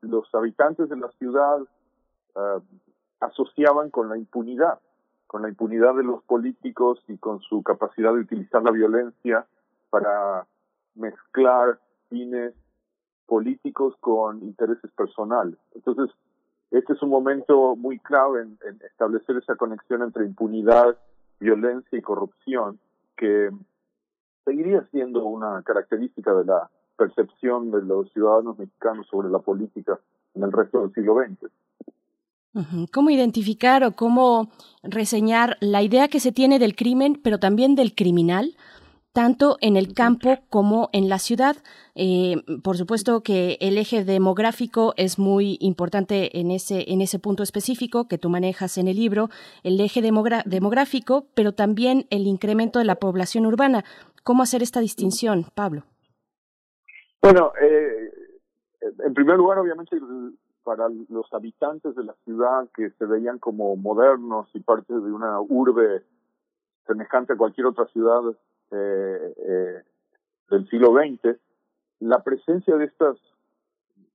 [0.00, 2.60] los habitantes de la ciudad uh,
[3.20, 4.78] asociaban con la impunidad,
[5.26, 9.46] con la impunidad de los políticos y con su capacidad de utilizar la violencia
[9.90, 10.46] para
[10.94, 11.78] mezclar
[12.08, 12.54] fines
[13.26, 15.58] políticos con intereses personales.
[15.74, 16.10] Entonces,
[16.70, 20.96] este es un momento muy clave en, establecer esa conexión entre impunidad,
[21.42, 22.78] violencia y corrupción,
[23.16, 23.50] que
[24.44, 29.98] seguiría siendo una característica de la percepción de los ciudadanos mexicanos sobre la política
[30.34, 31.50] en el resto del siglo XX.
[32.92, 34.50] ¿Cómo identificar o cómo
[34.82, 38.54] reseñar la idea que se tiene del crimen, pero también del criminal?
[39.12, 41.56] Tanto en el campo como en la ciudad.
[41.94, 47.42] Eh, por supuesto que el eje demográfico es muy importante en ese, en ese punto
[47.42, 49.28] específico que tú manejas en el libro,
[49.62, 53.84] el eje demográfico, pero también el incremento de la población urbana.
[54.24, 55.82] ¿Cómo hacer esta distinción, Pablo?
[57.20, 58.10] Bueno, eh,
[59.04, 59.96] en primer lugar, obviamente,
[60.64, 65.40] para los habitantes de la ciudad que se veían como modernos y parte de una
[65.40, 66.02] urbe
[66.86, 68.22] semejante a cualquier otra ciudad
[68.72, 69.82] eh, eh,
[70.50, 71.38] del siglo XX,
[72.00, 73.16] la presencia de estas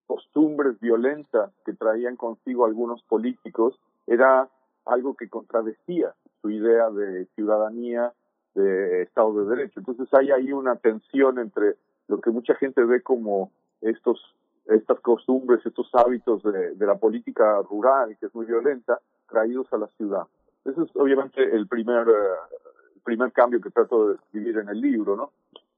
[0.05, 4.49] costumbres violentas que traían consigo algunos políticos era
[4.85, 8.13] algo que contradecía su idea de ciudadanía,
[8.55, 9.79] de Estado de Derecho.
[9.79, 11.75] Entonces hay ahí una tensión entre
[12.07, 13.51] lo que mucha gente ve como
[13.81, 14.19] estos
[14.65, 19.77] estas costumbres, estos hábitos de, de, la política rural, que es muy violenta, traídos a
[19.77, 20.23] la ciudad.
[20.65, 22.66] Ese es obviamente el primer, el
[23.07, 25.31] primer cambio que trato de escribir en el libro, ¿no?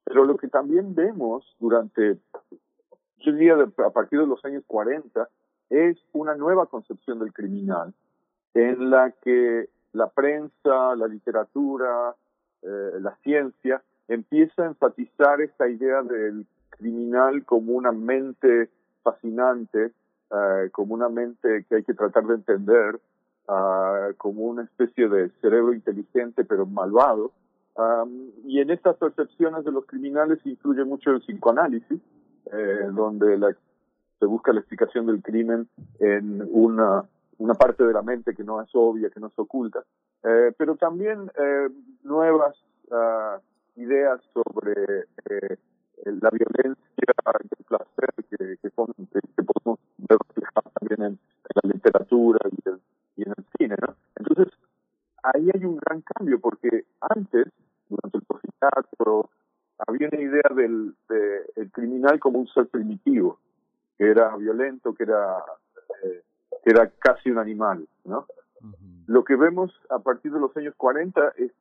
[0.03, 2.18] Pero lo que también vemos durante,
[3.19, 5.30] yo diría a partir de los años 40,
[5.69, 7.93] es una nueva concepción del criminal,
[8.56, 12.15] en la que la prensa, la literatura,
[12.64, 18.72] eh, la ciencia empieza a enfatizar esta idea del criminal como una mente
[19.03, 19.91] fascinante,
[20.31, 22.99] uh, como una mente que hay que tratar de entender,
[23.50, 27.32] uh, como una especie de cerebro inteligente pero malvado.
[27.76, 32.02] Um, y en estas percepciones de los criminales incluye mucho el psicoanálisis,
[32.52, 33.56] eh, donde la,
[34.20, 35.68] se busca la explicación del crimen
[36.00, 37.06] en una,
[37.38, 39.84] una parte de la mente que no es obvia, que no es oculta,
[40.24, 41.70] eh, pero también eh,
[42.04, 42.56] nuevas
[42.92, 43.40] uh,
[43.80, 45.58] ideas sobre eh,
[46.06, 51.20] la violencia y el placer que, que, que, que podemos ver reflejadas también en, en,
[51.64, 52.82] la literatura y, el,
[53.20, 53.76] y, en el cine.
[53.82, 53.96] ¿no?
[54.16, 54.54] Entonces,
[55.24, 57.48] ahí hay un gran cambio, porque antes,
[57.90, 58.24] durante el
[58.60, 59.30] teatro,
[59.88, 63.40] había una idea del de, el criminal como un ser primitivo,
[63.98, 65.38] que era violento, que era,
[66.04, 66.24] eh,
[66.64, 67.88] que era casi un animal.
[68.06, 68.26] ¿no?
[68.62, 69.04] Uh -huh.
[69.08, 71.52] Lo que vemos a partir de los años 40 es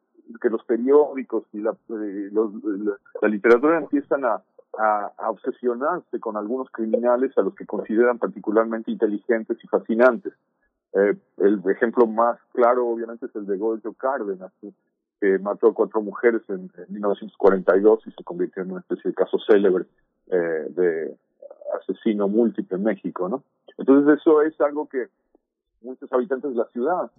[0.41, 4.43] que los periódicos y la, eh, los, la, la, literatura empiezan a,
[4.79, 10.35] a, a, obsesionarse con algunos criminales a los que consideran particularmente inteligentes y fascinantes.
[10.95, 14.53] Eh, el ejemplo más claro, obviamente, es el de Goyo Cárdenas,
[15.21, 19.15] que mató a cuatro mujeres en, en, 1942 y se convirtió en una especie de
[19.15, 19.85] caso célebre
[20.31, 21.17] eh, de
[21.81, 23.43] asesino múltiple en México, ¿no?
[23.77, 25.09] Entonces eso es algo que
[25.83, 27.11] muchos habitantes de la ciudad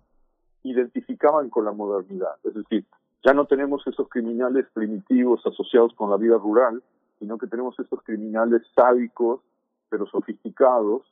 [0.64, 2.36] identificaban con la modernidad.
[2.44, 2.86] Es decir,
[3.24, 6.82] ya no tenemos esos criminales primitivos asociados con la vida rural,
[7.20, 9.41] sino que tenemos esos criminales sádicos,
[9.90, 11.04] pero sofisticados,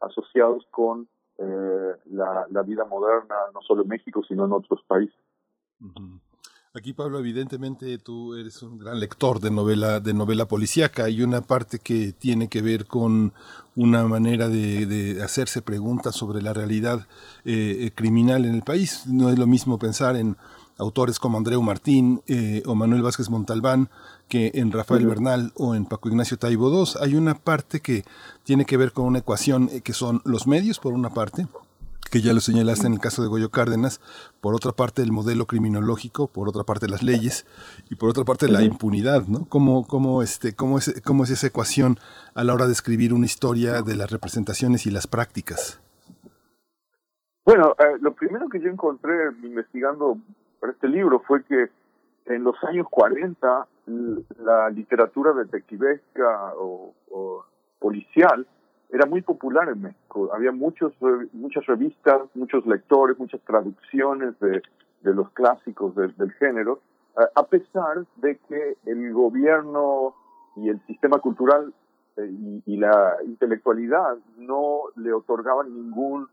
[0.00, 1.08] asociados con
[1.38, 5.18] eh, la, la, vida moderna, no solo en México, sino en otros países.
[6.76, 11.04] Aquí, Pablo, evidentemente tú eres un gran lector de novela, de novela policíaca.
[11.04, 13.32] Hay una parte que tiene que ver con
[13.76, 17.06] una manera de, hacerse preguntas sobre la realidad
[17.44, 19.06] eh, criminal en el país.
[19.06, 20.36] No es lo mismo pensar en
[20.78, 23.88] autores como Andreu Martín eh, o Manuel Vázquez Montalbán
[24.28, 26.92] que en Rafael Bernal o en Paco Ignacio Taibo II.
[27.00, 28.04] Hay una parte que
[28.42, 31.46] tiene que ver con una ecuación eh, que son los medios, por una parte,
[32.10, 34.00] que ya lo señalaste en el caso de Goyo Cárdenas,
[34.40, 37.46] por otra parte el modelo criminológico, por otra parte las leyes
[37.90, 39.46] y por otra parte la impunidad, ¿no?
[39.48, 41.98] ¿Cómo, cómo, este, cómo, es, cómo es esa ecuación
[42.34, 45.80] a la hora de escribir una historia de las representaciones y las prácticas?
[47.44, 50.18] Bueno, eh, lo primero que yo encontré investigando
[50.64, 51.68] para este libro fue que
[52.24, 53.66] en los años 40
[54.38, 57.44] la literatura detectivesca o, o
[57.78, 58.46] policial
[58.88, 60.30] era muy popular en México.
[60.32, 60.94] Había muchos,
[61.34, 64.62] muchas revistas, muchos lectores, muchas traducciones de,
[65.02, 66.80] de los clásicos del género,
[67.14, 70.14] a pesar de que el gobierno
[70.56, 71.74] y el sistema cultural
[72.16, 76.26] eh, y, y, la intelectualidad no le otorgaban ningún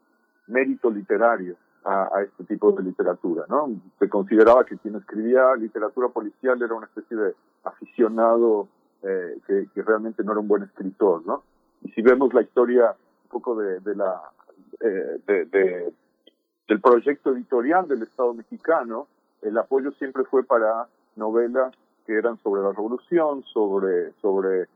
[0.48, 3.70] mérito literario a, a, este tipo de literatura, ¿no?
[4.00, 7.34] Se consideraba que quien escribía literatura policial era una especie de
[7.64, 8.68] aficionado
[9.04, 11.44] eh, que, que, realmente no era un buen escritor, ¿no?
[11.84, 14.22] Y si vemos la historia un poco de, de la
[14.80, 15.94] eh, de, de,
[16.68, 19.08] del proyecto editorial del Estado mexicano,
[19.42, 21.74] el apoyo siempre fue para novelas
[22.06, 24.68] que eran sobre la revolución, sobre sobre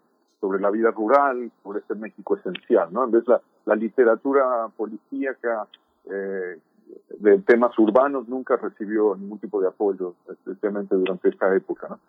[0.41, 3.06] sobre la vida rural, sobre este México esencial, ¿no?
[3.06, 5.68] En vez la, la literatura policíaca
[6.10, 6.60] eh,
[7.19, 11.99] de temas urbanos nunca recibió ningún tipo de apoyo, especialmente durante esta época, ¿no?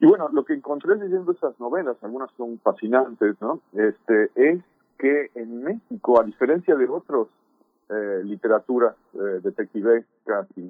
[0.00, 3.60] Y bueno, lo que encontré leyendo esas novelas, algunas son fascinantes, ¿no?
[3.72, 4.62] Este, es
[4.98, 7.26] que en México, a diferencia de otras
[7.88, 10.62] eh, literaturas eh, detectivescas y,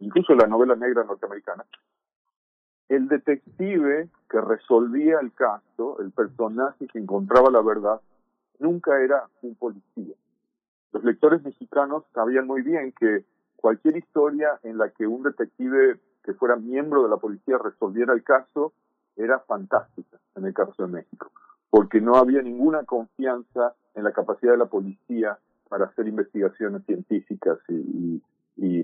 [0.00, 1.64] incluso la novela negra norteamericana,
[2.88, 8.00] el detective que resolvía el caso, el personaje que encontraba la verdad,
[8.58, 10.14] nunca era un policía.
[10.96, 16.32] Los lectores mexicanos sabían muy bien que cualquier historia en la que un detective que
[16.32, 18.72] fuera miembro de la policía resolviera el caso
[19.14, 21.30] era fantástica en el caso de México,
[21.68, 27.58] porque no había ninguna confianza en la capacidad de la policía para hacer investigaciones científicas
[27.68, 28.22] y,
[28.56, 28.80] y,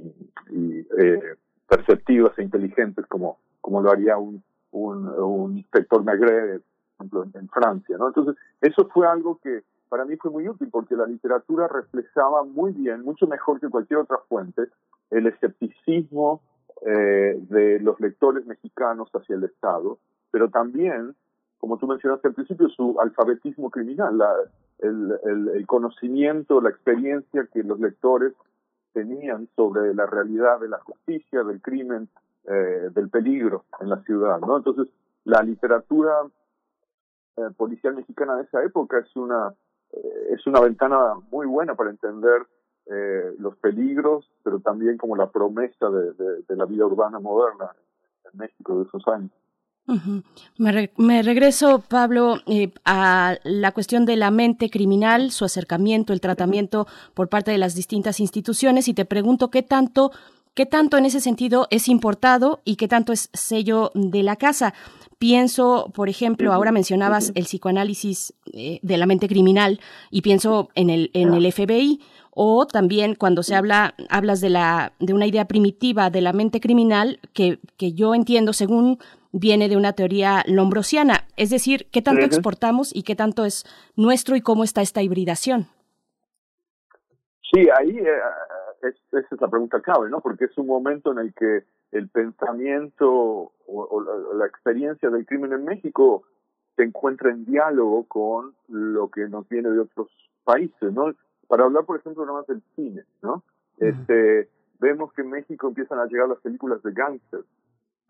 [0.51, 1.37] y eh,
[1.67, 6.61] perceptivas e inteligentes como como lo haría un, un, un inspector Maigret,
[6.99, 7.97] por ejemplo, en, Francia.
[7.99, 9.63] Entonces, eso fue algo que
[9.93, 14.01] para mí fue muy útil porque la literatura reflejaba muy bien, mucho mejor que cualquier
[14.01, 14.69] otra fuente,
[15.11, 16.41] el escepticismo
[16.81, 19.99] eh, de los lectores mexicanos hacia el Estado,
[20.31, 21.15] pero también,
[21.59, 24.35] como tú mencionaste al principio, su alfabetismo criminal, la,
[24.79, 28.33] el, conocimiento, la experiencia que los lectores
[28.95, 32.09] tenían sobre la realidad de la justicia, del crimen,
[32.45, 34.57] eh, del peligro en la ciudad, ¿no?
[34.57, 34.89] Entonces,
[35.25, 36.15] la literatura
[37.37, 39.55] eh, policial mexicana de esa época es una
[40.31, 42.47] es una ventana muy buena para entender
[42.87, 47.71] eh, los peligros, pero también como la promesa de, la vida urbana moderna
[48.25, 49.31] en México de esos años.
[50.59, 56.13] Me, re me, regreso, Pablo, eh, a la cuestión de la mente criminal, su acercamiento,
[56.13, 60.13] el tratamiento por parte de las distintas instituciones y te pregunto qué tanto
[60.55, 64.75] qué tanto en ese sentido es importado y qué tanto es sello de la casa.
[65.23, 69.79] Pienso, por ejemplo, ahora mencionabas el psicoanálisis eh, de la mente criminal
[70.11, 72.01] y pienso en el, en el FBI
[72.33, 76.59] o también cuando se habla hablas de la de una idea primitiva de la mente
[76.59, 78.99] criminal que, que yo entiendo según
[79.31, 82.27] viene de una teoría lombrosiana, es decir, qué tanto uh -huh.
[82.27, 85.69] exportamos y qué tanto es nuestro y cómo está esta hibridación.
[87.53, 88.21] Sí, ahí eh,
[88.83, 90.21] es, esa es la pregunta clave, ¿no?
[90.21, 91.63] Porque es un momento en el que
[91.93, 96.25] el pensamiento o, o, la, la, experiencia del crimen en México
[96.75, 100.09] se encuentra en diálogo con lo que nos viene de otros
[100.45, 101.13] países, ¿no?
[101.47, 103.45] Para hablar, por ejemplo, nada más del cine, ¿no?
[103.79, 104.49] Este,
[104.79, 107.47] vemos que en México empiezan a llegar las películas de gangsters,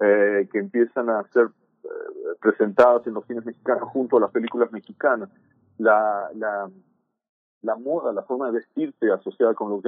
[0.01, 1.51] eh, que empiezan a ser
[1.85, 1.89] eh,
[2.41, 5.29] presentadas en los cines mexicanos junto a las películas mexicanas.
[5.79, 6.71] La, la,
[7.63, 9.83] la moda, la forma de vestirse asociada con los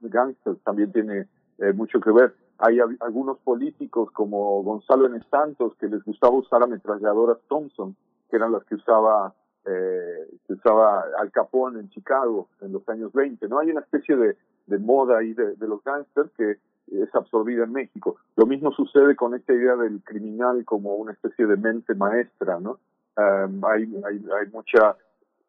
[0.00, 1.26] gangsters también tiene
[1.58, 2.34] eh, mucho que ver.
[2.62, 5.18] Hay algunos políticos como Gonzalo N.
[5.30, 7.96] Santos que les gustaba usar ametralladoras Thompson,
[8.28, 9.34] que eran las que usaba
[9.64, 13.48] eh, que usaba Al Capone en Chicago en los años 20.
[13.48, 13.58] ¿no?
[13.58, 14.36] Hay una especie de,
[14.78, 16.58] moda ahí de, los gangsters que
[16.92, 18.16] es absorbida en México.
[18.36, 22.78] Lo mismo sucede con esta idea del criminal como una especie de mente maestra, ¿no?
[23.16, 24.96] Um, hay, hay, hay mucha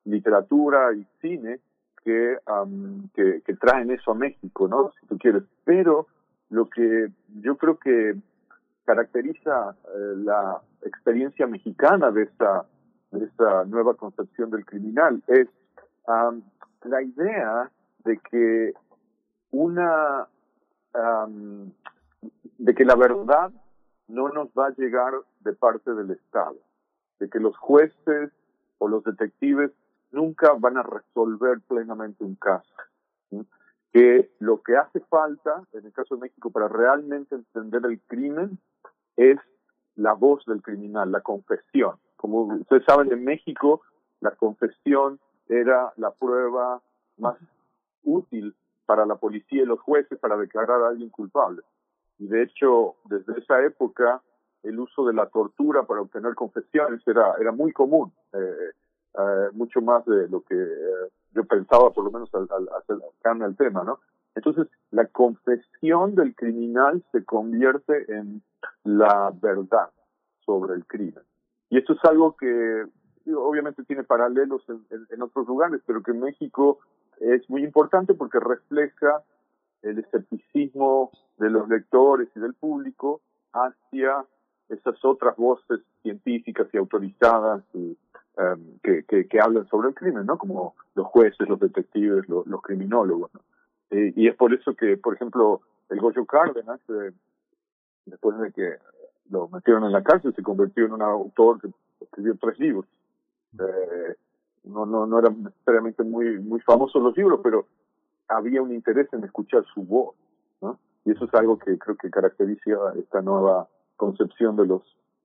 [0.06, 1.60] literatura y cine
[2.04, 4.92] que, um, que, que traen eso a México, ¿no?
[5.00, 5.44] Si tú quieres.
[5.64, 6.08] Pero
[6.52, 7.08] lo que
[7.42, 8.16] yo creo que
[8.86, 12.66] caracteriza eh, la experiencia mexicana de esta,
[13.12, 15.48] de esta nueva concepción del criminal es
[16.08, 16.42] um,
[16.84, 17.72] la idea
[18.04, 18.74] de que
[19.52, 20.28] una
[20.94, 21.72] um,
[22.58, 23.52] de que la verdad
[24.10, 26.58] no nos va a llegar de parte del Estado,
[27.20, 28.32] de que los jueces
[28.78, 29.72] o los detectives
[30.12, 32.74] nunca van a resolver plenamente un caso.
[33.94, 38.58] Que lo que hace falta, en el caso de México, para realmente entender el crimen,
[39.18, 39.38] es
[39.96, 41.98] la voz del criminal, la confesión.
[42.16, 43.82] Como ustedes saben, en México
[44.22, 45.20] la confesión
[45.50, 46.82] era la prueba
[47.18, 47.38] más
[48.04, 48.56] útil
[48.86, 51.62] para la policía y los jueces para declarar a alguien culpable.
[52.20, 54.22] Y de hecho, desde esa época,
[54.64, 58.12] el uso de la tortura para obtener confesiones era, era muy común.
[58.34, 58.72] Eh,
[59.54, 60.56] mucho más de lo que
[61.34, 64.00] yo pensaba, por lo menos al, al acercarme al tema, ¿no?
[64.36, 68.42] Entonces, la confesión del criminal se convierte en
[68.84, 69.90] la verdad
[70.46, 71.24] sobre el crimen.
[71.70, 72.86] Y esto es algo que
[73.36, 76.80] obviamente tiene paralelos en, otros lugares, pero que en México
[77.20, 79.22] es muy importante porque refleja
[79.82, 83.22] el escepticismo de los lectores y del público
[83.54, 84.26] hacia
[84.70, 87.64] esas otras voces científicas y autorizadas
[88.38, 90.38] em, que, que, hablan sobre el crimen, ¿no?
[90.38, 93.42] Como los jueces, los detectives, los, los criminólogos, ¿no?
[93.92, 97.12] Eh, y es por eso que, por ejemplo, el Goyo Cárdenas, eh,
[98.06, 98.76] después de que
[99.30, 102.86] lo metieron en la cárcel, se convirtió en un autor que escribió tres libros.
[103.60, 104.16] Eh,
[104.64, 107.66] no, no, no eran necesariamente muy, muy famosos los libros, pero
[108.30, 110.16] había un interés en escuchar su voz,
[110.62, 110.80] ¿no?
[111.04, 113.68] Y eso es algo que creo que caracteriza esta nueva
[113.98, 114.82] concepción de los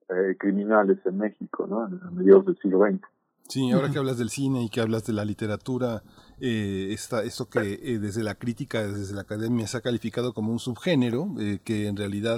[0.08, 1.82] eh, criminales en México, ¿no?
[1.82, 3.02] A mediados del siglo XX.
[3.48, 6.02] Sí, ahora que hablas del cine y que hablas de la literatura,
[6.40, 10.50] eh, está eso que eh, desde la crítica, desde la academia se ha calificado como
[10.50, 12.36] un subgénero, eh, que en realidad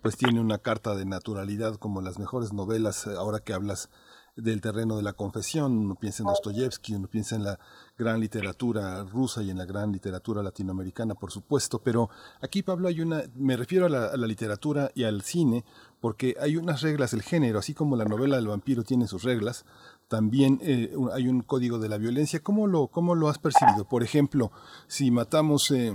[0.00, 3.90] pues tiene una carta de naturalidad como las mejores novelas, eh, ahora que hablas
[4.36, 7.58] del terreno de la confesión, uno piensa en Dostoyevsky, uno piensa en la
[7.96, 13.00] gran literatura rusa y en la gran literatura latinoamericana, por supuesto, pero aquí, Pablo, hay
[13.00, 15.64] una, me refiero a la, literatura y al cine,
[16.00, 19.64] porque hay unas reglas del género, así como la novela del vampiro tiene sus reglas,
[20.08, 22.40] también eh, hay un código de la violencia.
[22.40, 23.84] ¿Cómo lo, cómo lo has percibido?
[23.88, 24.52] Por ejemplo,
[24.86, 25.92] si matamos eh,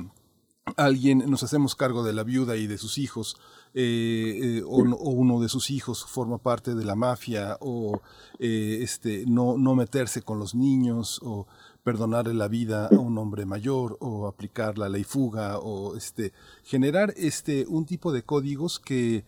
[0.77, 3.37] alguien, nos hacemos cargo de la viuda y de sus hijos,
[3.73, 8.01] eh, o, uno de sus hijos forma parte de la mafia, o
[8.39, 11.47] este, no, no meterse con los niños, o
[11.83, 16.33] perdonarle la vida a un hombre mayor, o aplicar la ley fuga, o este,
[16.63, 19.25] generar este, un tipo de códigos que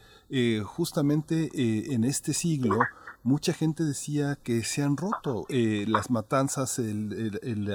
[0.64, 1.50] justamente
[1.94, 2.80] en este siglo
[3.24, 7.66] mucha gente decía que se han roto eh, las matanzas, el,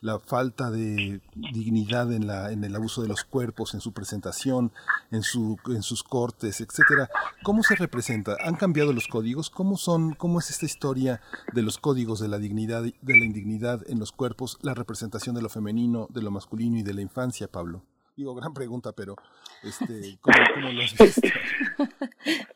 [0.00, 4.72] la, falta de dignidad en, la, en el abuso de los cuerpos, en su presentación,
[5.10, 7.10] en, su, en sus cortes, etcétera.
[7.42, 8.36] ¿Cómo se representa?
[8.40, 9.50] ¿Han cambiado los códigos?
[9.50, 10.14] ¿Cómo son?
[10.14, 11.20] ¿Cómo es esta historia
[11.52, 15.42] de los códigos de la dignidad, de la indignidad en los cuerpos, la representación de
[15.42, 17.82] lo femenino, de lo masculino y de la infancia, Pablo?
[18.16, 19.14] Digo, gran pregunta, pero
[19.62, 21.20] este, ¿cómo, cómo lo has visto?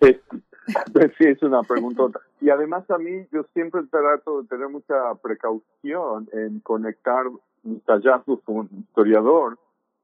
[1.19, 2.21] sí, es una pregunta.
[2.41, 7.27] Y además a mí yo siempre trato de tener mucha precaución en conectar
[7.63, 9.59] mis hallazgos como historiador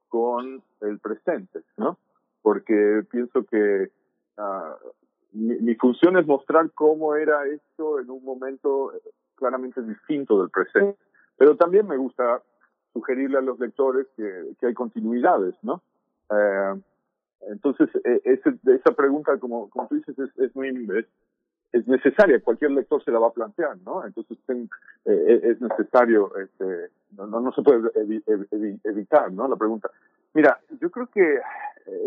[0.08, 1.98] con el presente, ¿no?
[2.42, 3.90] Porque pienso que
[4.38, 4.90] uh,
[5.32, 8.92] mi, mi, función es mostrar cómo era esto en un momento
[9.36, 10.98] claramente distinto del presente.
[11.36, 12.42] Pero también me gusta
[12.96, 15.82] sugerirle a los lectores que, hay continuidades, ¿no?
[16.30, 16.80] Eh,
[17.46, 21.06] entonces, eh, esa pregunta, como, como tú dices, es, es muy es,
[21.72, 22.40] es, necesaria.
[22.40, 24.04] Cualquier lector se la va a plantear, ¿no?
[24.04, 24.68] Entonces, ten,
[25.04, 29.48] eh, es necesario, este, no, no, no se puede evi evi evitar, ¿no?
[29.48, 29.90] La pregunta.
[30.34, 31.40] Mira, yo creo que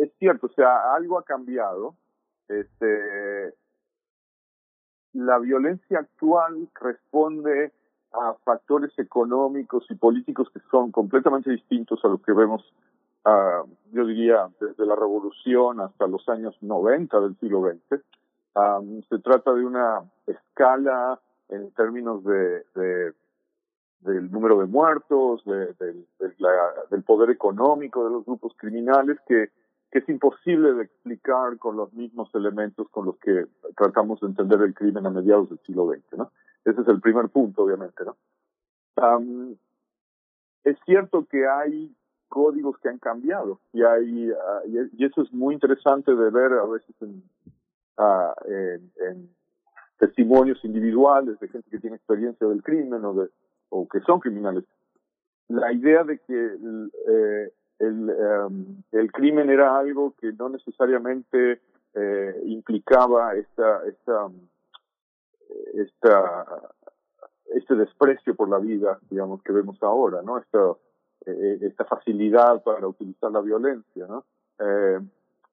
[0.02, 1.96] es cierto, o sea, algo ha cambiado.
[2.48, 3.54] Este,
[5.14, 7.72] la violencia actual responde
[8.12, 12.64] a factores económicos y políticos que son completamente distintos a lo que vemos
[13.30, 18.02] uh, yo diría, desde la revolución hasta los años 90 del siglo XX.
[18.56, 21.20] Um, se trata de una escala
[21.50, 23.14] en términos de, de
[24.02, 25.74] del número de muertos, de,
[26.90, 29.50] del poder económico de los grupos criminales, que,
[29.92, 34.76] es imposible de explicar con los mismos elementos con los que tratamos de entender el
[34.76, 36.32] crimen a mediados del siglo XX, ¿no?
[36.64, 38.16] Ese es el primer punto, obviamente, ¿no?
[40.64, 41.92] Es cierto que hay
[42.30, 43.60] códigos que han cambiado.
[43.74, 47.24] Y hay uh, y, eso es muy interesante de ver a veces en,
[48.48, 49.30] en, en,
[49.98, 53.30] testimonios individuales de gente que tiene experiencia del crimen o de
[53.70, 54.64] o que son criminales.
[55.50, 61.62] La idea de que el, eh, el, um, el crimen era algo que no necesariamente
[61.96, 64.28] eh, implicaba esta esta
[65.74, 66.46] esta
[67.56, 70.60] este desprecio por la vida digamos que vemos ahora no esta
[71.26, 74.24] eh, esta facilidad para utilizar la violencia, ¿no?
[74.60, 75.00] Eh,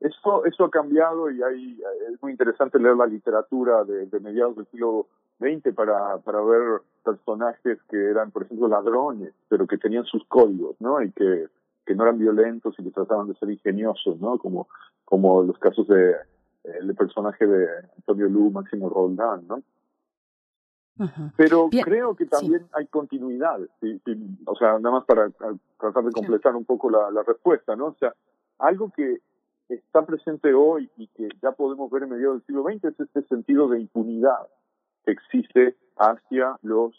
[0.00, 1.80] eso, eso ha cambiado y hay,
[2.12, 5.06] es muy interesante leer la literatura de, mediados del siglo
[5.40, 10.76] XX para, para ver personajes que eran, por ejemplo, ladrones, pero que tenían sus códigos,
[10.80, 11.02] ¿no?
[11.02, 11.48] Y que,
[11.94, 14.38] no eran violentos y que trataban de ser ingeniosos, ¿no?
[14.38, 16.14] Como, los casos de
[16.64, 19.62] el personaje de Antonio Lu, Máximo Roldán, ¿no?
[21.36, 24.00] Pero creo que también hay continuidad, ¿sí?
[24.46, 25.28] o sea, nada más para
[25.78, 27.88] tratar de completar un poco la, la, respuesta, ¿no?
[27.88, 28.14] O sea,
[28.58, 29.18] algo que
[29.68, 33.22] está presente hoy y que ya podemos ver en medio del siglo XX es este
[33.24, 34.46] sentido de impunidad
[35.06, 36.94] existe hacia los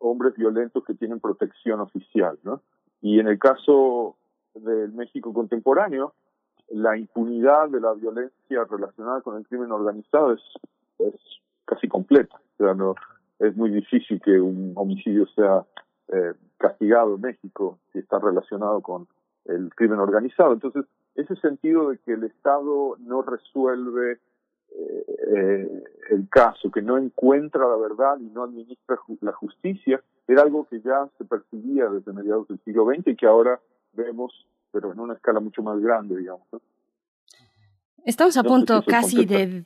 [0.00, 2.62] hombres violentos que tienen protección oficial, ¿no?
[3.00, 4.16] Y en el caso
[4.54, 6.14] del México contemporáneo,
[6.68, 10.40] la impunidad de la violencia relacionada con el crimen organizado es,
[10.98, 11.14] es
[11.64, 12.36] casi completa.
[12.36, 12.94] O sea, no,
[13.38, 15.64] es muy difícil que un homicidio sea
[16.08, 19.06] eh, castigado en México si está relacionado con
[19.44, 20.52] el crimen organizado.
[20.52, 20.84] Entonces,
[21.14, 24.18] ese sentido de que el Estado no resuelve
[24.70, 25.04] eh,
[25.34, 30.66] eh, el caso, que no encuentra la verdad y no administra la justicia, era algo
[30.68, 33.60] que ya se percibía desde mediados del siglo XX y que ahora
[33.94, 36.46] vemos, pero en una escala mucho más grande, digamos.
[38.04, 39.64] Estamos a punto casi de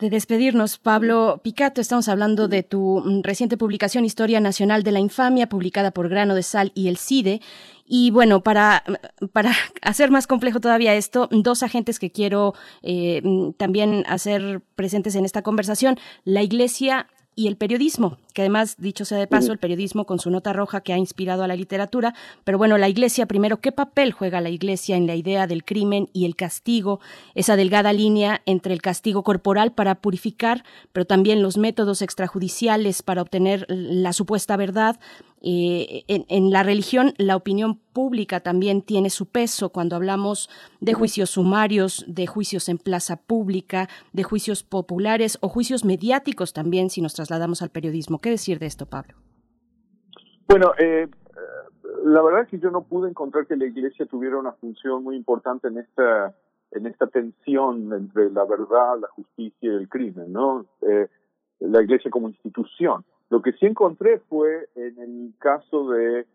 [0.00, 5.00] de despedirnos, Pablo Picato, estamos hablando de tu mm, reciente publicación Historia Nacional de la
[5.00, 7.40] Infamia, publicada por Grano de Sal y el CIDE.
[7.86, 8.84] Y bueno, para,
[9.32, 9.52] para
[9.82, 15.24] hacer más complejo todavía esto, dos agentes que quiero eh, mm, también hacer presentes en
[15.24, 17.08] esta conversación, la Iglesia
[17.38, 20.80] y el periodismo, que además, dicho sea de paso, el periodismo con su nota roja
[20.80, 22.12] que ha inspirado a la literatura,
[22.42, 26.08] pero bueno, la Iglesia primero, ¿qué papel juega la Iglesia en la idea del crimen
[26.12, 26.98] y el castigo?
[27.36, 33.22] Esa delgada línea entre el castigo corporal para purificar, pero también los métodos extrajudiciales para
[33.22, 34.98] obtener la supuesta verdad,
[35.40, 40.50] eh, en, la religión, la opinión pública también tiene su peso cuando hablamos
[40.80, 46.90] de juicios sumarios, de juicios en plaza pública, de juicios populares o juicios mediáticos también,
[46.90, 48.20] si nos trasladamos al periodismo.
[48.20, 49.14] ¿Qué decir de esto, Pablo?
[50.48, 51.08] Bueno, eh,
[52.04, 55.16] la verdad es que yo no pude encontrar que la Iglesia tuviera una función muy
[55.16, 56.34] importante en esta
[56.70, 60.66] en esta tensión entre la verdad, la justicia y el crimen, ¿no?
[60.82, 61.08] Eh,
[61.60, 63.04] la Iglesia como institución.
[63.30, 66.26] Lo que sí encontré fue en el caso de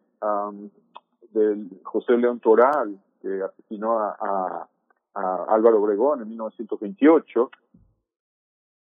[1.83, 4.67] José León Toral, que asesinó a,
[5.15, 7.51] Álvaro Obregón en 1928,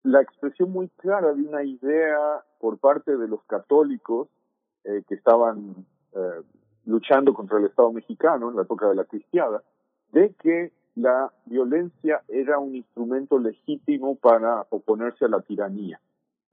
[0.03, 4.29] la expresión muy clara de una idea por parte de los católicos
[4.85, 6.41] eh, que estaban eh,
[6.85, 9.63] luchando contra el Estado mexicano en la época de la cristiada,
[10.13, 15.99] de que la violencia era un instrumento legítimo para oponerse a la tiranía.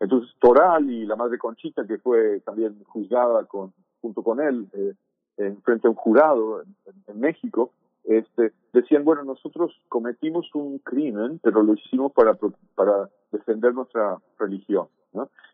[0.00, 4.94] Entonces Toral y la madre Conchita, que fue también juzgada con, junto con él eh,
[5.36, 7.70] en frente a un jurado en, México,
[8.04, 12.36] este, decían, bueno, nosotros cometimos un crimen, pero lo hicimos para,
[12.74, 14.88] para defender nuestra religión.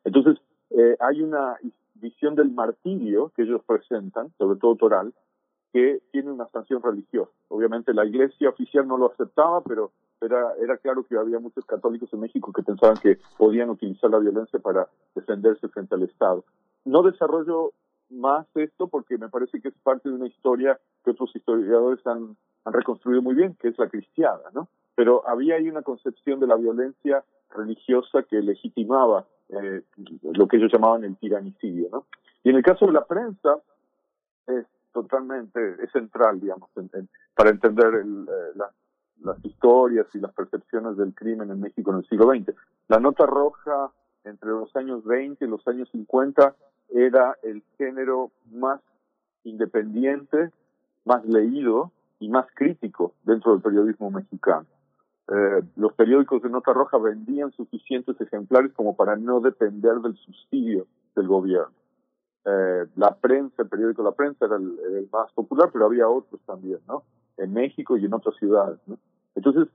[0.05, 0.39] Entonces,
[0.71, 1.57] eh, hay una
[1.95, 5.13] visión del martirio que ellos presentan, sobre todo Toral,
[5.73, 7.31] que tiene una sanción religiosa.
[7.49, 9.91] Obviamente la iglesia oficial no lo aceptaba, pero
[10.21, 14.19] era, era claro que había muchos católicos en México que pensaban que podían utilizar la
[14.19, 16.45] violencia para defenderse frente al Estado.
[16.85, 17.73] No desarrollo
[18.11, 22.37] más esto porque me parece que es parte de una historia que otros historiadores han,
[22.65, 24.69] han reconstruido muy bien, que es la cristiana, ¿no?
[24.95, 27.25] Pero había ahí una concepción de la violencia
[27.55, 29.83] religiosa que legitimaba eh,
[30.23, 32.07] lo que ellos llamaban el tiranicidio, ¿no?
[32.43, 33.59] Y en el caso de la prensa,
[34.47, 36.71] es totalmente, es central, digamos,
[37.35, 38.71] para entender el, eh, la,
[39.23, 42.55] las historias y las percepciones del crimen en México en el siglo XX.
[42.89, 43.91] La nota roja
[44.25, 46.55] entre los años 20 y los años 50
[46.91, 48.81] era el género más
[49.45, 50.51] independiente,
[51.05, 54.67] más leído y más crítico dentro del periodismo mexicano.
[55.29, 60.87] Eh, los periódicos de nota roja vendían suficientes ejemplares como para no depender del subsidio
[61.17, 61.75] del gobierno.
[62.45, 66.41] Eh, la prensa, el periódico La Prensa era el, el, más popular, pero había otros
[66.47, 67.03] también, ¿no?
[67.39, 68.79] En México y en otras ciudades.
[69.35, 69.69] Entonces,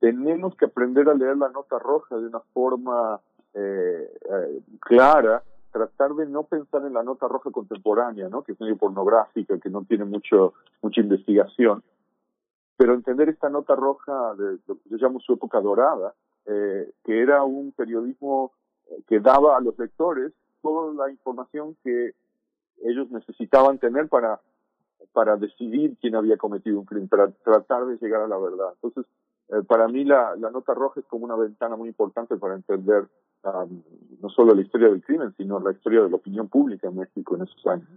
[0.00, 3.20] tenemos que aprender a leer la nota roja de una forma
[3.54, 8.42] eh, eh, clara, tratar de no pensar en la nota roja contemporánea, ¿no?
[8.42, 11.82] que es medio pornográfica, que no tiene mucho mucha investigación,
[12.76, 16.14] pero entender esta nota roja de yo llamo su época dorada,
[16.46, 18.52] eh, que era un periodismo
[19.06, 20.32] que daba a los lectores
[20.62, 22.14] toda la información que
[22.82, 24.40] ellos necesitaban tener para
[25.12, 28.72] para decidir quién había cometido un crimen, para tratar de llegar a la verdad.
[28.74, 29.10] Entonces,
[29.48, 33.08] eh, para mí la, la, nota roja es como una ventana muy importante para entender
[34.20, 37.36] no solo la historia del crimen, sino la historia de la opinión pública en México
[37.36, 37.88] en esos años.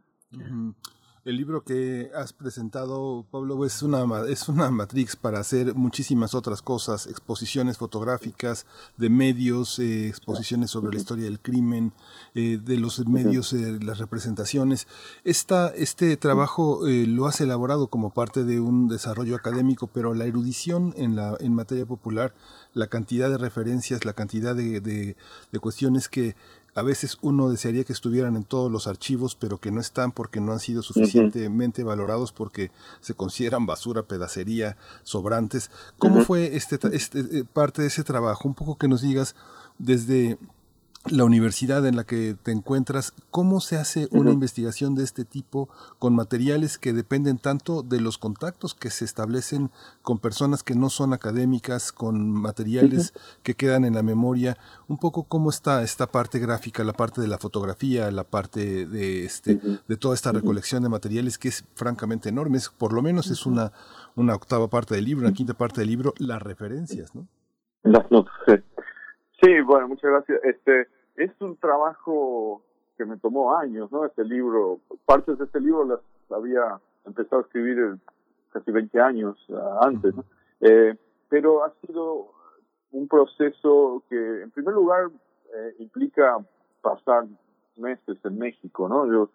[1.26, 6.62] El libro que has presentado, Pablo, es una, es una matrix para hacer muchísimas otras
[6.62, 8.66] cosas, exposiciones fotográficas
[8.98, 11.94] de medios, eh, exposiciones sobre la historia del crimen,
[12.36, 14.86] eh, de los medios, eh, las representaciones.
[15.24, 20.94] Esta, este trabajo lo has elaborado como parte de un desarrollo académico, pero la erudición
[20.98, 22.34] en, la, en materia popular,
[22.74, 25.16] la cantidad de referencias, la cantidad de, de,
[25.54, 26.36] de cuestiones que
[26.76, 30.42] a veces uno desearía que estuvieran en todos los archivos, pero que no están porque
[30.42, 32.72] no han sido suficientemente valorados porque
[33.02, 35.70] se consideran basura, pedacería, sobrantes.
[35.98, 38.48] ¿Cómo fue este, este, eh, parte de ese trabajo?
[38.48, 39.36] Un poco que nos digas
[39.78, 40.38] desde
[41.10, 45.68] la universidad en la que te encuentras, ¿cómo se hace una investigación de este tipo
[46.00, 49.70] con materiales que dependen tanto de los contactos que se establecen
[50.02, 53.14] con personas que no son académicas, con materiales
[53.44, 54.58] que quedan en la memoria?
[54.88, 59.26] Un poco cómo está esta parte gráfica, la parte de la fotografía, la parte de
[59.26, 63.46] este de toda esta recolección de materiales que es francamente enorme, por lo menos es
[63.46, 63.74] una
[64.16, 67.28] una octava parte del libro, una quinta parte del libro, las referencias, ¿no?
[67.84, 68.54] Las notas, Sí,
[69.66, 70.44] bueno, muchas gracias.
[70.44, 72.62] Este es un trabajo
[72.98, 74.06] que me tomó años, ¿no?
[74.06, 76.00] Este libro, partes de este libro las
[76.32, 77.98] había empezado a escribir
[78.52, 80.24] casi 20 años ah, antes, ¿no?
[80.62, 80.96] Eh,
[81.28, 82.32] pero ha sido
[82.92, 85.10] un proceso que, en primer lugar,
[85.54, 86.38] eh, implica
[86.82, 87.26] pasar
[87.76, 89.12] meses en México, ¿no?
[89.12, 89.30] Yo,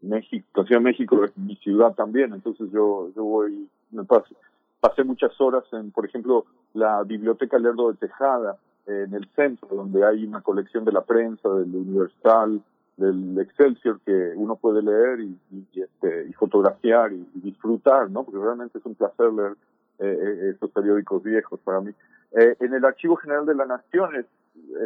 [0.00, 4.34] México, Ciudad de México es mi ciudad también, entonces yo, yo voy, me pasé,
[4.80, 8.56] pasé muchas horas en, por ejemplo, la Biblioteca Lerdo de Tejada,
[8.86, 12.62] en el centro, donde hay una colección de la prensa, del Universal,
[12.96, 15.38] del Excelsior, que uno puede leer y,
[15.74, 18.24] este, y fotografiar y, disfrutar, ¿no?
[18.24, 19.52] Porque realmente es un placer leer
[19.98, 21.92] eh, eh, estos periódicos viejos para mí.
[22.32, 24.26] Eh, en el Archivo General de la Nación es,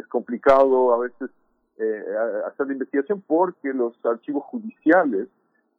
[0.07, 1.29] complicado a veces
[1.77, 2.03] eh,
[2.47, 5.27] hacer la investigación porque los archivos judiciales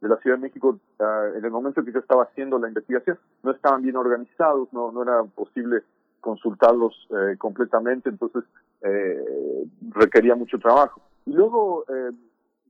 [0.01, 3.19] de la Ciudad de México, ah, en el momento que yo estaba haciendo la investigación,
[3.43, 5.82] no estaban bien organizados, no, no era posible
[6.20, 8.45] consultarlos eh, completamente, entonces
[8.82, 11.01] eh, requería mucho trabajo.
[11.27, 12.12] Y luego, eh,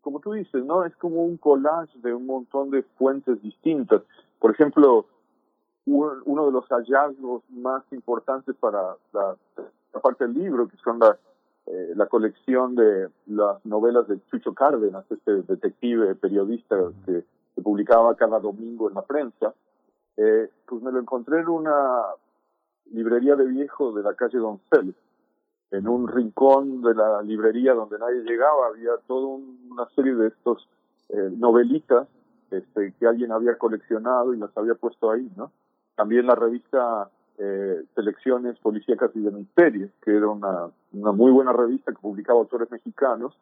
[0.00, 0.84] como tú dices, ¿no?
[0.84, 4.02] Es como un collage de un montón de fuentes distintas.
[4.38, 5.06] Por ejemplo,
[5.86, 9.36] uno de los hallazgos más importantes para la,
[10.02, 11.16] parte del libro, que son la,
[11.66, 18.14] eh, la colección de las novelas de Chucho Cárdenas, este detective periodista que se publicaba
[18.16, 19.54] cada domingo en la prensa,
[20.16, 22.02] eh, pues me lo encontré en una
[22.92, 24.94] librería de viejo de la calle Donceles.
[25.70, 29.26] En un rincón de la librería donde nadie llegaba había toda
[29.70, 30.66] una serie de estos
[31.10, 32.08] eh, novelitas
[32.50, 35.52] este, que alguien había coleccionado y las había puesto ahí, ¿no?
[35.94, 41.52] También la revista eh, Selecciones Policíacas y de Misterios, que era una, una muy buena
[41.52, 43.36] revista que publicaba autores mexicanos,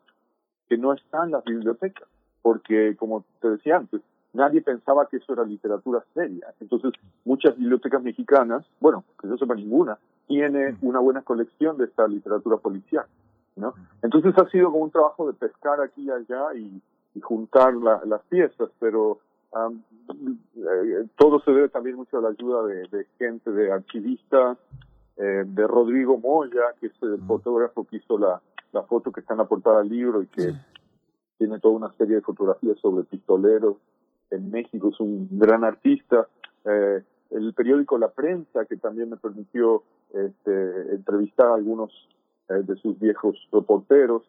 [0.68, 2.08] que no está en las bibliotecas,
[2.42, 4.00] porque como te decía antes,
[4.36, 6.52] nadie pensaba que eso era literatura seria.
[6.60, 6.92] Entonces,
[7.24, 9.98] muchas bibliotecas mexicanas, bueno, que no sepa ninguna,
[10.28, 13.06] tiene una buena colección de esta literatura policial.
[13.56, 13.74] ¿no?
[14.02, 16.80] Entonces ha sido como un trabajo de pescar aquí y allá y,
[17.22, 19.20] juntar las piezas, pero
[19.54, 24.58] eh, todo se debe también mucho a la ayuda de, gente, de archivistas,
[25.16, 28.42] eh, de Rodrigo Moya, que es el fotógrafo que hizo la,
[28.72, 30.52] la foto que está en la portada del libro y que
[31.38, 33.76] tiene toda una serie de fotografías sobre pistoleros
[34.30, 36.26] en México, es un gran artista.
[36.64, 39.82] Eh, el periódico La Prensa, que también me permitió
[40.12, 41.90] este, entrevistar a algunos
[42.48, 44.22] eh, de sus viejos reporteros.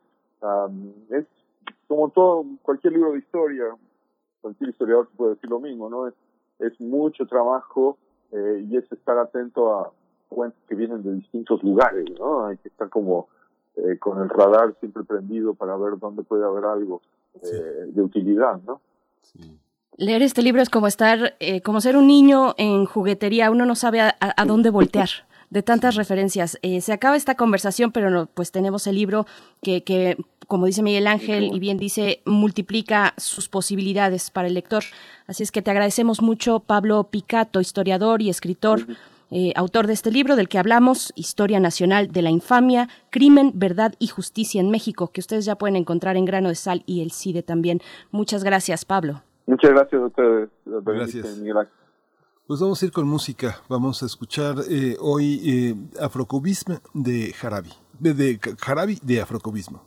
[1.09, 1.25] es
[1.87, 3.65] como todo, cualquier libro de historia,
[4.41, 6.07] cualquier historiador puede decir lo mismo, ¿no?
[6.07, 6.13] Es,
[6.59, 7.97] es mucho trabajo
[8.31, 9.91] eh, y es estar atento a
[10.29, 12.45] fuentes que vienen de distintos lugares, ¿no?
[12.45, 13.29] Hay que estar como
[13.75, 17.01] eh, con el radar siempre prendido para ver dónde puede haber algo
[17.41, 18.81] eh, de utilidad, ¿no?
[19.21, 19.59] Sí.
[19.97, 23.73] Leer este libro es como estar, eh, como ser un niño en juguetería, uno no
[23.73, 25.09] sabe a, dónde voltear
[25.49, 26.59] de tantas referencias.
[26.61, 29.25] Eh, se acaba esta conversación, pero no, pues tenemos el libro
[29.63, 34.83] que, que, como dice Miguel Ángel y bien dice, multiplica sus posibilidades para el lector.
[35.25, 38.85] Así es que te agradecemos mucho, Pablo Picato, historiador y escritor.
[39.31, 43.95] Eh, autor de este libro del que hablamos, Historia Nacional de la Infamia, Crimen, Verdad
[43.99, 47.11] y Justicia en México, que ustedes ya pueden encontrar en Grano de Sal y el
[47.11, 47.81] CIDE también.
[48.11, 49.23] Muchas gracias, Pablo.
[49.47, 50.49] Muchas gracias a ustedes.
[50.65, 51.41] Gracias.
[52.45, 53.59] Pues vamos a ir con música.
[53.67, 57.71] Vamos a escuchar eh, hoy eh, Afrocubismo de Jarabi.
[57.97, 59.81] De, de Jarabi de Afrocubismo.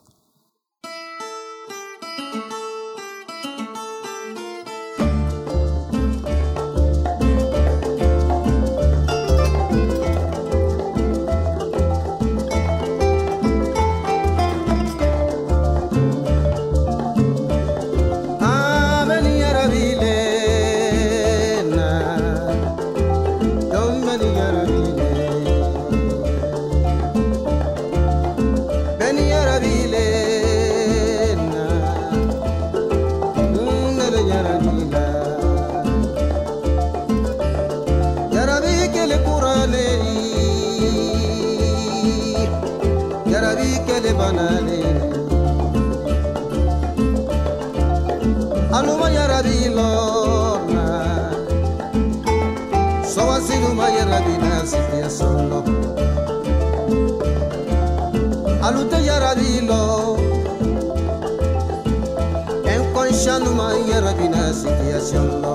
[64.01, 65.53] Shanuma yarabina sikiyashono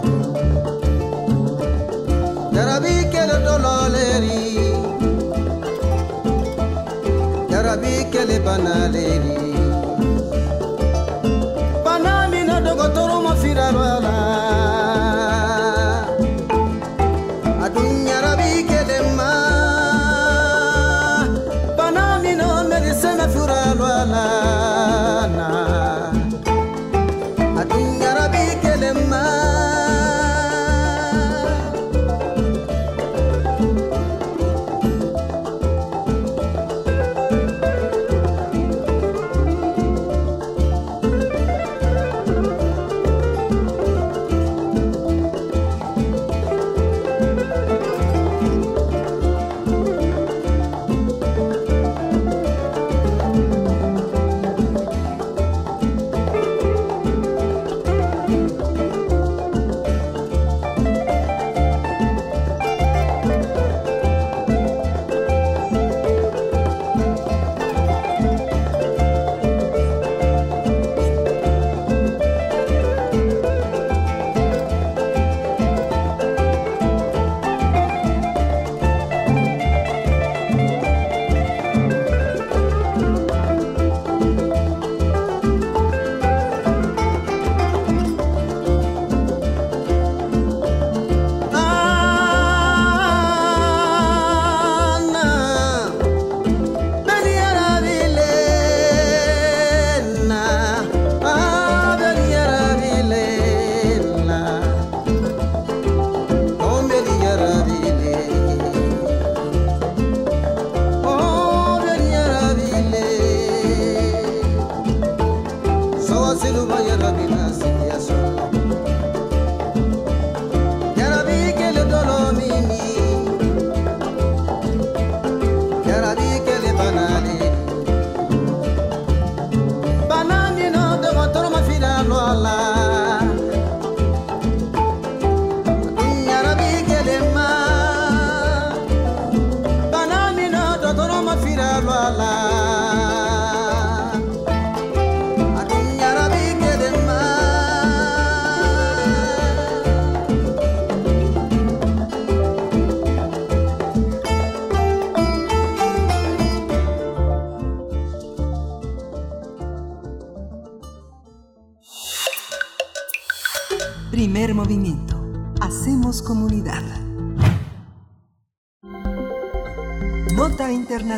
[2.55, 4.39] yarabi kele dololeri
[7.51, 9.54] yarabi kele banaleri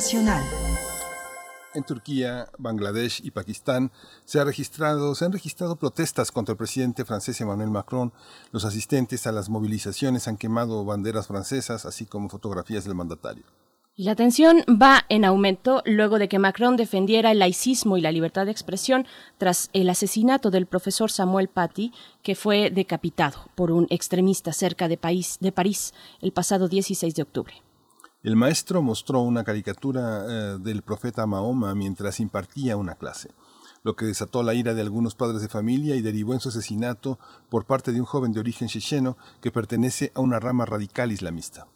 [0.07, 0.43] Internacional.
[1.73, 3.91] En Turquía, Bangladesh y Pakistán
[4.25, 8.13] se, ha registrado, se han registrado protestas contra el presidente francés Emmanuel Macron.
[8.51, 13.43] Los asistentes a las movilizaciones han quemado banderas francesas, así como fotografías del mandatario.
[13.95, 18.11] Y la tensión va en aumento luego de que Macron defendiera el laicismo y la
[18.11, 19.07] libertad de expresión
[19.37, 24.97] tras el asesinato del profesor Samuel Paty, que fue decapitado por un extremista cerca de,
[24.97, 27.66] París, de París el pasado 16 de octubre.
[28.27, 33.31] El maestro mostró una caricatura eh, del profeta Mahoma mientras impartía una clase,
[33.83, 37.19] lo que desató la ira de algunos padres de familia y derivó en su asesinato
[37.47, 41.67] por parte de un joven de origen checheno que pertenece a una rama radical islamista.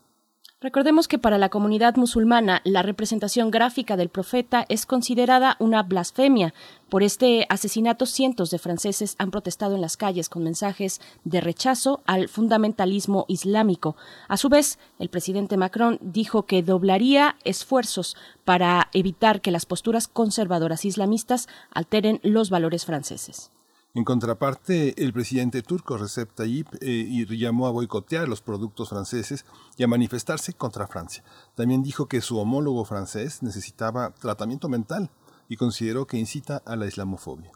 [0.63, 6.53] Recordemos que para la comunidad musulmana la representación gráfica del profeta es considerada una blasfemia.
[6.88, 12.01] Por este asesinato cientos de franceses han protestado en las calles con mensajes de rechazo
[12.05, 13.95] al fundamentalismo islámico.
[14.27, 18.15] A su vez, el presidente Macron dijo que doblaría esfuerzos
[18.45, 23.49] para evitar que las posturas conservadoras islamistas alteren los valores franceses.
[23.93, 29.43] En contraparte, el presidente turco Recep Tayyip eh, llamó a boicotear los productos franceses
[29.76, 31.26] y a manifestarse contra Francia.
[31.55, 35.09] También dijo que su homólogo francés necesitaba tratamiento mental
[35.49, 37.51] y consideró que incita a la islamofobia.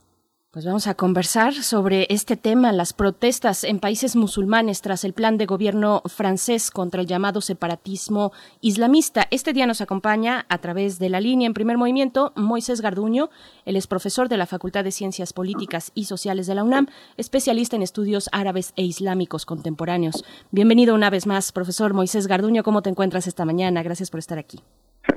[0.55, 5.37] Pues vamos a conversar sobre este tema, las protestas en países musulmanes tras el plan
[5.37, 9.23] de gobierno francés contra el llamado separatismo islamista.
[9.31, 13.27] Este día nos acompaña a través de la línea en primer movimiento Moisés Garduño.
[13.65, 16.87] Él es profesor de la Facultad de Ciencias Políticas y Sociales de la UNAM,
[17.17, 20.23] especialista en estudios árabes e islámicos contemporáneos.
[20.51, 22.63] Bienvenido una vez más, profesor Moisés Garduño.
[22.63, 23.83] ¿Cómo te encuentras esta mañana?
[23.83, 24.61] Gracias por estar aquí.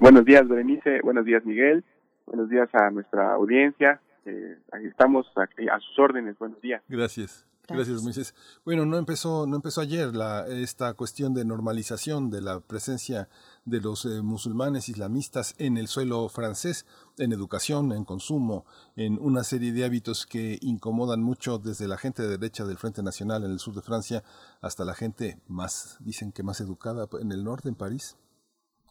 [0.00, 0.98] Buenos días, Berenice.
[1.04, 1.84] Buenos días, Miguel.
[2.26, 4.00] Buenos días a nuestra audiencia.
[4.28, 6.38] Eh, ahí estamos a sus órdenes.
[6.38, 6.82] Buenos días.
[6.88, 7.46] Gracias.
[7.66, 8.34] Gracias, Moisés.
[8.64, 13.28] Bueno, no empezó, no empezó ayer la, esta cuestión de normalización de la presencia
[13.66, 16.86] de los eh, musulmanes islamistas en el suelo francés,
[17.18, 18.64] en educación, en consumo,
[18.96, 23.02] en una serie de hábitos que incomodan mucho desde la gente de derecha del Frente
[23.02, 24.24] Nacional en el sur de Francia
[24.62, 28.16] hasta la gente más, dicen que más educada en el norte, en París.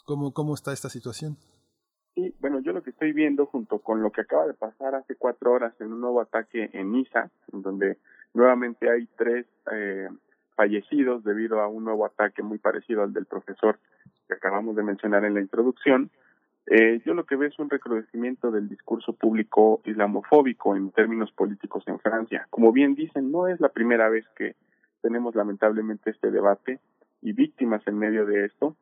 [0.06, 1.38] ¿Cómo, cómo está esta situación?
[2.18, 5.16] Sí, bueno, yo lo que estoy viendo junto con lo que acaba de pasar hace
[5.16, 7.98] cuatro horas en un nuevo ataque en Niza, en donde
[8.38, 10.08] Nuevamente hay tres eh,
[10.56, 13.80] fallecidos debido a un nuevo ataque muy parecido al del profesor
[14.28, 16.12] que acabamos de mencionar en la introducción.
[16.68, 21.84] Eh, yo lo que veo es un recrudecimiento del discurso público islamofóbico en términos políticos
[21.88, 22.46] en Francia.
[22.52, 24.56] Como bien dicen, no es la primera vez que
[25.02, 26.80] tenemos lamentablemente este debate
[27.24, 28.76] y víctimas en medio de esto,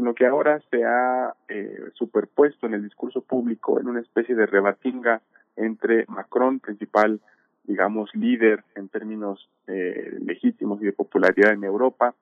[0.00, 4.46] sino que ahora se ha eh, superpuesto en el discurso público en una especie de
[4.46, 5.20] rebatinga
[5.56, 7.20] entre Macron, principal
[7.64, 12.14] digamos, líder en términos eh, legítimos y de popularidad en Europa,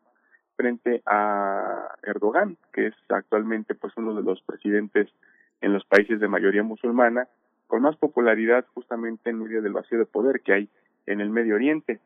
[0.56, 5.09] frente a Erdogan, que es actualmente pues uno de los presidentes
[5.60, 7.28] en los países de mayoría musulmana,
[7.68, 10.68] con más popularidad justamente en medio del vacío de poder que hay
[11.06, 12.00] en el Medio Oriente.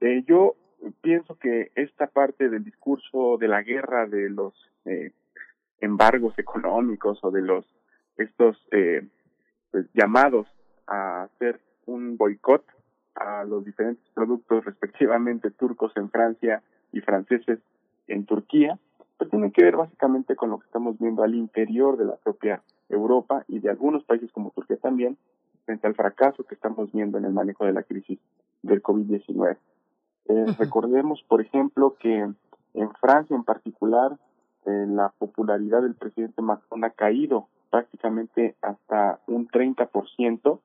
[0.00, 0.54] Eh, yo
[1.00, 5.12] pienso que esta parte del discurso de la guerra, de los eh,
[5.80, 7.64] embargos económicos o de los
[8.16, 9.06] estos eh,
[9.70, 10.46] pues, llamados
[10.86, 12.64] a hacer un boicot
[13.14, 17.58] a los diferentes productos respectivamente turcos en Francia y franceses
[18.06, 18.78] en Turquía,
[19.16, 22.62] pues tiene que ver básicamente con lo que estamos viendo al interior de la propia
[22.88, 25.16] Europa y de algunos países como Turquía también,
[25.64, 28.18] frente al fracaso que estamos viendo en el manejo de la crisis
[28.62, 29.56] del COVID-19.
[30.28, 32.30] Eh, recordemos, por ejemplo, que
[32.74, 34.18] en Francia en particular
[34.66, 40.60] eh, la popularidad del presidente Macron ha caído prácticamente hasta un 30%,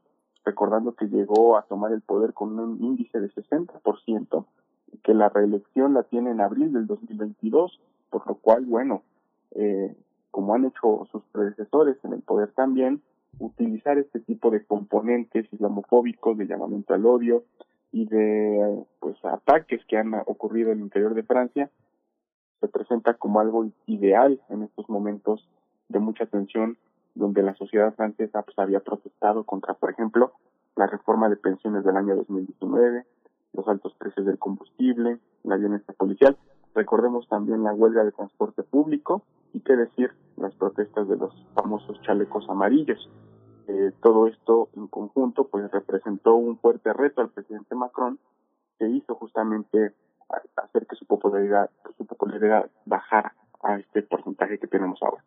[0.45, 4.45] recordando que llegó a tomar el poder con un índice de 60%
[4.91, 7.79] y que la reelección la tiene en abril del 2022,
[8.09, 9.03] por lo cual, bueno,
[9.51, 9.95] eh,
[10.31, 13.01] como han hecho sus predecesores en el poder también,
[13.39, 17.43] utilizar este tipo de componentes islamofóbicos, de llamamiento al odio
[17.93, 21.69] y de pues ataques que han ocurrido en el interior de Francia,
[22.59, 25.47] se presenta como algo ideal en estos momentos
[25.89, 26.77] de mucha tensión
[27.13, 30.33] donde la sociedad francesa pues, había protestado contra, por ejemplo,
[30.75, 33.05] la reforma de pensiones del año 2019,
[33.53, 36.35] los altos precios del combustible, la violencia policial.
[36.73, 39.21] Recordemos también la huelga de transporte público
[39.53, 43.07] y qué decir las protestas de los famosos chalecos amarillos.
[43.67, 48.19] Eh, todo esto en conjunto pues representó un fuerte reto al presidente Macron
[48.77, 49.93] que hizo justamente
[50.55, 55.23] hacer que su popularidad, su popularidad bajara a este porcentaje que tenemos ahora.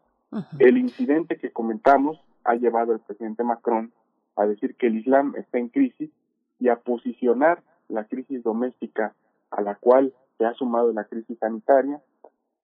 [0.59, 3.93] El incidente que comentamos ha llevado al presidente Macron
[4.37, 6.11] a decir que el Islam está en crisis
[6.59, 9.15] y a posicionar la crisis doméstica
[9.51, 12.01] a la cual se ha sumado la crisis sanitaria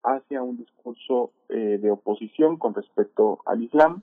[0.02, 4.02] hacia un discurso eh, de oposición con respecto al Islam,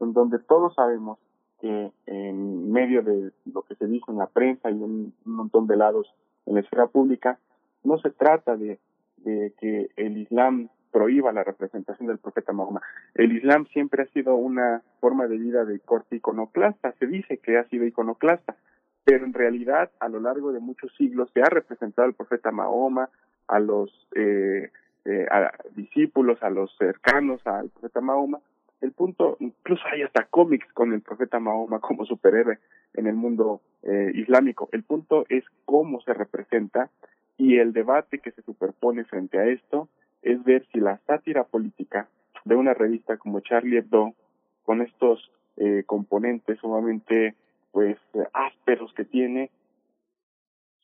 [0.00, 1.18] en donde todos sabemos
[1.60, 5.66] que en medio de lo que se dice en la prensa y en un montón
[5.66, 6.12] de lados
[6.46, 7.38] en la esfera pública,
[7.82, 8.78] no se trata de,
[9.18, 12.80] de que el Islam prohíba la representación del profeta Mahoma.
[13.14, 17.58] El Islam siempre ha sido una forma de vida de corte iconoclasta, se dice que
[17.58, 18.56] ha sido iconoclasta,
[19.04, 23.10] pero en realidad a lo largo de muchos siglos se ha representado al profeta Mahoma,
[23.48, 24.70] a los eh,
[25.04, 25.26] eh,
[25.74, 28.38] discípulos, a los cercanos al profeta Mahoma.
[28.84, 32.58] El punto, incluso hay hasta cómics con el profeta Mahoma como superhéroe
[32.92, 34.68] en el mundo eh, islámico.
[34.72, 36.90] El punto es cómo se representa
[37.38, 39.88] y el debate que se superpone frente a esto
[40.20, 42.08] es ver si la sátira política
[42.44, 44.12] de una revista como Charlie Hebdo,
[44.64, 47.36] con estos eh, componentes sumamente
[47.72, 47.96] pues
[48.34, 49.50] ásperos que tiene,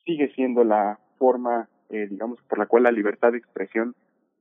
[0.05, 3.93] sigue siendo la forma, eh, digamos, por la cual la libertad de expresión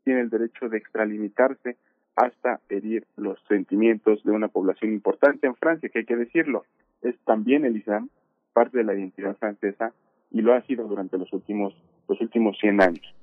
[0.05, 1.77] tiene el derecho de extralimitarse
[2.17, 6.65] hasta herir los sentimientos de una población importante en Francia, que hay que decirlo,
[7.03, 8.09] es también el Islam
[8.53, 9.93] parte de la identidad francesa
[10.31, 11.75] y lo ha sido durante los últimos
[12.09, 13.15] los últimos 100 años.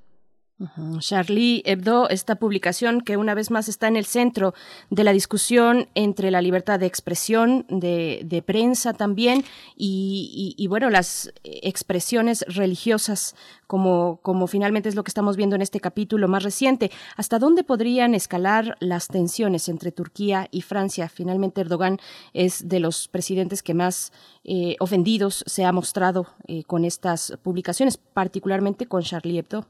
[0.99, 4.55] Charlie Hebdo, esta publicación que una vez más está en el centro
[4.89, 9.43] de la discusión entre la libertad de expresión, de, prensa también,
[9.75, 13.35] y, bueno, las expresiones religiosas,
[13.67, 16.89] como, como finalmente es lo que estamos viendo en este capítulo más reciente.
[17.17, 21.07] ¿Hasta dónde podrían escalar las tensiones entre Turquía y Francia?
[21.07, 21.99] Finalmente, Erdogan
[22.34, 24.11] es de los presidentes que más
[24.43, 29.67] eh, ofendidos se ha mostrado eh, con estas publicaciones, particularmente con Charlie Hebdo.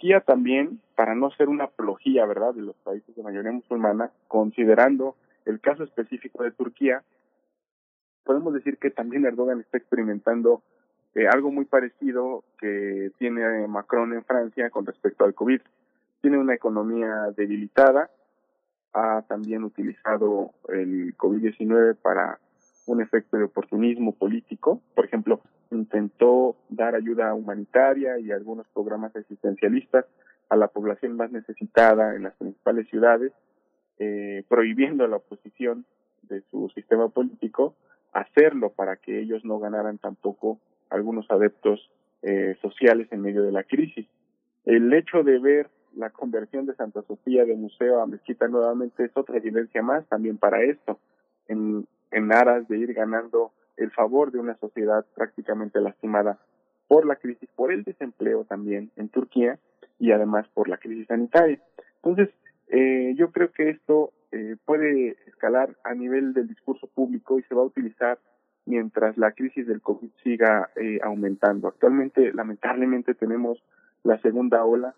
[0.00, 5.14] Turquía también, para no ser una apología, ¿verdad?, de los países de mayoría musulmana, considerando
[5.44, 7.02] el caso específico de Turquía,
[8.24, 10.62] podemos decir que también Erdogan está experimentando
[11.14, 15.60] eh, algo muy parecido que tiene Macron en Francia con respecto al COVID.
[16.22, 18.08] Tiene una economía debilitada,
[18.94, 22.38] ha también utilizado el COVID-19 para
[22.86, 24.80] un efecto de oportunismo político.
[24.94, 30.06] Por ejemplo, intentó dar ayuda humanitaria y algunos programas asistencialistas
[30.48, 33.32] a la población más necesitada en las principales ciudades,
[33.98, 35.84] eh, prohibiendo a la oposición
[36.22, 37.74] de su sistema político
[38.12, 41.90] hacerlo para que ellos no ganaran tampoco algunos adeptos
[42.22, 44.06] eh, sociales en medio de la crisis.
[44.64, 49.10] El hecho de ver la conversión de Santa Sofía de museo a mezquita nuevamente es
[49.14, 50.98] otra evidencia más también para esto,
[51.48, 56.38] en, en aras de ir ganando el favor de una sociedad prácticamente lastimada
[56.88, 59.58] por la crisis, por el desempleo también en Turquía
[59.98, 61.60] y además por la crisis sanitaria.
[62.02, 62.34] Entonces,
[62.68, 67.54] eh, yo creo que esto eh, puede escalar a nivel del discurso público y se
[67.54, 68.18] va a utilizar
[68.64, 71.68] mientras la crisis del COVID siga eh, aumentando.
[71.68, 73.62] Actualmente, lamentablemente, tenemos
[74.04, 74.94] la segunda ola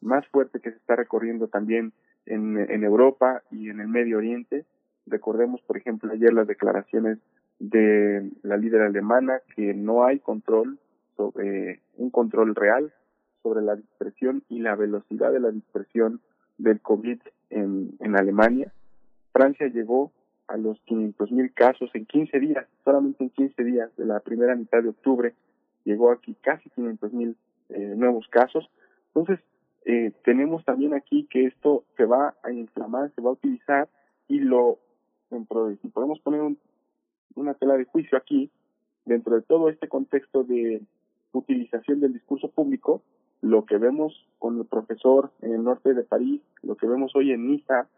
[0.00, 1.92] más fuerte que se está recorriendo también
[2.26, 4.64] en, en Europa y en el Medio Oriente.
[5.06, 7.18] Recordemos, por ejemplo, ayer las declaraciones
[7.58, 10.78] de la líder alemana que no hay control
[11.16, 12.92] sobre un control real
[13.42, 16.20] sobre la dispersión y la velocidad de la dispersión
[16.58, 17.20] del COVID
[17.50, 18.72] en, en Alemania.
[19.32, 20.12] Francia llegó
[20.48, 24.56] a los 500 mil casos en 15 días, solamente en 15 días de la primera
[24.56, 25.34] mitad de octubre
[25.84, 27.36] llegó aquí casi 500 mil
[27.68, 28.68] eh, nuevos casos.
[29.14, 29.44] Entonces,
[29.84, 33.88] eh, tenemos también aquí que esto se va a inflamar, se va a utilizar
[34.28, 34.78] y lo,
[35.82, 36.40] si podemos poner
[37.34, 38.50] una tela de juicio aquí,
[39.04, 40.82] dentro de todo este contexto de
[41.32, 43.02] utilización del discurso público,
[43.40, 47.32] lo que vemos con el profesor en el norte de París, lo que vemos hoy
[47.32, 47.88] en Niza,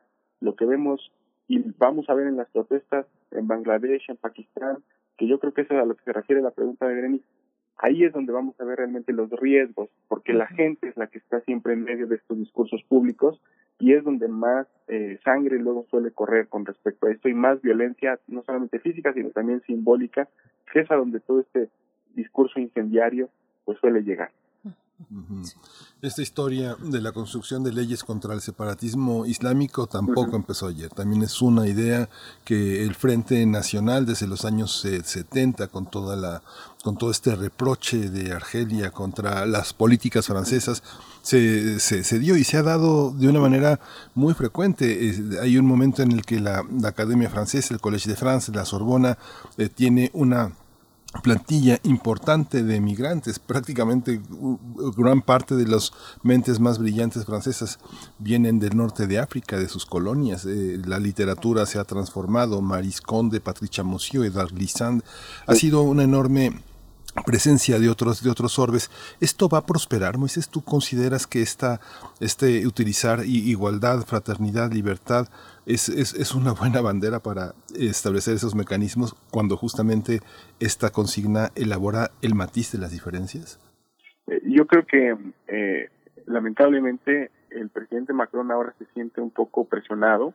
[0.40, 1.12] lo que vemos
[1.48, 4.78] y vamos a ver en las protestas en Bangladesh, en Pakistán,
[5.16, 7.24] que yo creo que eso es a lo que se refiere la pregunta de Berenice,
[7.78, 11.18] ahí es donde vamos a ver realmente los riesgos, porque la gente es la que
[11.18, 13.40] está siempre en medio de estos discursos públicos
[13.78, 17.60] y es donde más eh, sangre luego suele correr con respecto a esto y más
[17.60, 20.28] violencia, no solamente física, sino también simbólica,
[20.72, 21.68] que es a donde todo este
[22.14, 23.28] discurso incendiario
[23.64, 24.30] pues suele llegar.
[26.00, 30.88] Esta historia de la construcción de leyes contra el separatismo islámico tampoco empezó ayer.
[30.90, 32.08] También es una idea
[32.44, 36.42] que el Frente Nacional desde los años 70 con toda la
[36.82, 40.82] con todo este reproche de Argelia contra las políticas francesas
[41.20, 43.80] se, se, dio y se ha dado de una manera
[44.14, 45.12] muy frecuente.
[45.42, 49.18] hay un momento en el que la, Academia Francesa, el Collège de France, la Sorbona,
[49.58, 50.52] eh, tiene una
[51.22, 54.20] plantilla importante de migrantes, prácticamente
[54.96, 55.92] gran parte de las
[56.22, 57.78] mentes más brillantes francesas
[58.18, 60.44] vienen del norte de África, de sus colonias.
[60.44, 65.02] Eh, la literatura se ha transformado, Maris Conde, Patricia Monsieur, Edard Glissant,
[65.46, 66.62] ha sido una enorme
[67.24, 68.90] presencia de otros de otros orbes.
[69.20, 70.48] ¿Esto va a prosperar, Moisés?
[70.48, 71.80] ¿Tú consideras que esta,
[72.20, 75.28] este utilizar igualdad, fraternidad, libertad
[75.66, 80.20] es, es, es, una buena bandera para establecer esos mecanismos cuando justamente
[80.60, 83.60] esta consigna elabora el matiz de las diferencias?
[84.28, 85.16] Eh, yo creo que
[85.48, 85.90] eh,
[86.26, 90.34] lamentablemente el presidente Macron ahora se siente un poco presionado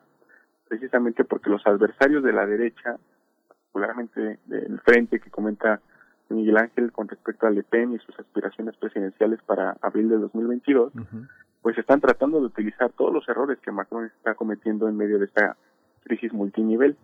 [0.68, 2.98] precisamente porque los adversarios de la derecha,
[3.48, 5.82] particularmente del frente que comenta
[6.32, 10.94] Miguel Ángel con respecto a Le Pen y sus aspiraciones presidenciales para abril de 2022,
[11.62, 15.26] pues están tratando de utilizar todos los errores que Macron está cometiendo en medio de
[15.26, 15.58] esta
[16.04, 16.98] crisis multinivel,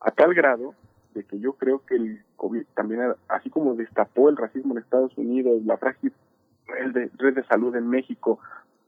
[0.00, 0.74] a tal grado
[1.14, 5.16] de que yo creo que el COVID también, así como destapó el racismo en Estados
[5.16, 6.12] Unidos, la frágil
[6.66, 8.38] red de salud en México,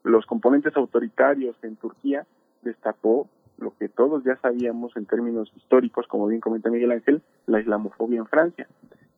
[0.03, 2.27] los componentes autoritarios en Turquía,
[2.63, 3.29] destapó
[3.59, 8.19] lo que todos ya sabíamos en términos históricos, como bien comenta Miguel Ángel, la islamofobia
[8.19, 8.67] en Francia.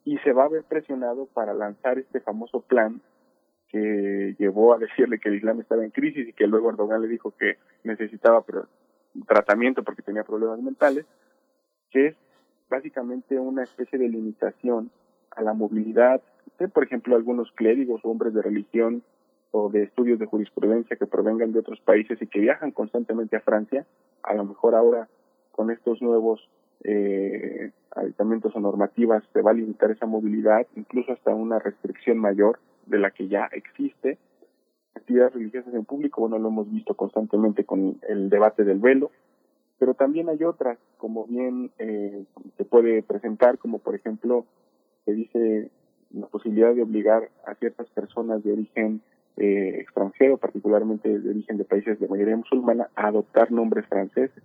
[0.06, 3.02] Y se va a ver presionado para lanzar este famoso plan
[3.68, 7.08] que llevó a decirle que el Islam estaba en crisis y que luego Erdogan le
[7.08, 8.42] dijo que necesitaba
[9.26, 11.04] tratamiento porque tenía problemas mentales,
[11.90, 12.16] que es
[12.70, 14.90] básicamente una especie de limitación
[15.32, 16.22] a la movilidad
[16.58, 19.02] de, por ejemplo, algunos clérigos o hombres de religión
[19.50, 23.40] o de estudios de jurisprudencia que provengan de otros países y que viajan constantemente a
[23.40, 23.86] Francia,
[24.22, 25.08] a lo mejor ahora
[25.50, 26.48] con estos nuevos
[26.85, 32.59] eh, aditamentos o normativas se va a limitar esa movilidad, incluso hasta una restricción mayor
[32.86, 34.19] de la que ya existe.
[34.94, 39.11] Actividades religiosas en público, bueno, lo hemos visto constantemente con el debate del velo,
[39.78, 42.24] pero también hay otras, como bien eh,
[42.57, 44.47] se puede presentar, como por ejemplo,
[45.05, 45.70] se dice
[46.11, 49.03] la posibilidad de obligar a ciertas personas de origen
[49.36, 54.43] eh, extranjero, particularmente de origen de países de mayoría musulmana, a adoptar nombres franceses.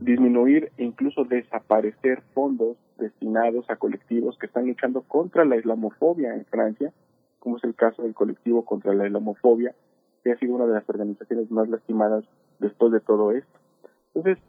[0.00, 6.44] Disminuir e incluso desaparecer fondos destinados a colectivos que están luchando contra la islamofobia en
[6.46, 6.92] Francia,
[7.38, 9.74] como es el caso del colectivo contra la islamofobia,
[10.22, 12.24] que ha sido una de las organizaciones más lastimadas
[12.58, 13.58] después de todo esto.
[14.14, 14.42] Entonces,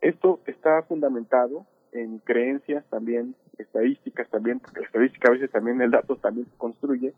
[0.00, 5.90] esto está fundamentado en creencias también, estadísticas también, porque la estadística a veces también el
[5.90, 7.14] dato también se construye,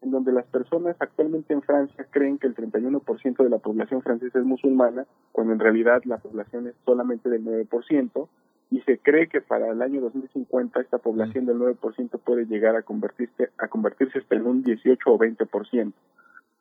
[0.00, 4.38] en donde las personas actualmente en Francia creen que el 31% de la población francesa
[4.38, 8.28] es musulmana, cuando en realidad la población es solamente del 9%,
[8.70, 12.82] y se cree que para el año 2050 esta población del 9% puede llegar a
[12.82, 15.92] convertirse, a convertirse hasta en un 18 o 20%,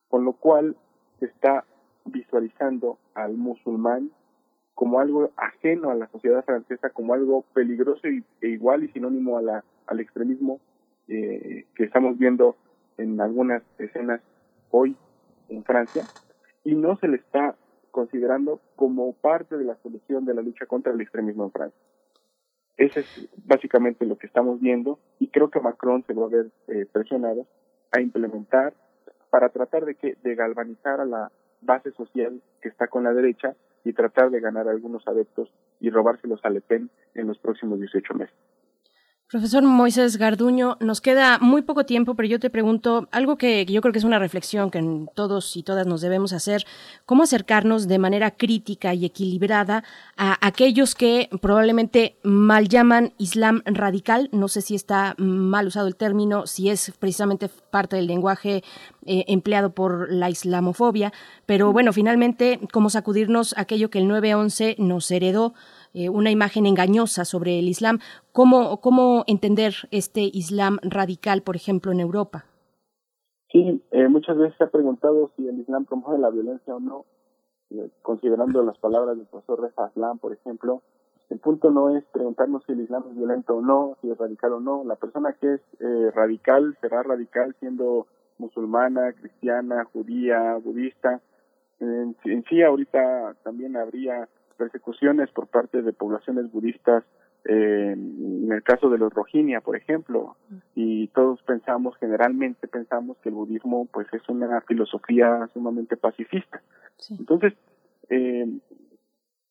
[0.07, 0.76] con lo cual
[1.19, 1.65] se está
[2.05, 4.11] visualizando al musulmán
[4.73, 9.41] como algo ajeno a la sociedad francesa, como algo peligroso e igual y sinónimo a
[9.41, 10.59] la, al extremismo
[11.07, 12.55] eh, que estamos viendo
[12.98, 14.22] en algunas escenas
[14.72, 14.95] hoy
[15.49, 16.03] en Francia,
[16.64, 17.56] y no se le está
[17.91, 21.82] considerando como parte de la solución de la lucha contra el extremismo en Francia.
[22.76, 26.52] Ese es básicamente lo que estamos viendo y creo que Macron se va a ver
[26.68, 27.48] eh, presionado
[27.91, 28.74] a implementar
[29.30, 33.56] para tratar de que de galvanizar a la base social que está con la derecha
[33.84, 35.49] y tratar de ganar algunos adeptos
[35.80, 38.36] y robárselos a Le Pen en los próximos 18 meses.
[39.30, 43.82] Profesor Moisés Garduño, nos queda muy poco tiempo, pero yo te pregunto algo que yo
[43.82, 44.82] creo que es una reflexión que
[45.16, 46.66] todos y todas nos debemos hacer,
[47.06, 49.84] cómo acercarnos de manera crítica y equilibrada
[50.16, 55.98] a aquellos que probablemente mal llaman Islam radical, no sé si está mal usado el
[55.98, 58.64] término, si es precisamente parte del lenguaje
[59.06, 61.12] eh, empleado por la islamofobia,
[61.45, 65.54] pero bueno, finalmente, cómo sacudirnos aquello que el 9-11 nos heredó
[65.98, 67.98] eh, una imagen engañosa sobre el Islam.
[68.32, 72.45] ¿Cómo, ¿Cómo entender este Islam radical, por ejemplo, en Europa?
[73.52, 77.06] Sí, eh, muchas veces se ha preguntado si el Islam promueve la violencia o no,
[77.72, 80.84] eh, considerando las palabras del profesor Reza Aslan, por ejemplo.
[81.32, 84.53] El punto no es preguntarnos si el Islam es violento o no, si es radical
[84.53, 84.84] o no.
[84.84, 85.61] La persona que es
[86.14, 88.06] radical será radical siendo
[88.38, 91.22] musulmana, cristiana, judía, budista.
[91.80, 97.03] En, en sí, ahorita también habría persecuciones por parte de poblaciones budistas,
[97.45, 100.35] eh, en el caso de los Rohingya, por ejemplo,
[100.75, 106.61] y todos pensamos, generalmente pensamos que el budismo pues es una filosofía sumamente pacifista.
[107.09, 107.53] Entonces,
[108.09, 108.47] eh,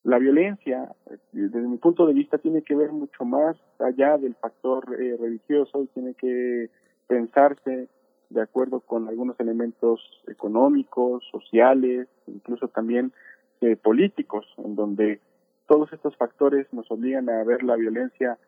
[0.03, 0.95] la violencia,
[1.33, 5.83] desde mi punto de vista, tiene que ver mucho más allá del factor eh, religioso
[5.83, 6.71] y tiene que
[7.09, 7.89] pensarse
[8.31, 13.13] de acuerdo con algunos elementos económicos, sociales, incluso también
[13.61, 15.21] eh, políticos, en donde
[15.67, 18.39] todos estos factores nos obligan a ver la violencia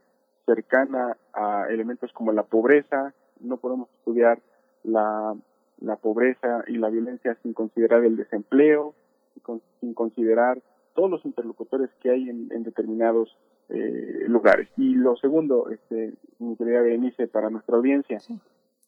[0.47, 3.12] cercana a elementos como la pobreza.
[3.40, 4.39] No podemos estudiar
[4.85, 5.35] la,
[5.80, 8.94] la pobreza y la violencia sin considerar el desempleo,
[9.80, 10.60] sin considerar
[10.94, 13.36] todos los interlocutores que hay en, determinados
[13.68, 14.68] eh, lugares.
[14.76, 18.18] Y lo segundo, este, mi querida Berenice, para nuestra audiencia,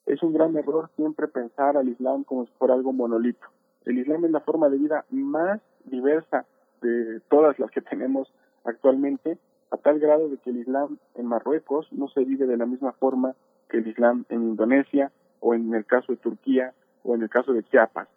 [0.06, 3.46] es un gran error siempre pensar al Islam como si fuera algo monolito.
[3.84, 5.60] El Islam es la forma de vida más
[5.90, 6.46] diversa
[6.80, 8.32] de todas las que tenemos
[8.64, 9.38] actualmente,
[9.70, 12.92] a tal grado de que el Islam en Marruecos no se vive de la misma
[12.92, 13.34] forma
[13.68, 16.72] que el Islam en Indonesia o en el caso de Turquía
[17.04, 18.08] o en el caso de Chiapas.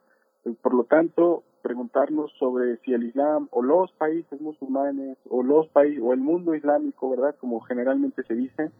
[0.61, 6.01] Por lo tanto, preguntarnos sobre si el Islam o los países musulmanes o los países
[6.03, 7.35] o el mundo islámico, ¿verdad?
[7.39, 8.71] Como generalmente se dice,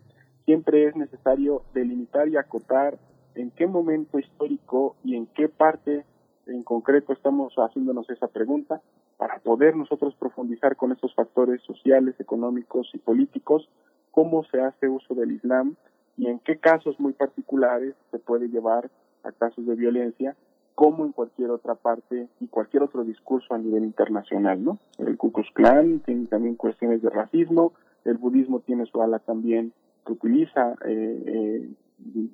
[0.45, 2.97] siempre es necesario delimitar y acotar
[3.35, 6.05] en qué momento histórico y en qué parte
[6.47, 8.81] en concreto estamos haciéndonos esa pregunta
[9.17, 13.69] para poder nosotros profundizar con estos factores sociales, económicos y políticos,
[14.11, 15.75] cómo se hace uso del Islam
[16.17, 18.89] y en qué casos muy particulares se puede llevar
[19.23, 20.35] a casos de violencia,
[20.75, 24.79] como en cualquier otra parte y cualquier otro discurso a nivel internacional, ¿no?
[24.97, 25.49] El Ku Klux
[26.05, 27.73] tiene también cuestiones de racismo,
[28.05, 29.71] el budismo tiene su ala también
[30.05, 31.69] que utiliza eh, eh,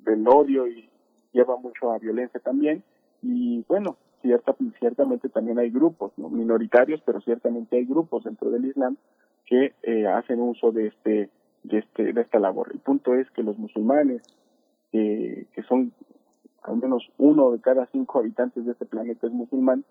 [0.06, 0.88] el odio y
[1.32, 2.82] lleva mucho a violencia también,
[3.22, 6.28] y bueno, cierta, ciertamente también hay grupos, ¿no?
[6.28, 8.96] minoritarios, pero ciertamente hay grupos dentro del Islam
[9.46, 11.30] que eh, hacen uso de este,
[11.64, 12.70] de este, de esta labor.
[12.72, 14.22] El punto es que los musulmanes,
[14.92, 15.92] eh, que son
[16.62, 19.84] al menos uno de cada cinco habitantes de este planeta es musulmán,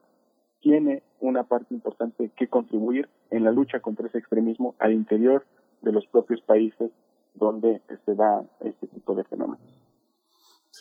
[0.61, 5.45] tiene una parte importante que contribuir en la lucha contra ese extremismo al interior
[5.81, 6.91] de los propios países
[7.33, 9.78] donde se da este tipo de fenómenos.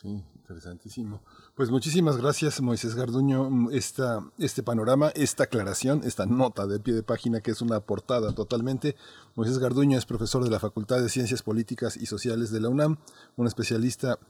[0.01, 1.23] Sí, interesantísimo.
[1.57, 6.95] Pues muchísimas gracias, Moisés Garduño, mm, esta, este panorama, esta aclaración, esta nota de pie
[6.95, 8.95] de página que es una portada totalmente.
[9.35, 12.99] Moisés Garduño es profesor de la Facultad de Ciencias Políticas y Sociales de la UNAM,
[13.37, 14.21] un especialista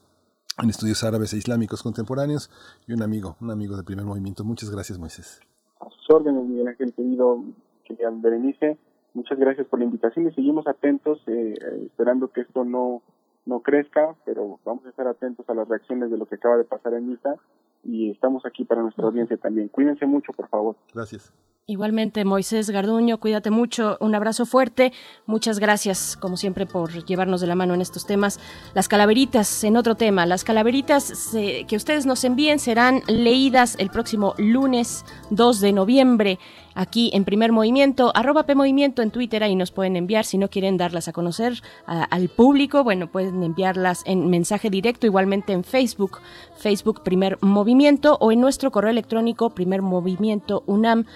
[0.56, 2.50] en estudios árabes e islámicos contemporáneos
[2.86, 4.44] y un amigo, un amigo del primer movimiento.
[4.44, 5.38] Muchas gracias, Moisés.
[5.80, 7.44] A sus órdenes, Miguel Ángel, querido,
[7.84, 8.78] querido Berenice
[9.14, 11.54] muchas gracias por la invitación y seguimos atentos, eh,
[11.86, 13.02] esperando que esto no,
[13.48, 16.64] no crezca, pero vamos a estar atentos a las reacciones de lo que acaba de
[16.64, 17.36] pasar en Misa
[17.82, 19.68] y estamos aquí para nuestra audiencia también.
[19.68, 20.76] Cuídense mucho, por favor.
[20.94, 21.32] Gracias.
[21.70, 24.90] Igualmente, Moisés Garduño, cuídate mucho, un abrazo fuerte,
[25.26, 28.40] muchas gracias, como siempre, por llevarnos de la mano en estos temas.
[28.72, 31.36] Las calaveritas, en otro tema, las calaveritas
[31.68, 36.38] que ustedes nos envíen serán leídas el próximo lunes 2 de noviembre
[36.74, 40.48] aquí en Primer Movimiento, arroba P Movimiento en Twitter, ahí nos pueden enviar, si no
[40.48, 46.20] quieren darlas a conocer al público, bueno, pueden enviarlas en mensaje directo, igualmente en Facebook,
[46.56, 51.06] Facebook Primer Movimiento o en nuestro correo electrónico Primer Movimiento UNAM,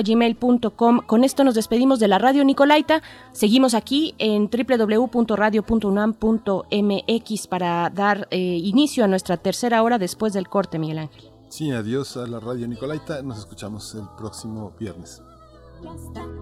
[0.00, 1.00] gmail.com.
[1.06, 3.02] Con esto nos despedimos de la radio Nicolaita.
[3.32, 10.78] Seguimos aquí en www.radio.unam.mx para dar eh, inicio a nuestra tercera hora después del corte,
[10.78, 11.30] Miguel Ángel.
[11.48, 13.22] Sí, adiós a la radio Nicolaita.
[13.22, 15.22] Nos escuchamos el próximo viernes.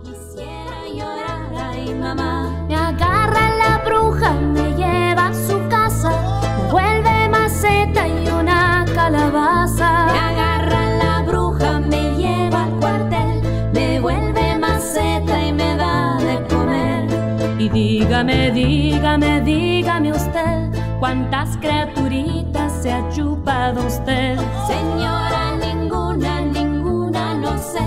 [0.05, 2.65] Quisiera llorar, ay mamá.
[2.69, 6.11] Me agarra la bruja, me lleva a su casa,
[6.59, 10.20] me vuelve maceta y una calabaza.
[18.23, 24.39] Dígame, dígame, dígame usted, ¿cuántas criaturitas se ha chupado usted?
[24.67, 27.81] Señora, ninguna, ninguna, no sé,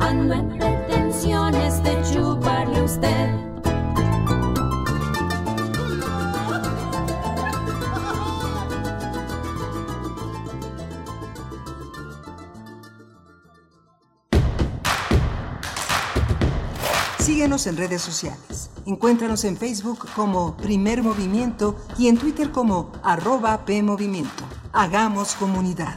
[0.00, 3.30] ando en pretensiones de chuparle a usted.
[17.18, 18.73] Síguenos en redes sociales.
[18.86, 24.44] Encuéntranos en Facebook como Primer Movimiento y en Twitter como arroba PMovimiento.
[24.74, 25.96] Hagamos comunidad.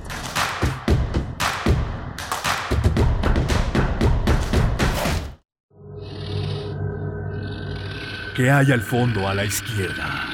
[8.37, 10.25] ¿Qué hay al fondo a la izquierda?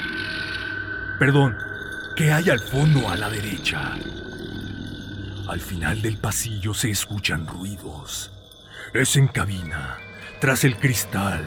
[1.18, 1.56] Perdón,
[2.18, 3.98] ¿qué hay al fondo a la derecha?
[5.48, 8.32] Al final del pasillo se escuchan ruidos.
[8.94, 9.98] Es en cabina,
[10.40, 11.42] tras el cristal.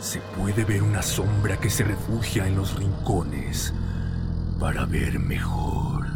[0.00, 3.74] Se puede ver una sombra que se refugia en los rincones
[4.58, 6.06] para ver mejor.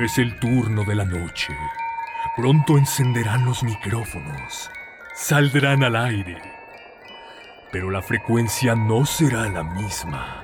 [0.00, 1.54] Es el turno de la noche.
[2.36, 4.70] Pronto encenderán los micrófonos.
[5.14, 6.42] Saldrán al aire.
[7.70, 10.42] Pero la frecuencia no será la misma.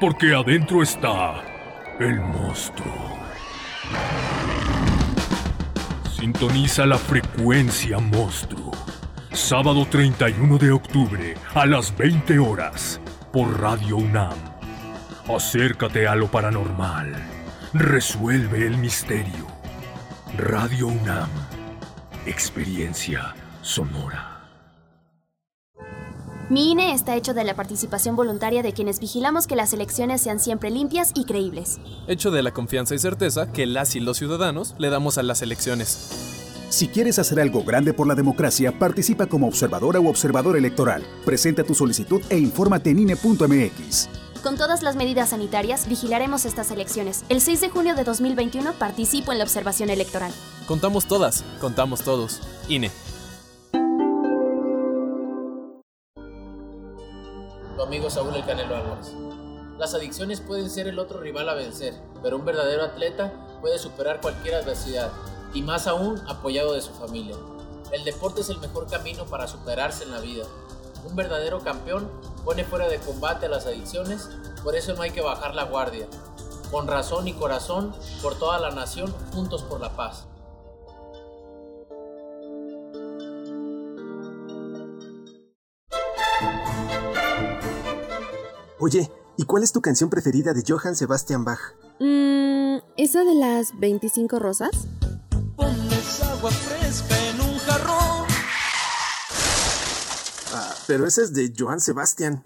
[0.00, 1.42] Porque adentro está
[1.98, 3.18] el monstruo.
[6.16, 8.65] Sintoniza la frecuencia monstruo.
[9.36, 12.98] Sábado 31 de octubre a las 20 horas
[13.34, 14.32] por Radio UNAM.
[15.28, 17.14] Acércate a lo paranormal.
[17.74, 19.46] Resuelve el misterio.
[20.38, 21.28] Radio UNAM.
[22.24, 24.48] Experiencia sonora.
[26.48, 30.40] Mi INE está hecho de la participación voluntaria de quienes vigilamos que las elecciones sean
[30.40, 31.78] siempre limpias y creíbles.
[32.08, 35.42] Hecho de la confianza y certeza que las y los ciudadanos le damos a las
[35.42, 36.45] elecciones.
[36.76, 41.02] Si quieres hacer algo grande por la democracia, participa como observadora u observador electoral.
[41.24, 44.10] Presenta tu solicitud e infórmate en INE.mx.
[44.42, 47.24] Con todas las medidas sanitarias, vigilaremos estas elecciones.
[47.30, 50.30] El 6 de junio de 2021 participo en la observación electoral.
[50.66, 52.42] Contamos todas, contamos todos.
[52.68, 52.90] INE.
[57.74, 59.14] Tu amigo Saúl El Canelo Álvarez.
[59.78, 63.32] Las adicciones pueden ser el otro rival a vencer, pero un verdadero atleta
[63.62, 65.10] puede superar cualquier adversidad,
[65.56, 67.34] y más aún apoyado de su familia.
[67.90, 70.44] El deporte es el mejor camino para superarse en la vida.
[71.08, 72.10] Un verdadero campeón
[72.44, 74.28] pone fuera de combate a las adicciones,
[74.62, 76.08] por eso no hay que bajar la guardia.
[76.70, 80.26] Con razón y corazón, por toda la nación, juntos por la paz.
[88.78, 91.60] Oye, ¿y cuál es tu canción preferida de Johann Sebastian Bach?
[91.98, 94.86] Mmm, ¿esa de las 25 rosas?
[95.56, 98.26] Pones agua fresca en un jarrón.
[100.52, 102.42] Ah, pero esa es de Johann Sebastian.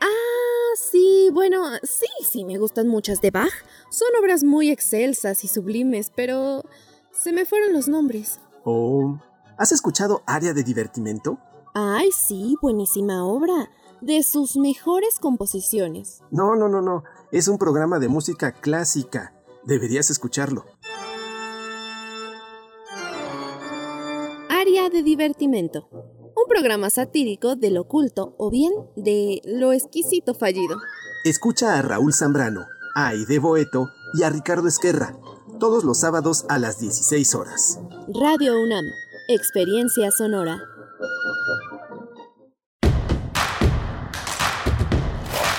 [0.00, 3.52] Ah, sí, bueno, sí, sí, me gustan muchas de Bach.
[3.90, 6.64] Son obras muy excelsas y sublimes, pero
[7.12, 8.40] se me fueron los nombres.
[8.64, 9.18] Oh,
[9.56, 11.38] ¿has escuchado Área de Divertimento?
[11.74, 13.70] Ay, sí, buenísima obra.
[14.00, 16.22] De sus mejores composiciones.
[16.32, 17.04] No, no, no, no.
[17.30, 19.32] Es un programa de música clásica.
[19.64, 20.64] Deberías escucharlo.
[24.72, 30.78] De Divertimento, un programa satírico del oculto o bien de lo exquisito fallido.
[31.26, 35.14] Escucha a Raúl Zambrano, a Aide Boeto y a Ricardo Esquerra,
[35.60, 37.80] todos los sábados a las 16 horas.
[38.18, 38.86] Radio UNAM,
[39.28, 40.62] Experiencia Sonora.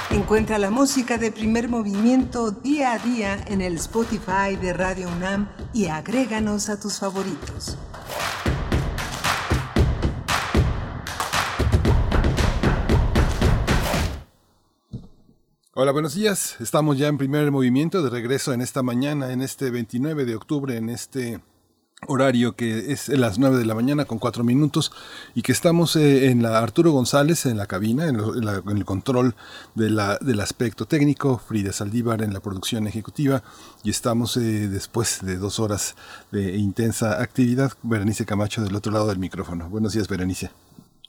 [0.10, 5.50] Encuentra la música de primer movimiento día a día en el Spotify de Radio UNAM
[5.72, 7.78] y agréganos a tus favoritos.
[15.76, 16.58] Hola, buenos días.
[16.60, 20.78] Estamos ya en primer movimiento de regreso en esta mañana, en este 29 de octubre,
[20.78, 21.42] en este
[22.06, 24.92] horario que es las 9 de la mañana con 4 minutos
[25.34, 29.34] y que estamos eh, en la Arturo González en la cabina, en, el control
[29.74, 33.42] de la, del aspecto técnico, Frida Saldívar en la producción ejecutiva
[33.84, 35.96] y estamos eh, después de dos horas
[36.32, 39.70] de intensa actividad, Berenice Camacho del otro lado del micrófono.
[39.70, 40.52] Buenos días, Berenice.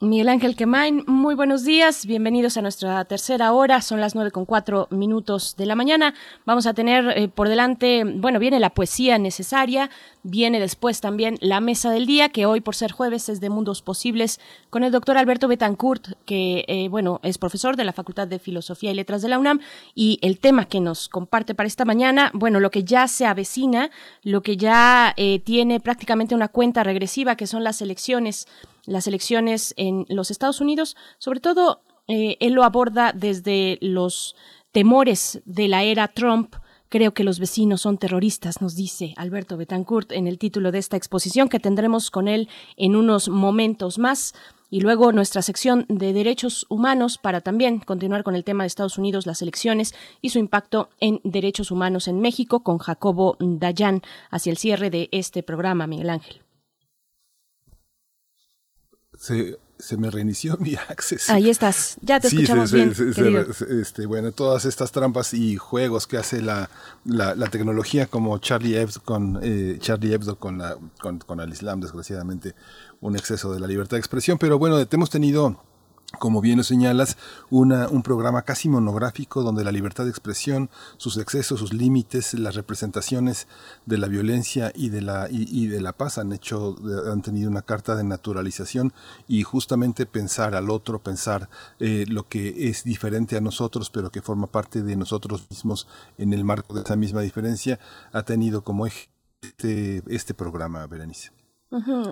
[0.00, 4.44] Miguel Ángel Quemain, muy buenos días, bienvenidos a nuestra tercera hora, son las nueve con
[4.44, 6.14] cuatro minutos de la mañana.
[6.44, 9.90] Vamos a tener eh, por delante, bueno, viene la poesía necesaria,
[10.24, 13.82] viene después también la mesa del día, que hoy por ser jueves es de Mundos
[13.82, 18.40] Posibles, con el doctor Alberto Betancourt, que, eh, bueno, es profesor de la Facultad de
[18.40, 19.60] Filosofía y Letras de la UNAM,
[19.94, 23.92] y el tema que nos comparte para esta mañana, bueno, lo que ya se avecina,
[24.24, 28.48] lo que ya eh, tiene prácticamente una cuenta regresiva, que son las elecciones
[28.86, 34.36] las elecciones en los Estados Unidos, sobre todo eh, él lo aborda desde los
[34.72, 36.56] temores de la era Trump.
[36.88, 40.96] Creo que los vecinos son terroristas, nos dice Alberto Betancourt en el título de esta
[40.96, 44.34] exposición que tendremos con él en unos momentos más.
[44.70, 48.98] Y luego nuestra sección de derechos humanos para también continuar con el tema de Estados
[48.98, 54.50] Unidos, las elecciones y su impacto en derechos humanos en México con Jacobo Dayan hacia
[54.50, 56.43] el cierre de este programa, Miguel Ángel
[59.18, 61.32] se, se me reinició mi acceso.
[61.32, 62.92] Ahí estás, ya te escuchamos bien.
[63.80, 66.70] este, bueno, todas estas trampas y juegos que hace la,
[67.04, 71.80] la, tecnología como Charlie Hebdo con eh, Charlie Hebdo con, la, con, con el Islam,
[71.80, 72.54] desgraciadamente,
[73.00, 74.38] un exceso de la libertad de expresión.
[74.38, 75.60] Pero bueno, hemos tenido
[76.18, 77.16] como bien lo señalas,
[77.50, 83.46] un programa casi monográfico donde la libertad de expresión, sus excesos, sus límites, las representaciones
[83.86, 86.76] de la violencia y de la, y, de la paz han hecho,
[87.10, 88.92] han tenido una carta de naturalización
[89.28, 91.48] y justamente pensar al otro, pensar
[91.80, 95.86] eh, lo que es diferente a nosotros, pero que forma parte de nosotros mismos
[96.18, 97.78] en el marco de esa misma diferencia,
[98.12, 99.08] ha tenido como eje
[99.42, 101.43] este, este programa, Berenice.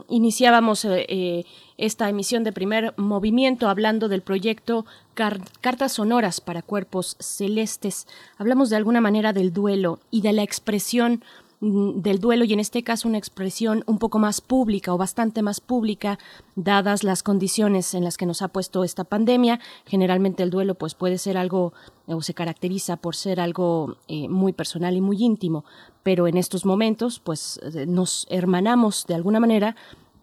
[0.09, 1.45] Iniciábamos eh, eh,
[1.77, 4.85] esta emisión de primer movimiento hablando del proyecto
[5.15, 8.07] Cartas Sonoras para Cuerpos Celestes.
[8.39, 11.23] Hablamos de alguna manera del duelo y de la expresión
[11.63, 15.61] del duelo y en este caso una expresión un poco más pública o bastante más
[15.61, 16.19] pública
[16.57, 19.61] dadas las condiciones en las que nos ha puesto esta pandemia.
[19.87, 21.73] Generalmente el duelo pues puede ser algo
[22.07, 25.65] o se caracteriza por ser algo eh, muy personal y muy íntimo,
[26.03, 29.77] pero en estos momentos pues eh, nos hermanamos de alguna manera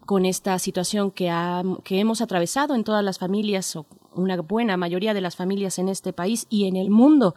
[0.04, 1.32] con esta situación que,
[1.84, 5.88] que hemos atravesado en todas las familias o una buena mayoría de las familias en
[5.88, 7.34] este país y en el mundo.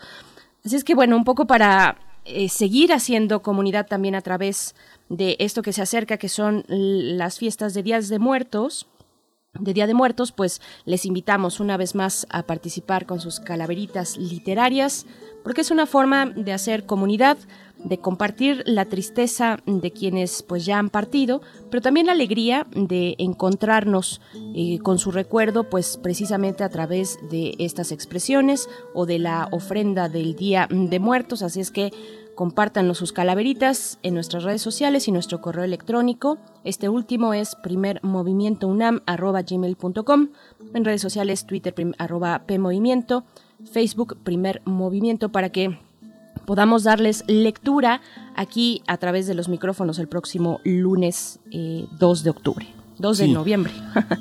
[0.66, 4.76] Así es que bueno, un poco para eh, seguir haciendo comunidad también a través
[5.10, 8.88] de esto que se acerca, que son las fiestas de Días de Muertos,
[9.60, 14.18] de Día de Muertos, pues les invitamos una vez más a participar con sus calaveritas
[14.18, 15.06] literarias,
[15.44, 17.38] porque es una forma de hacer comunidad,
[17.84, 23.16] de compartir la tristeza de quienes pues ya han partido, pero también la alegría de
[23.18, 24.22] encontrarnos
[24.56, 30.10] eh, con su recuerdo pues precisamente a través de estas expresiones o de la ofrenda
[30.10, 31.92] del Día de Muertos, así es que
[32.36, 36.40] Compártanos sus calaveritas en nuestras redes sociales y nuestro correo electrónico.
[36.64, 40.30] Este último es primermovimientounam.gmail.com
[40.74, 43.24] En redes sociales, Twitter arroba PMovimiento,
[43.72, 45.78] Facebook Primer Movimiento para que
[46.46, 48.02] podamos darles lectura
[48.36, 52.83] aquí a través de los micrófonos el próximo lunes 2 eh, de octubre.
[53.00, 53.74] 2 de noviembre.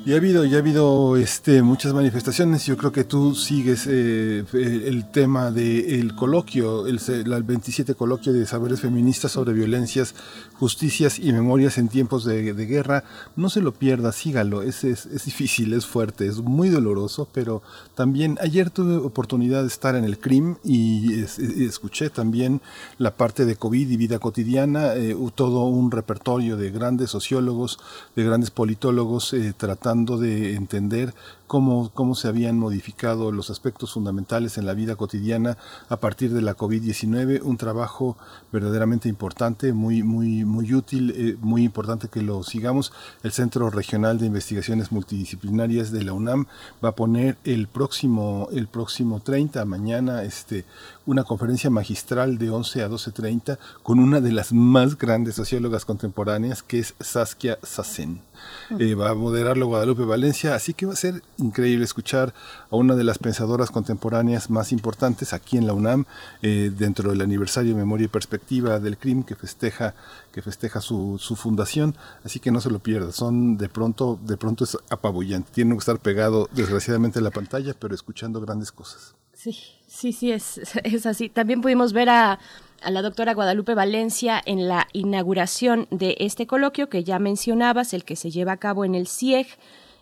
[0.05, 2.65] y ha habido, ya ha habido este, muchas manifestaciones.
[2.65, 8.45] Yo creo que tú sigues eh, el tema del coloquio, el, el 27 coloquio de
[8.45, 10.15] saberes feministas sobre violencias,
[10.53, 13.03] justicias y memorias en tiempos de, guerra.
[13.35, 14.61] No se lo pierda, sígalo.
[14.61, 17.61] Es, es, es, difícil, es fuerte, es muy doloroso, pero
[17.95, 21.23] también ayer tuve oportunidad de estar en el CRIM y,
[21.63, 22.61] escuché también
[22.97, 27.79] la parte de COVID y vida cotidiana, eh, todo un repertorio de grandes sociólogos,
[28.15, 31.13] de grandes politólogos eh, tratando de entender
[31.47, 35.57] cómo, cómo se habían modificado los aspectos fundamentales en la vida cotidiana
[35.89, 38.15] a partir de la COVID-19, un trabajo
[38.53, 42.93] verdaderamente importante, muy, muy, muy útil, eh, muy importante que lo sigamos.
[43.21, 46.45] El Centro Regional de Investigaciones Multidisciplinarias de la UNAM
[46.81, 50.63] va a poner el próximo, el próximo 30, mañana, este,
[51.05, 56.63] una conferencia magistral de 11 a 12.30 con una de las más grandes sociólogas contemporáneas,
[56.63, 58.21] que es Saskia Sassen.
[58.79, 62.33] Eh, va a moderarlo Guadalupe Valencia, así que va a ser increíble escuchar
[62.69, 66.05] a una de las pensadoras contemporáneas más importantes aquí en la UNAM,
[66.41, 69.93] eh, dentro del aniversario Memoria y Perspectiva del CRIM que festeja,
[70.31, 74.37] que festeja su, su, fundación, así que no se lo pierda, son de pronto, de
[74.37, 79.15] pronto es apabullante, tienen que estar pegado desgraciadamente a la pantalla, pero escuchando grandes cosas.
[79.33, 79.57] Sí,
[79.87, 81.29] sí, sí, es, es así.
[81.29, 82.39] También pudimos ver a,
[82.83, 88.03] a la doctora Guadalupe Valencia en la inauguración de este coloquio que ya mencionabas, el
[88.03, 89.47] que se lleva a cabo en el CIEG,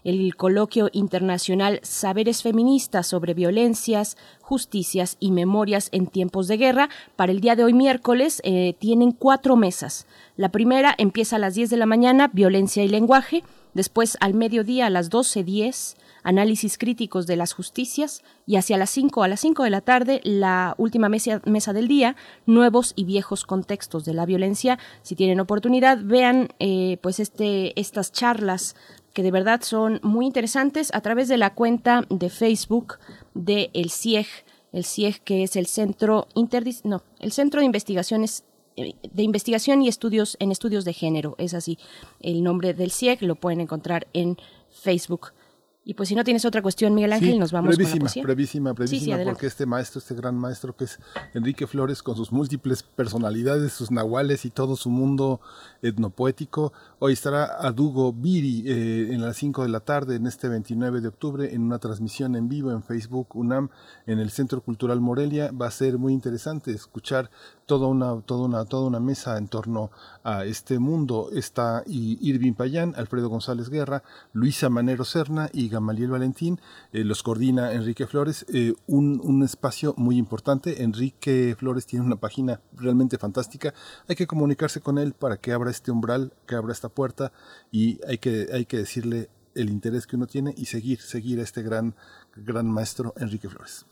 [0.03, 6.89] el coloquio internacional Saberes Feministas sobre Violencias, Justicias y Memorias en Tiempos de Guerra.
[7.15, 10.07] Para el día de hoy, miércoles, eh, tienen cuatro mesas.
[10.35, 13.43] La primera empieza a las 10 de la mañana, Violencia y Lenguaje.
[13.73, 19.23] Después, al mediodía, a las 12.10, análisis críticos de las justicias y hacia las 5
[19.23, 22.15] a las 5 de la tarde la última mesa, mesa, del día
[22.45, 24.79] nuevos y viejos contextos de la violencia.
[25.01, 28.75] Si tienen oportunidad vean eh, pues este estas charlas
[29.13, 32.99] que de verdad son muy interesantes a través de la cuenta de Facebook
[33.33, 34.27] de el CIEG
[34.71, 38.45] el CIEG que es el centro interdis no el centro de investigaciones
[38.77, 41.77] eh, de investigación y estudios en estudios de género es así
[42.21, 44.37] el nombre del CIEG lo pueden encontrar en
[44.69, 45.33] Facebook
[45.83, 48.23] y pues si no tienes otra cuestión, Miguel Ángel, nos vamos brevísima, con la poesía.
[48.23, 50.99] Brevísima, brevísima, porque este maestro, este gran maestro que es
[51.33, 55.41] Enrique Flores, con sus múltiples personalidades, sus nahuales y todo su mundo
[55.81, 61.01] etnopoético, hoy estará Adugo Biri eh, en las 5 de la tarde, en este 29
[61.01, 63.69] de octubre, en una transmisión en vivo en Facebook UNAM,
[64.05, 65.51] en el Centro Cultural Morelia.
[65.51, 67.31] Va a ser muy interesante escuchar
[67.71, 69.91] toda una, toda una, toda una mesa en torno
[70.25, 71.29] a este mundo.
[71.31, 74.03] Está Irving Payán, Alfredo González Guerra,
[74.33, 76.59] Luisa Manero Serna y Gamaliel Valentín.
[76.91, 78.45] Eh, los coordina Enrique Flores.
[78.49, 80.83] Eh, un, un espacio muy importante.
[80.83, 83.73] Enrique Flores tiene una página realmente fantástica.
[84.09, 87.31] Hay que comunicarse con él para que abra este umbral, que abra esta puerta
[87.71, 91.43] y hay que, hay que decirle el interés que uno tiene y seguir, seguir a
[91.43, 91.95] este gran,
[92.35, 93.85] gran maestro Enrique Flores.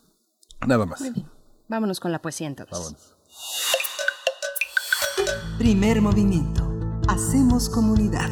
[0.68, 1.00] Nada más.
[1.00, 1.32] Muy bien.
[1.70, 2.78] Vámonos con la poesía entonces.
[2.78, 3.19] Vámonos.
[5.58, 6.72] Primer movimiento.
[7.08, 8.30] Hacemos comunidad.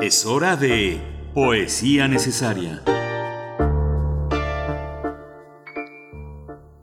[0.00, 1.00] Es hora de
[1.34, 2.82] poesía necesaria.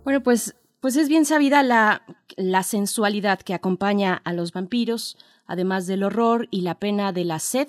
[0.04, 2.04] Bueno, pues, pues es bien sabida la,
[2.36, 7.40] la sensualidad que acompaña a los vampiros, además del horror y la pena de la
[7.40, 7.68] sed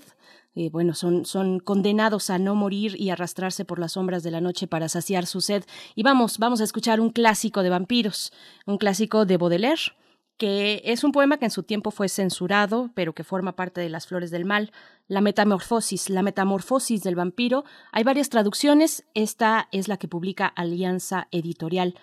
[0.55, 4.41] eh, bueno, son, son condenados a no morir y arrastrarse por las sombras de la
[4.41, 5.65] noche para saciar su sed.
[5.95, 8.33] Y vamos, vamos a escuchar un clásico de vampiros,
[8.67, 9.93] un clásico de Baudelaire,
[10.37, 13.89] que es un poema que en su tiempo fue censurado, pero que forma parte de
[13.89, 14.73] Las Flores del Mal,
[15.07, 17.65] La Metamorfosis, la Metamorfosis del Vampiro.
[17.93, 21.95] Hay varias traducciones, esta es la que publica Alianza Editorial.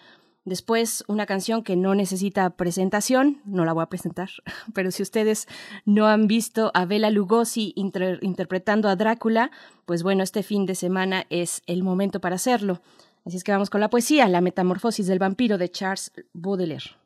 [0.44, 4.30] Después, una canción que no necesita presentación, no la voy a presentar,
[4.74, 5.48] pero si ustedes
[5.86, 9.52] no han visto a Bela Lugosi interpretando a Drácula,
[9.86, 12.82] pues bueno, este fin de semana es el momento para hacerlo.
[13.24, 16.98] Así es que vamos con la poesía, La Metamorfosis del Vampiro de Charles Baudelaire.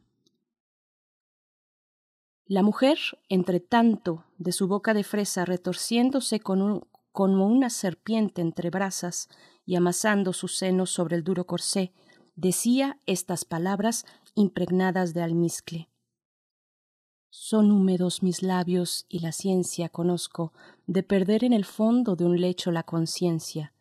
[2.46, 2.98] La mujer,
[3.28, 9.28] entre tanto, de su boca de fresa retorciéndose como una serpiente entre brasas,
[9.70, 11.92] y amasando sus senos sobre el duro corsé,
[12.34, 15.88] decía estas palabras impregnadas de almizcle.
[17.28, 20.52] Son húmedos mis labios y la ciencia conozco
[20.88, 23.72] de perder en el fondo de un lecho la conciencia.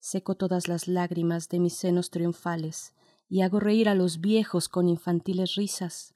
[0.00, 2.92] Seco todas las lágrimas de mis senos triunfales
[3.30, 6.12] y hago reír a los viejos con infantiles risas.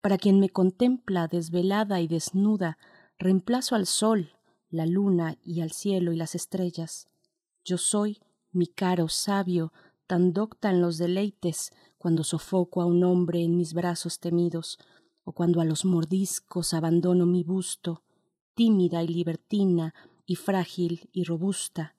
[0.00, 2.78] Para quien me contempla desvelada y desnuda,
[3.18, 4.30] reemplazo al sol,
[4.70, 7.10] la luna y al cielo y las estrellas.
[7.66, 8.18] Yo soy
[8.52, 9.72] mi caro sabio,
[10.06, 14.78] tan docta en los deleites, cuando sofoco a un hombre en mis brazos temidos,
[15.24, 18.02] o cuando a los mordiscos abandono mi busto,
[18.54, 19.94] tímida y libertina,
[20.26, 21.94] y frágil y robusta,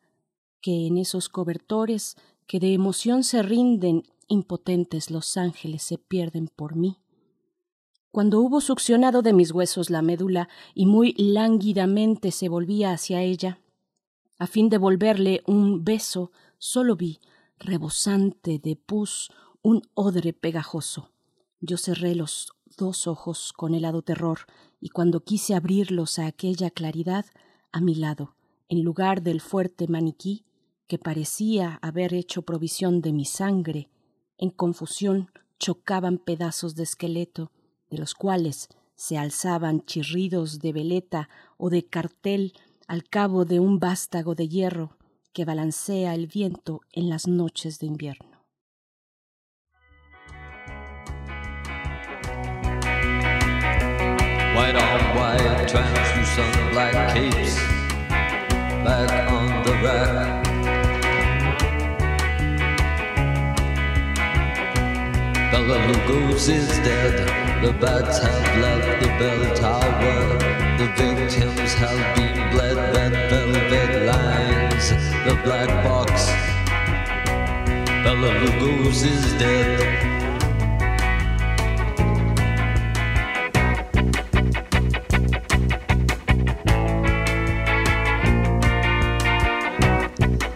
[0.62, 2.16] que en esos cobertores
[2.48, 7.00] que de emoción se rinden impotentes los ángeles se pierden por mí.
[8.12, 13.60] Cuando hubo succionado de mis huesos la médula y muy lánguidamente se volvía hacia ella,
[14.38, 16.32] a fin de volverle un beso,
[16.64, 17.20] solo vi,
[17.60, 19.30] rebosante de pus,
[19.62, 21.12] un odre pegajoso.
[21.60, 24.40] Yo cerré los dos ojos con helado terror,
[24.80, 27.26] y cuando quise abrirlos a aquella claridad,
[27.74, 28.38] a mi lado,
[28.70, 30.46] en lugar del fuerte maniquí,
[30.88, 33.90] que parecía haber hecho provisión de mi sangre,
[34.38, 37.52] en confusión chocaban pedazos de esqueleto,
[37.90, 41.28] de los cuales se alzaban chirridos de veleta
[41.58, 42.54] o de cartel
[42.88, 44.98] al cabo de un vástago de hierro
[45.34, 48.46] que balancea el viento en las noches de invierno.
[54.56, 57.58] White on white, translucent black capes
[58.84, 60.44] back on the rack.
[65.52, 67.44] Bella Lugos is dead.
[67.64, 70.38] The bats have left the bell tower.
[70.78, 72.76] The victims have been bled.
[72.96, 74.06] Red velvet
[74.92, 75.26] lines.
[75.26, 76.28] The black box.
[78.04, 79.80] Bella Lugos is dead.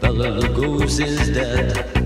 [0.02, 1.97] Bella Lugos is dead.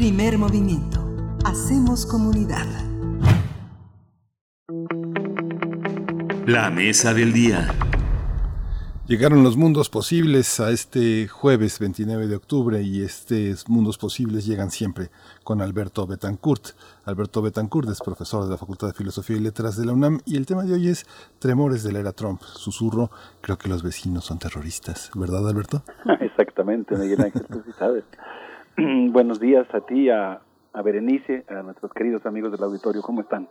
[0.00, 0.98] Primer movimiento.
[1.44, 2.64] Hacemos comunidad.
[6.46, 7.68] La mesa del día.
[9.06, 14.70] Llegaron los mundos posibles a este jueves 29 de octubre y estos mundos posibles llegan
[14.70, 15.10] siempre
[15.44, 16.68] con Alberto Betancourt.
[17.04, 20.38] Alberto Betancourt es profesor de la Facultad de Filosofía y Letras de la UNAM y
[20.38, 21.04] el tema de hoy es
[21.38, 22.40] Tremores de la era Trump.
[22.40, 23.10] Susurro,
[23.42, 25.82] creo que los vecinos son terroristas, ¿verdad Alberto?
[26.20, 28.04] Exactamente, Miguel Ángel, tú sí sabes.
[29.12, 30.40] Buenos días a ti, a,
[30.72, 33.48] a Berenice, a nuestros queridos amigos del auditorio, ¿cómo están?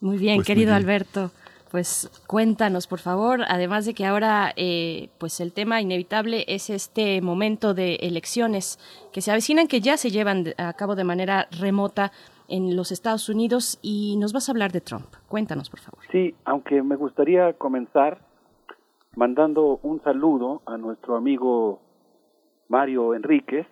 [0.00, 0.82] Muy bien, Pues muy querido bien.
[0.82, 1.30] Alberto.
[1.70, 7.20] Pues cuéntanos, por favor, además de que ahora eh, pues el tema inevitable es este
[7.20, 8.78] momento de elecciones
[9.12, 12.10] que se avecinan, que ya se llevan a cabo de manera remota
[12.48, 15.08] en los Estados Unidos y nos vas a hablar de Trump.
[15.28, 16.00] Cuéntanos, por favor.
[16.10, 18.18] Sí, aunque me gustaría comenzar
[19.14, 21.82] mandando un saludo a nuestro amigo
[22.70, 23.66] Mario Enríquez,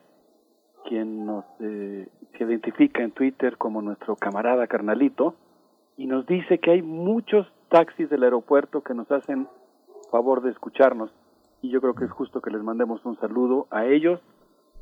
[0.89, 5.35] quien nos eh, se identifica en Twitter como nuestro camarada carnalito,
[5.97, 9.49] y nos dice que hay muchos taxis del aeropuerto que nos hacen
[10.11, 11.11] favor de escucharnos,
[11.63, 14.21] y yo creo que es justo que les mandemos un saludo a ellos,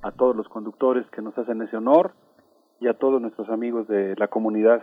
[0.03, 2.13] a todos los conductores que nos hacen ese honor,
[2.81, 4.83] y a todos nuestros amigos de la comunidad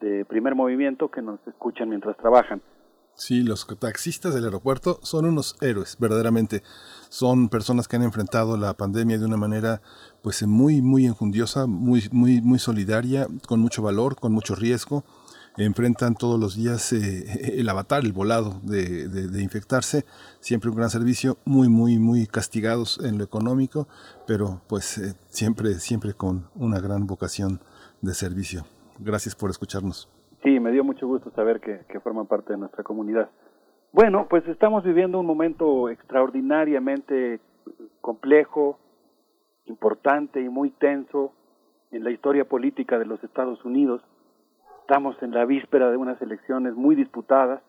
[0.00, 2.62] de primer movimiento que nos escuchan mientras trabajan.
[3.18, 6.62] Sí, los taxistas del aeropuerto son unos héroes, verdaderamente.
[7.08, 9.82] Son personas que han enfrentado la pandemia de una manera
[10.22, 15.04] pues muy muy enjundiosa, muy muy muy solidaria, con mucho valor, con mucho riesgo.
[15.56, 20.06] Enfrentan todos los días eh, el avatar, el volado de, infectarse.
[20.38, 23.88] Siempre un gran servicio, muy muy muy castigados en lo económico,
[24.28, 27.60] pero pues eh, siempre siempre con una gran vocación
[28.00, 28.64] de servicio.
[29.00, 30.08] Gracias por escucharnos.
[30.42, 33.28] Sí, me dio mucho gusto saber que, que forman parte de nuestra comunidad.
[33.92, 37.40] Bueno, pues estamos viviendo un momento extraordinariamente
[38.00, 38.78] complejo,
[39.64, 41.32] importante y muy tenso
[41.90, 44.02] en la historia política de los Estados Unidos.
[44.82, 47.62] Estamos en la víspera de unas elecciones muy disputadas,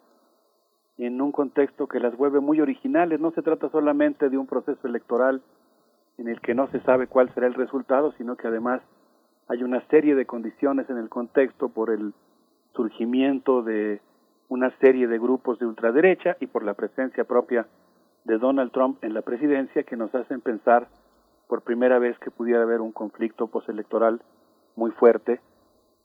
[0.97, 3.19] en un contexto que las vuelve muy originales.
[3.19, 5.41] No se trata solamente de un proceso electoral
[6.17, 8.81] en el que no se sabe cuál será el resultado, sino que además
[9.47, 12.13] hay una serie de condiciones en el contexto por el
[12.79, 13.99] surgimiento de
[14.47, 17.67] una serie de grupos de ultraderecha y por la presencia propia
[18.23, 20.87] de Donald Trump en la presidencia que nos hacen pensar
[21.49, 24.21] por primera vez que pudiera haber un conflicto postelectoral
[24.77, 25.41] muy fuerte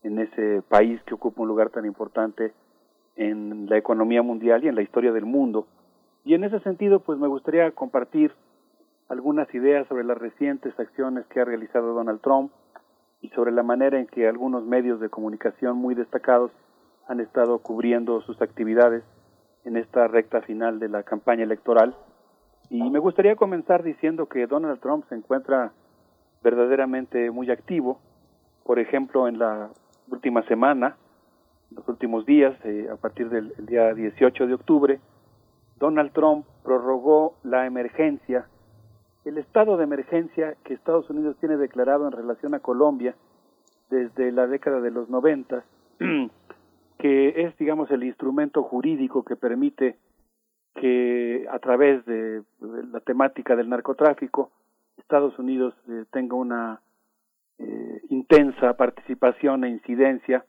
[0.03, 2.53] en ese país que ocupa un lugar tan importante
[3.15, 5.69] en la economía mundial y en la historia del mundo.
[6.25, 8.33] Y en ese sentido, pues me gustaría compartir
[9.09, 12.51] algunas ideas sobre las recientes acciones que ha realizado Donald Trump
[13.21, 16.51] y sobre la manera en que algunos medios de comunicación muy destacados
[17.09, 19.05] han estado cubriendo sus actividades
[19.65, 21.95] en esta recta final de la campaña electoral.
[22.71, 25.73] Y me gustaría comenzar diciendo que Donald Trump se encuentra
[26.43, 27.99] verdaderamente muy activo.
[28.65, 29.71] Por ejemplo, en la
[30.11, 30.97] última semana,
[31.71, 35.01] los últimos días, eh, a partir del día 18 de octubre,
[35.79, 38.47] Donald Trump prorrogó la emergencia,
[39.25, 43.15] el estado de emergencia que Estados Unidos tiene declarado en relación a Colombia
[43.91, 45.65] desde la década de los 90,
[47.05, 49.99] que es, digamos, el instrumento jurídico que permite
[50.75, 54.51] que a través de, la temática del narcotráfico,
[54.97, 56.81] Estados Unidos eh, tenga una
[57.59, 60.47] eh, intensa participación e incidencia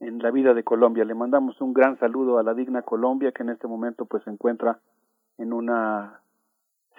[0.00, 1.04] en la vida de Colombia.
[1.04, 4.30] Le mandamos un gran saludo a la digna Colombia que en este momento pues se
[4.30, 4.78] encuentra
[5.36, 6.22] en una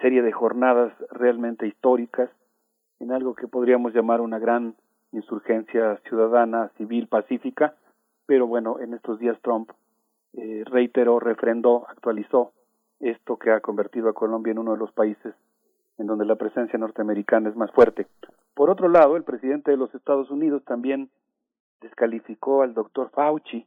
[0.00, 2.30] serie de jornadas realmente históricas,
[3.00, 4.76] en algo que podríamos llamar una gran
[5.10, 7.74] insurgencia ciudadana, civil, pacífica,
[8.32, 9.70] pero bueno, en estos días Trump
[10.32, 12.52] eh, reiteró, refrendó, actualizó
[12.98, 15.34] esto que ha convertido a Colombia en uno de los países
[15.98, 18.06] en donde la presencia norteamericana es más fuerte.
[18.54, 21.10] Por otro lado, el presidente de los Estados Unidos también
[21.82, 23.66] descalificó al doctor Fauci,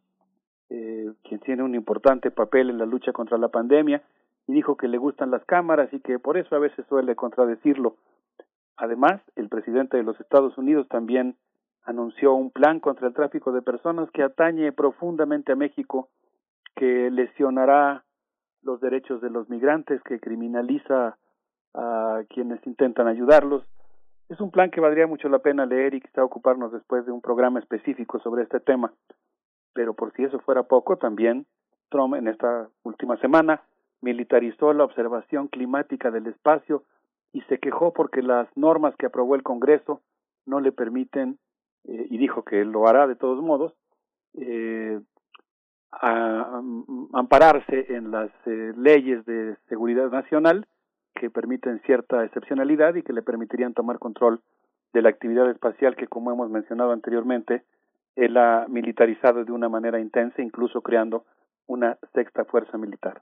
[0.72, 4.02] eh, quien tiene un importante papel en la lucha contra la pandemia,
[4.48, 7.98] y dijo que le gustan las cámaras y que por eso a veces suele contradecirlo.
[8.78, 11.36] Además, el presidente de los Estados Unidos también
[11.86, 16.10] anunció un plan contra el tráfico de personas que atañe profundamente a México,
[16.76, 18.04] que lesionará
[18.64, 21.18] los derechos de los migrantes, que criminaliza
[21.76, 23.64] a quienes intentan ayudarlos.
[24.30, 27.22] Es un plan que valdría mucho la pena leer y quizá ocuparnos después de un
[27.22, 28.92] programa específico sobre este tema.
[29.74, 31.46] Pero por si eso fuera poco, también
[31.90, 33.62] Trump en esta última semana
[34.02, 36.84] militarizó la observación climática del espacio
[37.34, 40.02] y se quejó porque las normas que aprobó el Congreso
[40.46, 41.38] no le permiten,
[41.88, 43.74] eh, y dijo que lo hará de todos modos,
[44.34, 45.00] eh,
[45.92, 46.62] a,
[47.14, 50.68] ampararse en las eh, leyes de seguridad nacional
[51.14, 54.42] que permiten cierta excepcionalidad y que le permitirían tomar control
[54.94, 57.64] de la actividad espacial que, como hemos mencionado anteriormente,
[58.16, 61.26] él ha militarizado de una manera intensa, incluso creando
[61.68, 63.22] una sexta fuerza militar.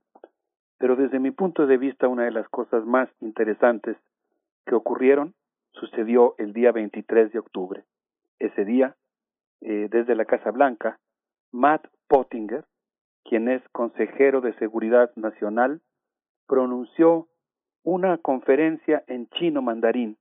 [0.78, 3.98] Pero desde mi punto de vista, una de las cosas más interesantes
[4.66, 5.34] que ocurrieron
[5.72, 7.84] sucedió el día 23 de octubre.
[8.44, 8.98] Ese día,
[9.62, 11.00] eh, desde la Casa Blanca,
[11.54, 12.66] Matt Pottinger,
[13.24, 15.80] quien es consejero de Seguridad Nacional,
[16.46, 17.30] pronunció
[17.84, 20.18] una conferencia en chino mandarín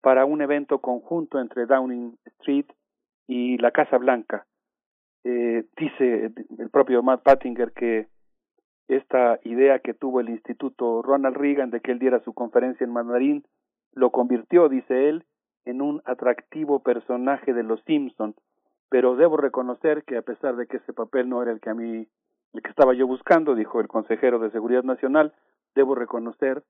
[0.00, 2.64] para un evento conjunto entre Downing Street
[3.26, 4.46] y la Casa Blanca.
[5.22, 8.08] Eh, dice el propio Matt Pottinger que
[8.88, 12.94] esta idea que tuvo el Instituto Ronald Reagan de que él diera su conferencia en
[12.94, 13.44] mandarín
[13.92, 15.26] lo convirtió, dice él,
[15.64, 18.34] en un atractivo personaje de los Simpson,
[18.88, 21.74] pero debo reconocer que a pesar de que ese papel no era el que a
[21.74, 22.06] mí
[22.52, 25.32] el que estaba yo buscando, dijo el consejero de Seguridad Nacional,
[25.74, 26.62] debo reconocer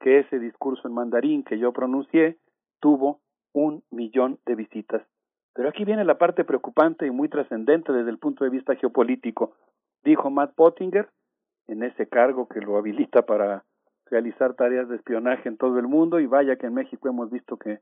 [0.00, 2.38] que ese discurso en mandarín que yo pronuncié
[2.80, 3.20] tuvo
[3.52, 5.02] un millón de visitas.
[5.54, 9.54] Pero aquí viene la parte preocupante y muy trascendente desde el punto de vista geopolítico.
[10.04, 11.08] Dijo Matt Pottinger,
[11.66, 13.64] en ese cargo que lo habilita para
[14.06, 17.56] realizar tareas de espionaje en todo el mundo, y vaya que en México hemos visto
[17.56, 17.80] que,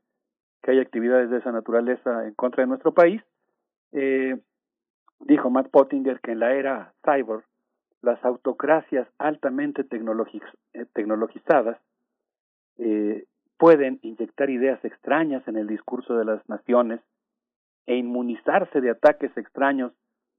[0.61, 3.21] que hay actividades de esa naturaleza en contra de nuestro país,
[3.91, 4.37] eh,
[5.19, 7.43] dijo Matt Pottinger que en la era cyber
[8.01, 11.77] las autocracias altamente eh, tecnologizadas
[12.77, 13.25] eh,
[13.57, 17.01] pueden inyectar ideas extrañas en el discurso de las naciones
[17.87, 19.93] e inmunizarse de ataques extraños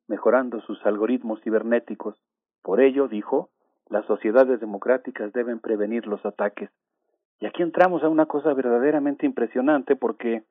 [0.06, 2.16] mejorando sus algoritmos cibernéticos.
[2.62, 3.50] Por ello, dijo,
[3.88, 6.70] las sociedades democráticas deben prevenir los ataques.
[7.40, 10.42] Y aquí entramos a una cosa verdaderamente impresionante porque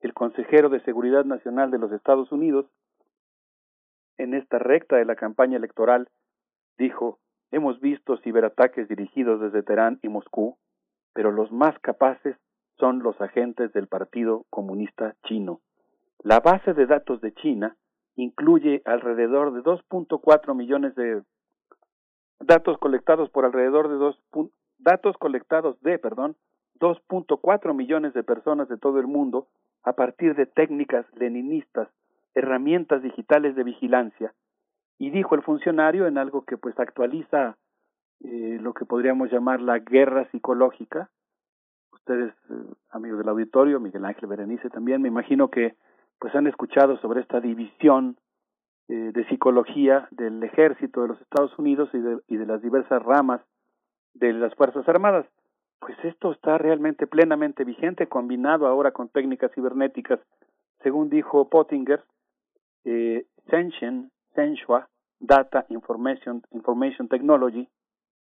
[0.00, 2.66] el consejero de Seguridad Nacional de los Estados Unidos,
[4.18, 6.08] en esta recta de la campaña electoral,
[6.78, 7.18] dijo,
[7.50, 10.56] hemos visto ciberataques dirigidos desde Teherán y Moscú,
[11.12, 12.36] pero los más capaces
[12.78, 15.60] son los agentes del Partido Comunista Chino.
[16.22, 17.76] La base de datos de China
[18.14, 21.22] incluye alrededor de 2.4 millones de
[22.40, 23.96] datos colectados por alrededor de
[24.78, 26.36] datos colectados de, perdón,
[26.78, 29.48] 2.4 millones de personas de todo el mundo
[29.82, 31.88] a partir de técnicas leninistas,
[32.34, 34.34] herramientas digitales de vigilancia.
[34.98, 37.56] Y dijo el funcionario en algo que pues actualiza
[38.20, 41.10] eh, lo que podríamos llamar la guerra psicológica.
[41.92, 42.54] Ustedes, eh,
[42.90, 45.74] amigos del auditorio, Miguel Ángel Berenice también, me imagino que
[46.18, 48.16] pues han escuchado sobre esta división
[48.88, 53.02] eh, de psicología del ejército de los Estados Unidos y de, y de las diversas
[53.02, 53.42] ramas
[54.18, 55.26] de las Fuerzas Armadas.
[55.78, 60.20] Pues esto está realmente plenamente vigente, combinado ahora con técnicas cibernéticas,
[60.82, 62.02] según dijo Pottinger,
[62.84, 63.26] eh,
[64.34, 64.88] Senshua
[65.20, 67.68] Data Information, Information Technology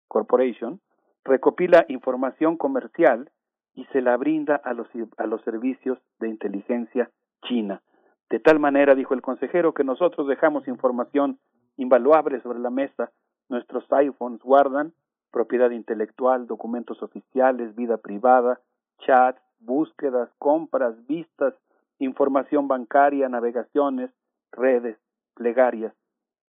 [0.08, 0.80] Corporation
[1.28, 3.30] recopila información comercial
[3.76, 7.12] y se la brinda a los, a los servicios de inteligencia
[7.44, 7.82] china.
[8.30, 11.38] De tal manera, dijo el consejero, que nosotros dejamos información
[11.76, 13.12] invaluable sobre la mesa.
[13.50, 14.94] Nuestros iPhones guardan
[15.38, 18.60] propiedad intelectual, documentos oficiales, vida privada,
[19.06, 21.54] chats, búsquedas, compras, vistas,
[22.00, 24.10] información bancaria, navegaciones,
[24.52, 24.98] redes,
[25.36, 25.94] plegarias.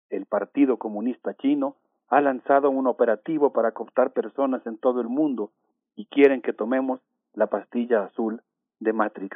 [0.09, 1.75] El Partido Comunista Chino
[2.07, 5.51] ha lanzado un operativo para cooptar personas en todo el mundo
[5.97, 7.01] y quieren que tomemos
[7.33, 8.41] la pastilla azul
[8.79, 9.35] de Matrix.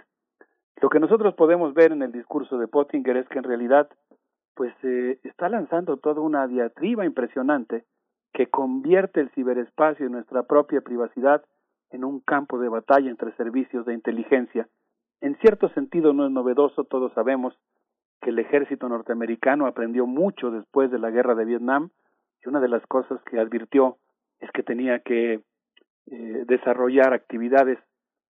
[0.81, 3.89] Lo que nosotros podemos ver en el discurso de Pottinger es que en realidad
[4.55, 7.83] pues eh, está lanzando toda una diatriba impresionante
[8.33, 11.43] que convierte el ciberespacio y nuestra propia privacidad
[11.91, 14.67] en un campo de batalla entre servicios de inteligencia.
[15.21, 17.53] En cierto sentido no es novedoso, todos sabemos
[18.21, 21.91] que el ejército norteamericano aprendió mucho después de la guerra de Vietnam
[22.43, 23.97] y una de las cosas que advirtió
[24.39, 25.41] es que tenía que
[26.07, 27.79] eh, desarrollar actividades,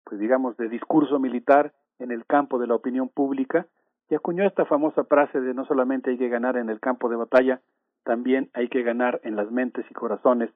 [0.03, 3.67] pues digamos, de discurso militar en el campo de la opinión pública
[4.09, 7.15] y acuñó esta famosa frase de no solamente hay que ganar en el campo de
[7.15, 7.61] batalla,
[8.03, 10.49] también hay que ganar en las mentes y corazones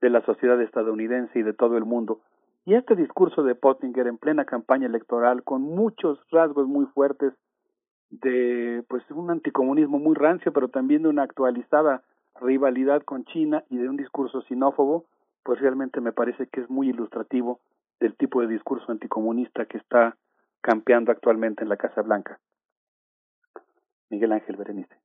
[0.00, 2.20] de la sociedad estadounidense y de todo el mundo.
[2.64, 7.32] Y este discurso de Pottinger en plena campaña electoral, con muchos rasgos muy fuertes
[8.10, 12.02] de pues un anticomunismo muy rancio, pero también de una actualizada
[12.40, 15.06] rivalidad con China y de un discurso xenófobo,
[15.42, 17.60] pues realmente me parece que es muy ilustrativo
[18.00, 20.16] del tipo de discurso anticomunista que está
[20.60, 22.40] campeando actualmente en la Casa Blanca.
[24.10, 24.96] Miguel Ángel Berenice.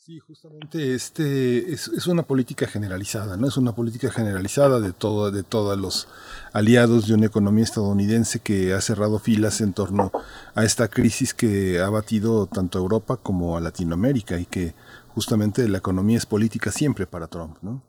[0.00, 3.46] Sí, justamente este es, una política generalizada, ¿no?
[3.46, 6.08] Es una política generalizada de todo, de todos los
[6.54, 10.10] aliados de una economía estadounidense que ha cerrado filas en torno
[10.54, 14.72] a esta crisis que ha batido tanto a Europa como a Latinoamérica y que
[15.08, 17.82] justamente la economía es política siempre para Trump, ¿no?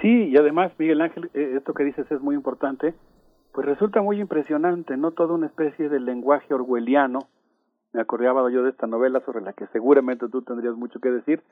[0.00, 2.94] Sí, y además, Miguel Ángel, eh, esto que dices es muy importante,
[3.52, 5.10] pues resulta muy impresionante, ¿no?
[5.10, 7.26] Toda una especie de lenguaje orwelliano
[7.94, 11.42] me acordaba yo de esta novela sobre la que seguramente tú tendrías mucho que decir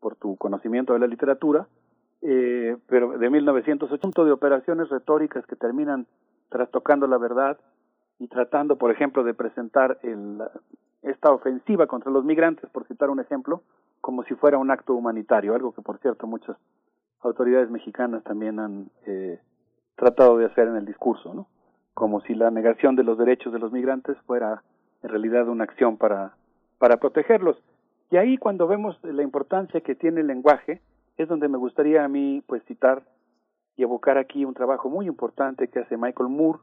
[0.00, 1.68] por tu conocimiento de la literatura,
[2.22, 6.06] eh, pero de 1908, de operaciones retóricas que terminan
[6.48, 7.56] trastocando la verdad
[8.18, 10.42] y tratando, por ejemplo, de presentar el,
[11.02, 13.62] esta ofensiva contra los migrantes, por citar un ejemplo,
[14.00, 16.56] como si fuera un acto humanitario, algo que, por cierto, muchas
[17.20, 19.38] autoridades mexicanas también han eh,
[19.94, 21.46] tratado de hacer en el discurso, ¿no?
[21.94, 24.64] Como si la negación de los derechos de los migrantes fuera
[25.02, 26.34] en realidad una acción para,
[26.78, 27.56] para protegerlos.
[28.10, 30.80] Y ahí cuando vemos la importancia que tiene el lenguaje,
[31.16, 33.02] es donde me gustaría a mí pues citar
[33.76, 36.60] y evocar aquí un trabajo muy importante que hace Michael Moore,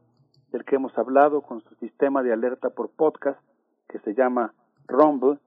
[0.51, 3.40] del que hemos hablado con su sistema de alerta por podcast,
[3.88, 4.53] que se llama
[4.88, 5.40] Rumble,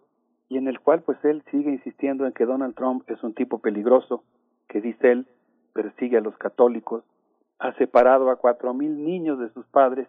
[0.48, 3.58] y en el cual pues él sigue insistiendo en que Donald Trump es un tipo
[3.58, 4.22] peligroso,
[4.68, 5.26] que dice él
[5.72, 7.04] persigue a los católicos,
[7.58, 10.08] ha separado a cuatro mil niños de sus padres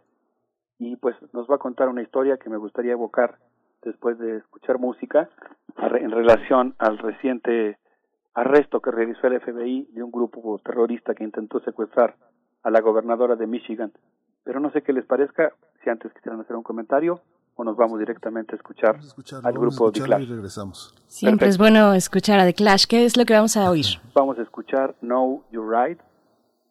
[0.85, 3.37] y pues nos va a contar una historia que me gustaría evocar
[3.83, 5.29] después de escuchar música
[5.77, 7.77] en relación al reciente
[8.33, 12.15] arresto que realizó el FBI de un grupo terrorista que intentó secuestrar
[12.63, 13.91] a la gobernadora de Michigan.
[14.43, 15.53] Pero no sé qué les parezca,
[15.83, 17.21] si antes quisieran hacer un comentario
[17.55, 18.99] o nos vamos directamente a escuchar
[19.43, 20.27] al grupo de Clash.
[20.27, 20.95] regresamos.
[21.07, 22.85] Siempre es bueno escuchar a The Clash.
[22.87, 23.85] ¿Qué es lo que vamos a oír?
[24.15, 25.99] Vamos a escuchar Know You're Right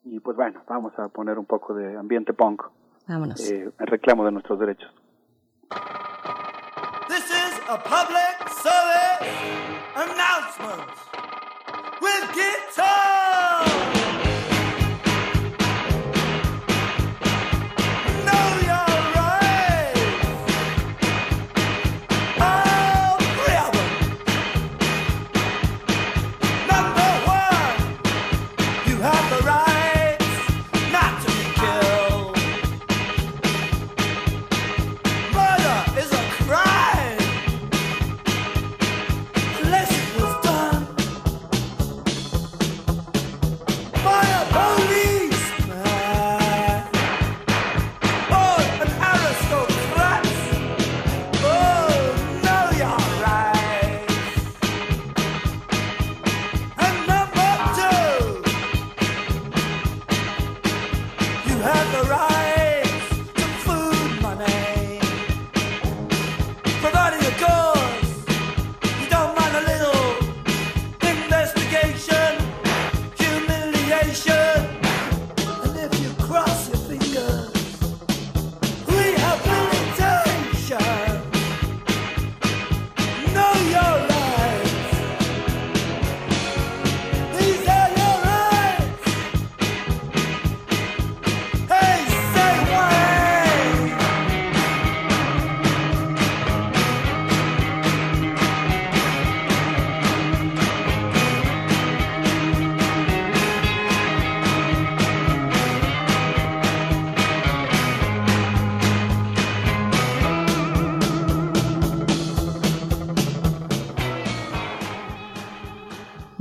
[0.05, 2.63] y pues bueno, vamos a poner un poco de ambiente punk.
[3.13, 3.41] Vámonos.
[3.51, 4.91] Eh, el reclamo de nuestros derechos.
[7.09, 9.29] This is a public service
[9.97, 10.89] announcement
[12.01, 13.22] with guitar.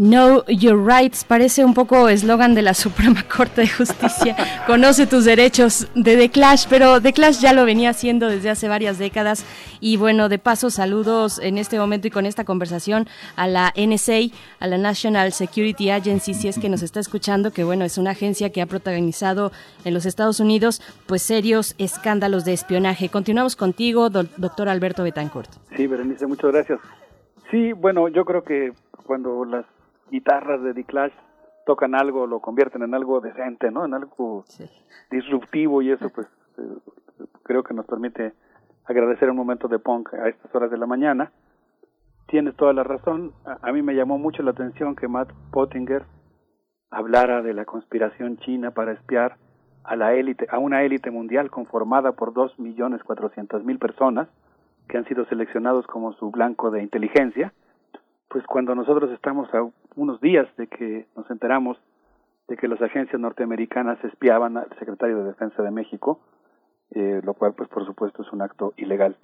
[0.01, 4.35] Know Your Rights parece un poco eslogan de la Suprema Corte de Justicia.
[4.65, 8.67] Conoce tus derechos de The Clash, pero The Clash ya lo venía haciendo desde hace
[8.67, 9.45] varias décadas.
[9.79, 14.33] Y bueno, de paso, saludos en este momento y con esta conversación a la NSA,
[14.59, 18.09] a la National Security Agency, si es que nos está escuchando, que bueno, es una
[18.09, 19.51] agencia que ha protagonizado
[19.85, 23.09] en los Estados Unidos pues serios escándalos de espionaje.
[23.09, 25.51] Continuamos contigo, doctor Alberto Betancourt.
[25.77, 26.79] Sí, Berenice, muchas gracias.
[27.51, 28.73] Sí, bueno, yo creo que
[29.05, 29.65] cuando las
[30.11, 31.13] guitarras de The Clash
[31.65, 33.85] tocan algo, lo convierten en algo decente, ¿no?
[33.85, 34.43] En algo
[35.09, 36.61] disruptivo y eso pues eh,
[37.43, 38.33] creo que nos permite
[38.85, 41.31] agradecer un momento de punk a estas horas de la mañana.
[42.27, 43.33] Tienes toda la razón.
[43.45, 46.03] A, mí me llamó mucho la atención que Matt Pottinger
[46.89, 49.37] hablara de la conspiración china para espiar
[49.83, 54.27] a la élite, a una élite mundial conformada por dos millones cuatrocientas mil personas
[54.87, 57.53] que han sido seleccionados como su blanco de inteligencia
[58.31, 61.77] pues cuando nosotros estamos a unos días de que nos enteramos
[62.47, 66.21] de que las agencias norteamericanas espiaban al secretario de Defensa de México,
[66.91, 69.17] eh, lo cual pues por supuesto es un acto ilegal.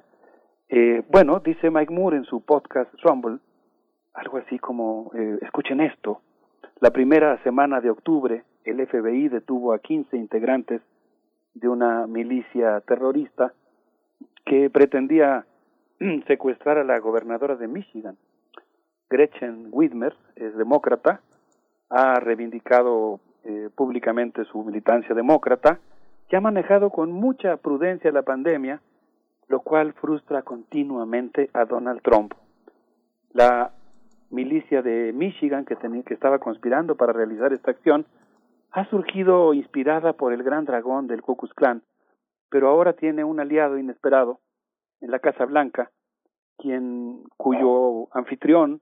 [0.67, 3.39] Eh, bueno, dice Mike Moore en su podcast Rumble,
[4.13, 6.21] algo así como, eh, escuchen esto,
[6.81, 10.81] la primera semana de octubre el FBI detuvo a 15 integrantes
[11.53, 13.53] de una milicia terrorista
[14.45, 15.45] que pretendía
[16.27, 18.17] secuestrar a la gobernadora de Michigan.
[19.09, 21.21] Gretchen Whitmer es demócrata,
[21.89, 25.79] ha reivindicado eh, públicamente su militancia demócrata,
[26.27, 28.81] que ha manejado con mucha prudencia la pandemia,
[29.47, 32.33] lo cual frustra continuamente a Donald Trump.
[33.31, 33.71] La
[34.29, 38.05] milicia de Michigan que, que estaba conspirando para realizar esta acción
[38.71, 41.81] ha surgido inspirada por el gran dragón del Ku Klux Klan,
[42.49, 44.39] pero ahora tiene un aliado inesperado
[44.99, 45.91] en la Casa Blanca,
[46.57, 48.81] quien cuyo anfitrión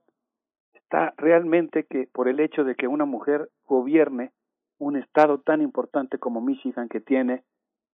[0.86, 4.30] está realmente que por el hecho de que una mujer gobierne
[4.78, 7.42] un estado tan importante como Michigan, que tiene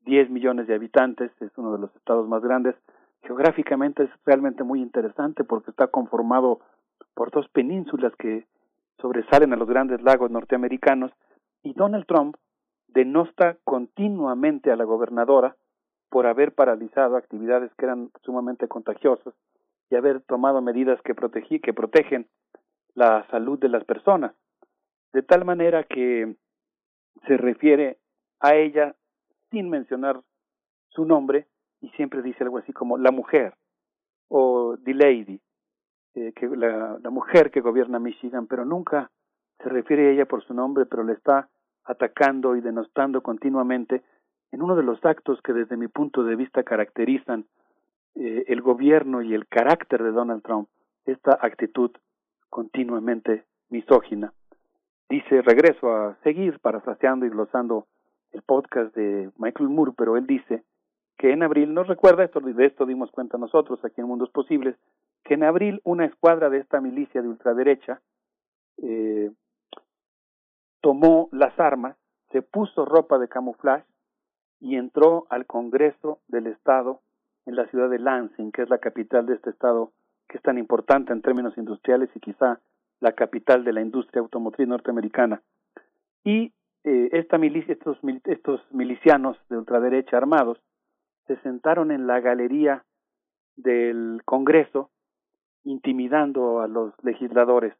[0.01, 2.75] 10 millones de habitantes, es uno de los estados más grandes,
[3.23, 6.59] geográficamente es realmente muy interesante porque está conformado
[7.13, 8.45] por dos penínsulas que
[8.97, 11.11] sobresalen a los grandes lagos norteamericanos
[11.63, 12.35] y Donald Trump
[12.87, 15.55] denosta continuamente a la gobernadora
[16.09, 19.33] por haber paralizado actividades que eran sumamente contagiosas
[19.89, 22.27] y haber tomado medidas que, protegí, que protegen
[22.95, 24.33] la salud de las personas,
[25.13, 26.35] de tal manera que
[27.27, 27.97] se refiere
[28.39, 28.95] a ella
[29.49, 30.21] sin mencionar
[30.89, 31.47] su nombre
[31.81, 33.53] y siempre dice algo así como la mujer
[34.29, 35.41] o the lady,
[36.15, 39.11] eh, que la, mujer que gobierna Michigan, pero nunca
[39.61, 41.49] se refiere a ella por su nombre, pero le está
[41.83, 44.03] atacando y denostando continuamente
[44.51, 47.45] en uno de los actos que desde mi punto de vista caracterizan
[48.15, 50.69] eh, el gobierno y el carácter de Donald Trump,
[51.05, 51.91] esta actitud
[52.51, 54.31] continuamente misógina.
[55.09, 57.88] Dice, regreso a seguir parafraseando y glosando
[58.31, 60.63] el podcast de Michael Moore, pero él dice
[61.17, 64.75] que en abril, nos recuerda esto, de esto dimos cuenta nosotros aquí en Mundos Posibles,
[65.23, 68.01] que en abril una escuadra de esta milicia de ultraderecha
[68.77, 69.31] eh,
[70.81, 71.95] tomó las armas,
[72.31, 73.85] se puso ropa de camuflaje
[74.59, 77.01] y entró al Congreso del Estado
[77.45, 79.91] en la ciudad de Lansing, que es la capital de este estado
[80.32, 82.61] que es tan importante en términos industriales y quizá
[83.01, 85.42] la capital de la industria automotriz norteamericana.
[86.24, 86.53] Y
[86.85, 90.58] eh, esta milicia, estos, estos milicianos de ultraderecha armados
[91.27, 92.85] se sentaron en la galería
[93.58, 94.90] del Congreso
[95.66, 97.74] intimidando a los legisladores.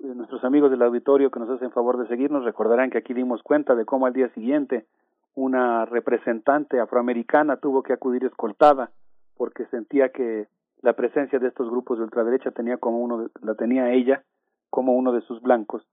[0.00, 3.40] Eh, nuestros amigos del auditorio que nos hacen favor de seguirnos recordarán que aquí dimos
[3.44, 4.86] cuenta de cómo al día siguiente
[5.34, 8.90] una representante afroamericana tuvo que acudir escoltada
[9.36, 10.48] porque sentía que
[10.80, 14.24] la presencia de estos grupos de ultraderecha tenía como uno la tenía ella
[14.70, 15.86] como uno de sus blancos.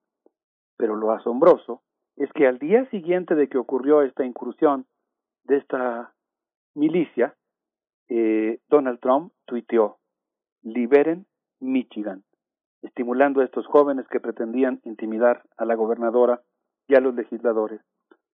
[0.77, 1.81] Pero lo asombroso
[2.17, 4.85] es que al día siguiente de que ocurrió esta incursión
[5.43, 6.13] de esta
[6.73, 7.35] milicia,
[8.09, 9.97] eh, Donald Trump tuiteó,
[10.61, 11.25] liberen
[11.59, 12.23] Michigan,
[12.81, 16.41] estimulando a estos jóvenes que pretendían intimidar a la gobernadora
[16.87, 17.81] y a los legisladores.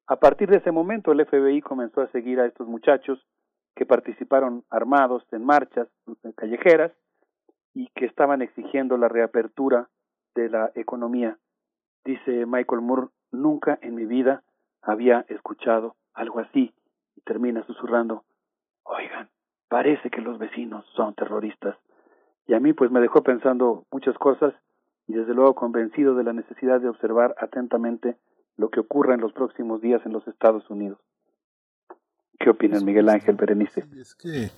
[0.07, 3.25] A partir de ese momento el FBI comenzó a seguir a estos muchachos
[3.75, 5.87] que participaron armados en marchas
[6.35, 6.91] callejeras
[7.73, 9.89] y que estaban exigiendo la reapertura
[10.35, 11.37] de la economía.
[12.03, 14.43] Dice Michael Moore, nunca en mi vida
[14.81, 16.73] había escuchado algo así.
[17.15, 18.23] Y termina susurrando,
[18.83, 19.29] oigan,
[19.67, 21.77] parece que los vecinos son terroristas.
[22.47, 24.53] Y a mí pues me dejó pensando muchas cosas
[25.07, 28.17] y desde luego convencido de la necesidad de observar atentamente
[28.57, 30.99] lo que ocurra en los próximos días en los Estados Unidos.
[32.43, 33.85] ¿Qué opinan Miguel Ángel Berenice?
[33.99, 34.49] Es que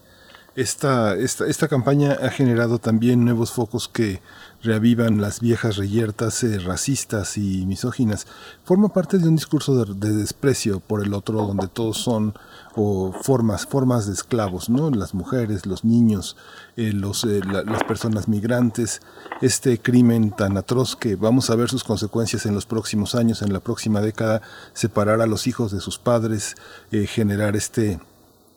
[0.56, 4.22] Esta, esta, esta campaña ha generado también nuevos focos que
[4.61, 8.27] reavivan las viejas reyertas eh, racistas y misóginas.
[8.64, 12.35] Forma parte de un discurso de, de, desprecio por el otro, donde todos son
[12.75, 14.91] o formas, formas de esclavos, ¿no?
[14.91, 16.38] Las mujeres, los niños,
[16.77, 19.01] eh, los, eh, la, las personas migrantes,
[19.41, 23.53] este crimen tan atroz que vamos a ver sus consecuencias en los próximos años, en
[23.53, 26.56] la próxima década, separar a los hijos de sus padres,
[26.91, 27.99] generar este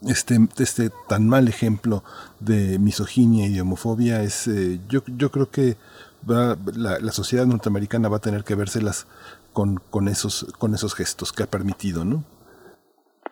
[0.06, 2.02] este, este tan mal ejemplo
[2.40, 5.74] de misoginia y de homofobia es eh, yo, yo creo que
[6.28, 9.06] va, la, la, sociedad norteamericana va a tener que vérselas
[9.52, 12.24] con, con esos con esos gestos que ha permitido no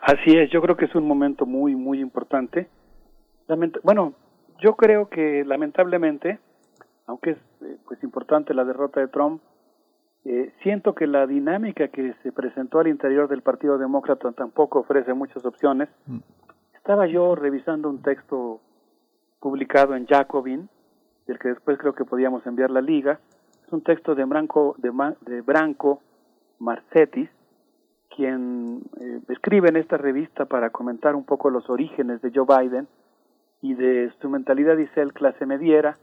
[0.00, 2.68] así es yo creo que es un momento muy muy importante.
[3.48, 4.14] Lament bueno
[4.60, 6.38] yo creo que lamentablemente
[7.06, 9.40] aunque es eh, pues importante la derrota de Trump
[10.26, 15.12] eh, siento que la dinámica que se presentó al interior del Partido Demócrata tampoco ofrece
[15.12, 15.90] muchas opciones.
[16.84, 18.60] Estaba yo revisando un texto
[19.40, 20.68] publicado en Jacobin,
[21.26, 23.20] del que después creo que podíamos enviar la liga.
[23.66, 26.02] Es un texto de Branco, de, de Branco
[26.58, 27.30] Marcetis,
[28.14, 32.86] quien eh, escribe en esta revista para comentar un poco los orígenes de Joe Biden
[33.62, 35.96] y de su mentalidad, dice él, clase mediera.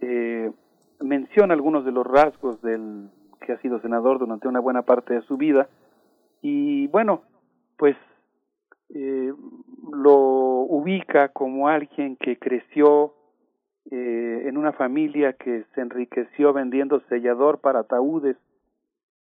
[0.00, 0.50] Eh,
[0.98, 3.10] menciona algunos de los rasgos del
[3.42, 5.68] que ha sido senador durante una buena parte de su vida.
[6.40, 7.20] Y bueno,
[7.76, 7.98] pues
[8.94, 9.32] eh,
[9.92, 13.14] lo ubica como alguien que creció
[13.90, 18.36] eh, en una familia que se enriqueció vendiendo sellador para ataúdes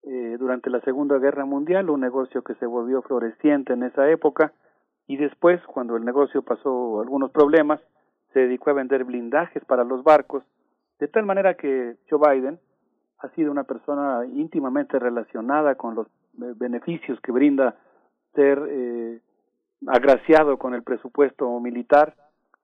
[0.04, 4.52] eh, durante la Segunda Guerra Mundial, un negocio que se volvió floreciente en esa época,
[5.06, 7.80] y después, cuando el negocio pasó algunos problemas,
[8.32, 10.44] se dedicó a vender blindajes para los barcos,
[10.98, 12.58] de tal manera que Joe Biden
[13.18, 17.76] ha sido una persona íntimamente relacionada con los eh, beneficios que brinda
[18.34, 19.20] ser eh,
[19.86, 22.14] agraciado con el presupuesto militar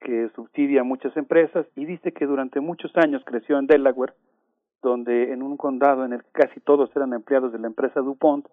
[0.00, 4.14] que subsidia a muchas empresas y dice que durante muchos años creció en Delaware,
[4.82, 8.47] donde en un condado en el que casi todos eran empleados de la empresa DuPont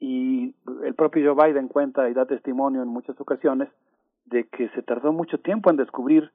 [0.00, 3.68] y el propio Joe Biden cuenta y da testimonio en muchas ocasiones
[4.24, 6.32] de que se tardó mucho tiempo en descubrir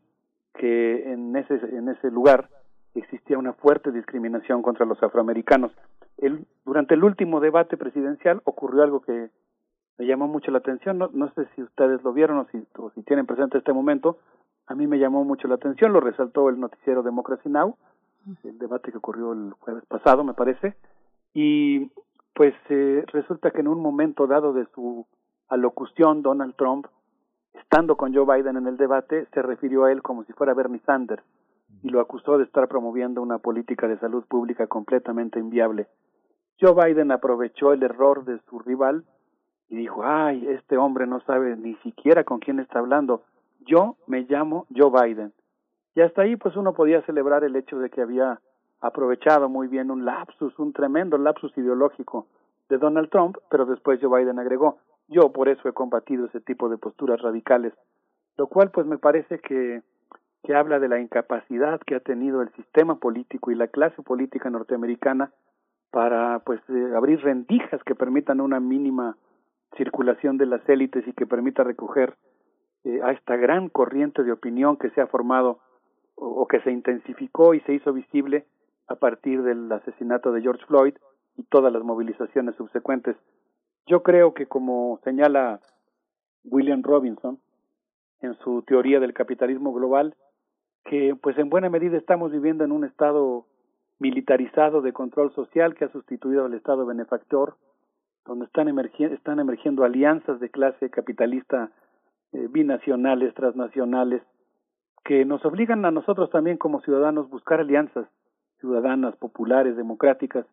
[0.53, 2.49] que en ese en ese lugar
[2.95, 5.71] existía una fuerte discriminación contra los afroamericanos.
[6.17, 9.29] El, durante el último debate presidencial ocurrió algo que
[9.97, 13.25] me llamó mucho la atención, no, no sé si ustedes lo vieron o si, tienen
[13.25, 14.17] presente este momento,
[14.67, 17.75] a mí me llamó mucho la atención, lo resaltó el noticiero Democracy Now,
[18.43, 20.75] el debate que ocurrió el jueves pasado, me parece,
[21.33, 21.89] y
[22.33, 25.07] pues eh, resulta que en un momento dado de su
[25.49, 26.87] alocución, Donald Trump,
[27.53, 30.81] estando con Joe Biden en el debate, se refirió a él como si fuera Bernie
[30.85, 31.23] Sanders
[31.81, 35.87] y lo acusó de estar promoviendo una política de salud pública completamente inviable.
[36.59, 39.05] Joe Biden aprovechó el error de su rival
[39.69, 43.23] y dijo, ay, este hombre no sabe ni siquiera con quién está hablando.
[43.65, 45.33] Yo me llamo Joe Biden.
[45.95, 48.39] Y hasta ahí pues uno podía celebrar el hecho de que había
[48.79, 52.27] aprovechado muy bien un lapsus, un tremendo lapsus ideológico
[52.69, 56.69] de Donald Trump, pero después Joe Biden agregó, yo por eso he combatido ese tipo
[56.69, 57.73] de posturas radicales,
[58.37, 59.81] lo cual pues me parece que
[60.43, 64.49] que habla de la incapacidad que ha tenido el sistema político y la clase política
[64.49, 65.31] norteamericana
[65.91, 69.17] para pues eh, abrir rendijas que permitan una mínima
[69.75, 72.15] circulación de las élites y que permita recoger
[72.83, 75.59] eh, a esta gran corriente de opinión que se ha formado
[76.15, 78.45] o, o, que se intensificó y se hizo visible
[78.87, 80.95] a partir del asesinato de George Floyd
[81.35, 83.15] y todas las movilizaciones subsecuentes.
[83.85, 85.59] Yo creo que como señala
[86.43, 87.39] William Robinson
[88.21, 90.15] en su teoría del capitalismo global,
[90.85, 93.45] que pues en buena medida estamos viviendo en un estado
[93.99, 97.57] militarizado de control social que ha sustituido al estado benefactor,
[98.27, 101.71] donde están, emergiendo, están emergiendo alianzas de clase capitalista
[102.33, 104.21] eh, binacionales, transnacionales,
[105.03, 108.07] que nos obligan a nosotros también como ciudadanos buscar alianzas
[108.59, 110.45] ciudadanas, populares, democráticas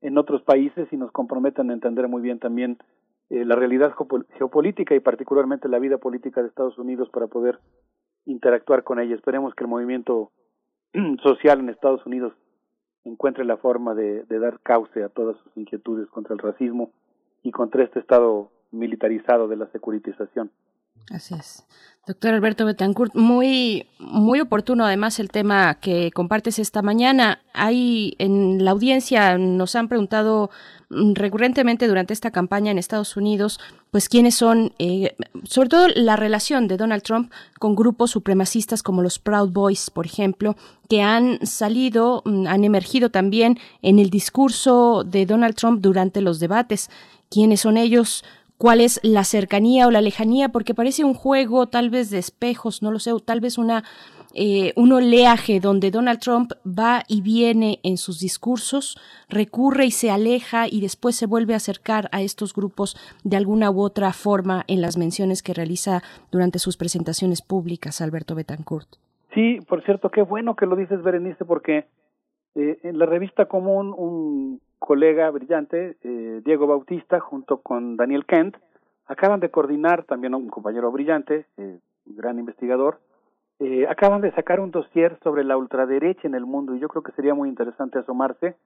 [0.00, 2.78] en otros países y nos comprometen a entender muy bien también
[3.30, 3.94] eh, la realidad
[4.38, 7.58] geopolítica y particularmente la vida política de Estados Unidos para poder
[8.24, 9.14] interactuar con ella.
[9.14, 10.30] Esperemos que el movimiento
[11.22, 12.34] social en Estados Unidos
[13.04, 16.92] encuentre la forma de, dar cauce a todas sus inquietudes contra el racismo
[17.46, 20.50] y contra este estado militarizado de la securitización.
[21.10, 21.66] Así es.
[22.06, 27.40] Doctor Alberto Betancourt, muy, muy oportuno además el tema que compartes esta mañana.
[27.52, 30.50] Hay en la audiencia nos han preguntado
[30.88, 33.58] mm, recurrentemente durante esta campaña en Estados Unidos,
[33.90, 39.02] pues quiénes son, eh, sobre todo la relación de Donald Trump con grupos supremacistas como
[39.02, 40.54] los Proud Boys, por ejemplo,
[40.88, 46.38] que han salido, mm, han emergido también en el discurso de Donald Trump durante los
[46.38, 46.88] debates.
[47.30, 48.22] ¿Quiénes son ellos?
[48.58, 52.82] Cuál es la cercanía o la lejanía, porque parece un juego tal vez de espejos,
[52.82, 53.84] no lo sé, o tal vez una
[54.38, 60.10] eh, un oleaje donde Donald Trump va y viene en sus discursos, recurre y se
[60.10, 64.64] aleja y después se vuelve a acercar a estos grupos de alguna u otra forma
[64.68, 68.96] en las menciones que realiza durante sus presentaciones públicas, Alberto Betancourt.
[69.32, 71.86] Sí, por cierto, qué bueno que lo dices, Berenice, porque
[72.54, 78.56] eh, en la revista común un colega brillante, eh, Diego Bautista, junto con Daniel Kent,
[79.06, 83.00] acaban de coordinar también un compañero brillante, eh, un gran investigador,
[83.58, 87.02] eh, acaban de sacar un dossier sobre la ultraderecha en el mundo y yo creo
[87.02, 88.56] que sería muy interesante asomarse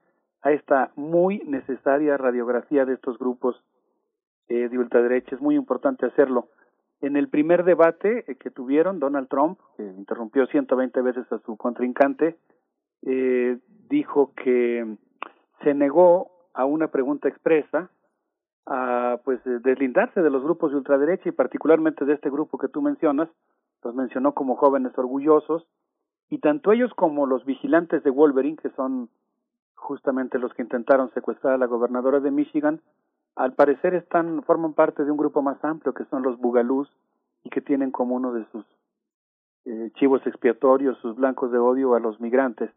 [0.42, 3.62] a esta muy necesaria radiografía de estos grupos
[4.48, 5.36] eh, de ultraderecha.
[5.36, 6.48] Es muy importante hacerlo.
[7.00, 11.56] En el primer debate eh, que tuvieron, Donald Trump, que interrumpió 120 veces a su
[11.56, 12.36] contrincante,
[13.02, 13.58] eh,
[13.88, 14.96] dijo que
[15.62, 17.90] se negó a una pregunta expresa
[18.66, 22.68] a pues eh, deslindarse de los grupos de ultraderecha y particularmente de este grupo que
[22.68, 23.28] tú mencionas,
[23.82, 25.66] los mencionó como jóvenes orgullosos,
[26.28, 29.08] y tanto ellos como los vigilantes de Wolverine, que son
[29.74, 32.80] justamente los que intentaron secuestrar a la gobernadora de Michigan,
[33.34, 36.88] al parecer están, forman parte de un grupo más amplio que son los Bugalús
[37.42, 38.64] y que tienen como uno de sus
[39.64, 42.70] eh, chivos expiatorios, sus blancos de odio a los migrantes.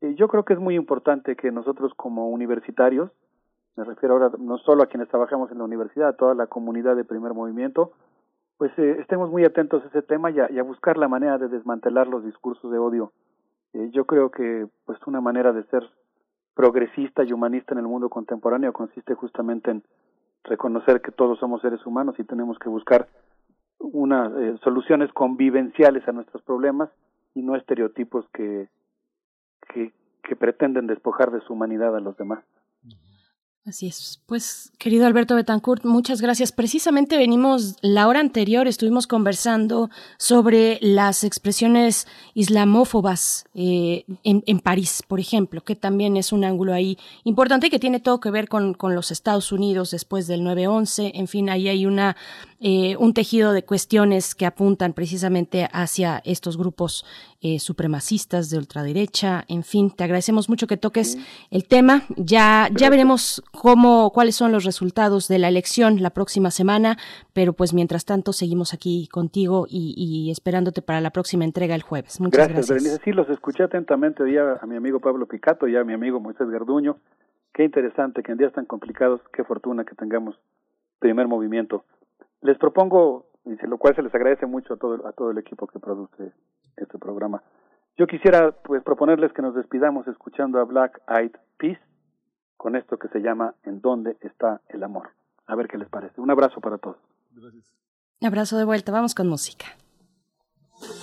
[0.00, 3.10] Eh, yo creo que es muy importante que nosotros como universitarios,
[3.76, 6.96] me refiero ahora no solo a quienes trabajamos en la universidad, a toda la comunidad
[6.96, 7.92] de primer movimiento,
[8.56, 12.06] pues eh, estemos muy atentos a ese tema y a, buscar la manera de desmantelar
[12.06, 13.12] los discursos de odio.
[13.72, 15.82] Eh, yo creo que pues una manera de ser
[16.54, 19.82] progresista y humanista en el mundo contemporáneo consiste justamente en
[20.44, 23.08] reconocer que todos somos seres humanos y tenemos que buscar
[23.80, 26.90] unas eh, soluciones convivenciales a nuestros problemas
[27.34, 28.68] y no estereotipos que,
[29.72, 29.92] que,
[30.36, 32.42] pretenden despojar de su humanidad a los demás.
[33.66, 34.22] Así es.
[34.26, 36.52] Pues, querido Alberto Betancourt, muchas gracias.
[36.52, 45.02] Precisamente venimos, la hora anterior estuvimos conversando sobre las expresiones islamófobas eh, en, en, París,
[45.08, 48.74] por ejemplo, que también es un ángulo ahí importante que tiene todo que ver con,
[48.74, 51.12] con los Estados Unidos después del 9-11.
[51.14, 52.16] En fin, ahí hay una,
[52.66, 57.04] eh, un tejido de cuestiones que apuntan precisamente hacia estos grupos
[57.42, 59.44] eh, supremacistas de ultraderecha.
[59.48, 61.18] En fin, te agradecemos mucho que toques
[61.50, 62.04] el tema.
[62.16, 66.96] Ya, ya veremos cómo, cuáles son los resultados de la elección la próxima semana,
[67.34, 71.82] pero pues mientras tanto seguimos aquí contigo y, y esperándote para la próxima entrega el
[71.82, 72.18] jueves.
[72.18, 72.68] Muchas gracias.
[72.68, 73.04] Gracias, Berenice.
[73.04, 76.18] Sí, los escuché atentamente hoy a, a mi amigo Pablo Picato y a mi amigo
[76.18, 76.96] Moisés Garduño.
[77.52, 80.34] Qué interesante que en días tan complicados, qué fortuna que tengamos
[80.98, 81.84] primer movimiento.
[82.44, 85.66] Les propongo, y lo cual se les agradece mucho a todo, a todo el equipo
[85.66, 86.30] que produce
[86.76, 87.42] este programa.
[87.96, 91.78] Yo quisiera pues proponerles que nos despidamos escuchando a Black Eyed Peas
[92.58, 95.08] con esto que se llama ¿En dónde está el amor?
[95.46, 96.20] A ver qué les parece.
[96.20, 96.98] Un abrazo para todos.
[97.32, 97.64] Gracias.
[98.22, 98.92] Abrazo de vuelta.
[98.92, 99.64] Vamos con música.
[100.78, 101.00] Father,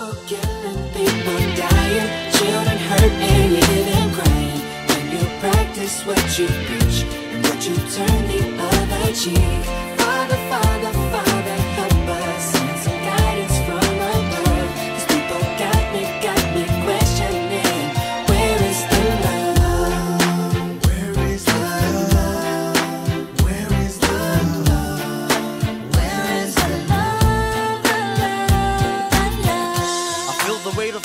[9.98, 10.71] Father, Father,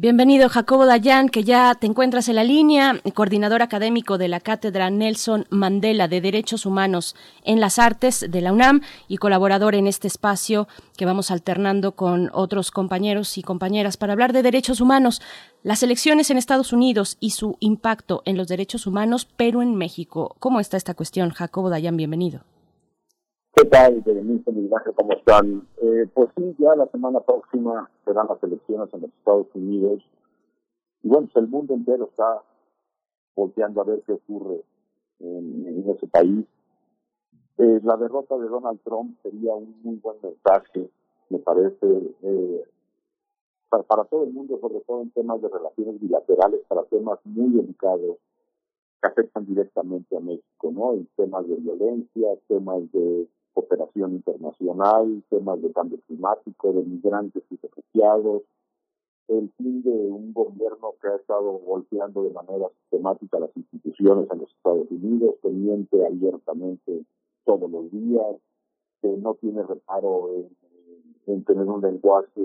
[0.00, 4.90] Bienvenido Jacobo Dayan, que ya te encuentras en la línea, coordinador académico de la Cátedra
[4.90, 10.06] Nelson Mandela de Derechos Humanos en las Artes de la UNAM y colaborador en este
[10.06, 15.20] espacio que vamos alternando con otros compañeros y compañeras para hablar de derechos humanos,
[15.64, 20.36] las elecciones en Estados Unidos y su impacto en los derechos humanos, pero en México.
[20.38, 21.30] ¿Cómo está esta cuestión?
[21.30, 22.44] Jacobo Dayan, bienvenido.
[23.58, 25.66] ¿Qué tal, Berenice, Miguel cómo están?
[25.82, 30.00] Eh, pues sí, ya la semana próxima serán las elecciones en los Estados Unidos.
[31.02, 32.40] Y bueno, pues el mundo entero está
[33.34, 34.62] volteando a ver qué ocurre
[35.18, 36.46] en, en ese país.
[37.56, 40.88] Eh, la derrota de Donald Trump sería un muy buen mensaje,
[41.28, 42.64] me parece, eh,
[43.70, 48.18] para todo el mundo, sobre todo en temas de relaciones bilaterales, para temas muy delicados
[49.02, 50.92] que afectan directamente a México, ¿no?
[50.92, 53.26] En temas de violencia, temas de
[53.58, 58.42] cooperación internacional, temas de cambio climático, de migrantes y refugiados,
[59.26, 64.38] el fin de un gobierno que ha estado golpeando de manera sistemática las instituciones en
[64.38, 67.04] los Estados Unidos, que miente abiertamente
[67.44, 68.36] todos los días,
[69.02, 70.56] que no tiene reparo en,
[71.26, 72.40] en tener un lenguaje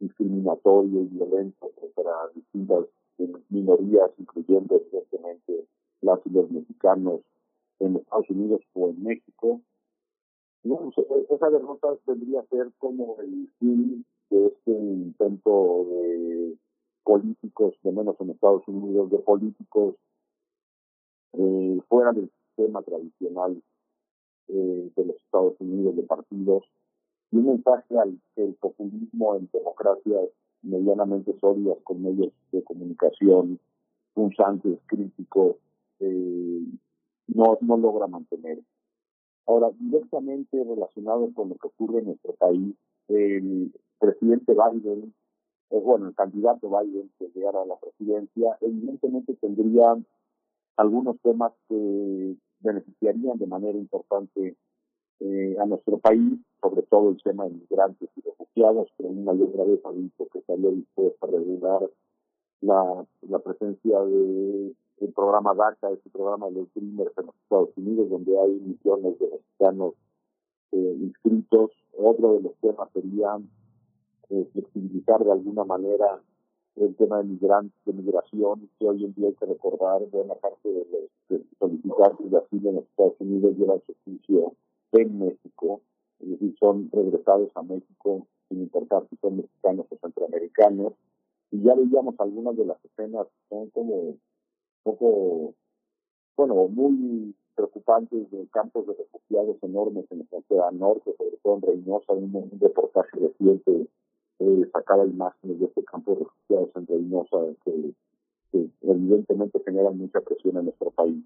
[0.00, 2.86] discriminatorio y violento contra distintas
[3.50, 5.66] minorías, incluyendo evidentemente
[6.00, 7.20] las y los mexicanos
[7.78, 9.60] en Estados Unidos o en México.
[10.62, 10.92] No,
[11.30, 16.56] esa derrota tendría que ser como el fin de este intento de
[17.02, 19.96] políticos, de menos en Estados Unidos, de políticos
[21.32, 23.62] eh, fuera del sistema tradicional
[24.48, 26.64] eh, de los Estados Unidos, de partidos,
[27.30, 30.28] y un mensaje al que el populismo en democracias
[30.62, 33.58] medianamente sólidas con medios de comunicación
[34.12, 35.56] punzantes, críticos,
[36.00, 36.62] eh,
[37.28, 38.58] no, no logra mantener.
[39.46, 42.74] Ahora, directamente relacionado con lo que ocurre en nuestro país,
[43.08, 45.14] el presidente Biden,
[45.70, 49.96] eh, bueno, el candidato Biden que llegara a la presidencia, evidentemente tendría
[50.76, 54.56] algunos temas que beneficiarían de manera importante
[55.20, 59.42] eh, a nuestro país, sobre todo el tema de migrantes y refugiados, que una y
[59.42, 61.90] otra vez ha dicho que estaría dispuesto a regular
[62.62, 67.70] la, la presencia de el programa DACA, este programa de los Dreamers en los Estados
[67.76, 69.94] Unidos, donde hay millones de mexicanos
[70.72, 71.70] eh, inscritos.
[71.96, 73.38] Otro de los temas sería
[74.28, 76.22] eh, flexibilizar de alguna manera
[76.76, 80.68] el tema de migrantes, de migración, que hoy en día hay que recordar, buena parte
[80.68, 80.86] de
[81.28, 84.54] los solicitantes de asilo en los Estados Unidos llevan su juicio
[84.92, 85.80] en México,
[86.20, 90.92] es decir, son regresados a México sin importar si son mexicanos o centroamericanos.
[91.50, 94.14] Y ya veíamos algunas de las escenas son como
[94.82, 95.54] poco,
[96.36, 101.62] bueno, muy preocupantes de campos de refugiados enormes en la frontera norte, sobre todo en
[101.62, 103.86] Reynosa, un, un reportaje reciente
[104.38, 107.92] eh, sacaba imágenes de este campo de refugiados en Reynosa que,
[108.52, 111.22] que evidentemente generan mucha presión en nuestro país.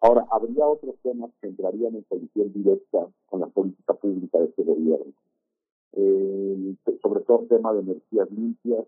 [0.00, 4.62] Ahora, habría otros temas que entrarían en colisión directa con la política pública de este
[4.62, 5.12] gobierno.
[5.94, 8.84] Eh, sobre todo el tema de energías limpias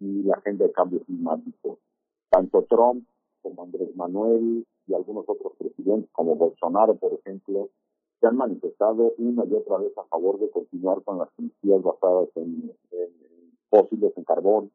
[0.00, 1.78] y la agenda de cambio climático.
[2.30, 3.04] Tanto Trump
[3.48, 7.70] como Andrés Manuel y algunos otros presidentes, como Bolsonaro, por ejemplo,
[8.20, 12.28] se han manifestado una y otra vez a favor de continuar con las energías basadas
[12.34, 12.72] en,
[13.70, 14.70] fósiles, en carbón,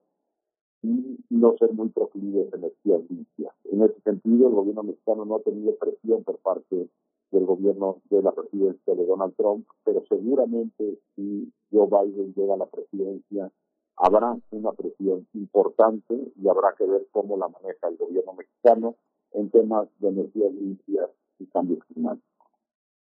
[0.82, 3.53] y no ser muy proclives a energías limpias.
[3.72, 6.90] En ese sentido, el gobierno mexicano no ha tenido presión por parte
[7.32, 12.58] del gobierno de la presidencia de Donald Trump, pero seguramente si Joe Biden llega a
[12.58, 13.52] la presidencia,
[13.98, 18.96] habrá una presión importante y habrá que ver cómo la maneja el gobierno mexicano
[19.32, 22.28] en temas de energías limpias y cambio climático.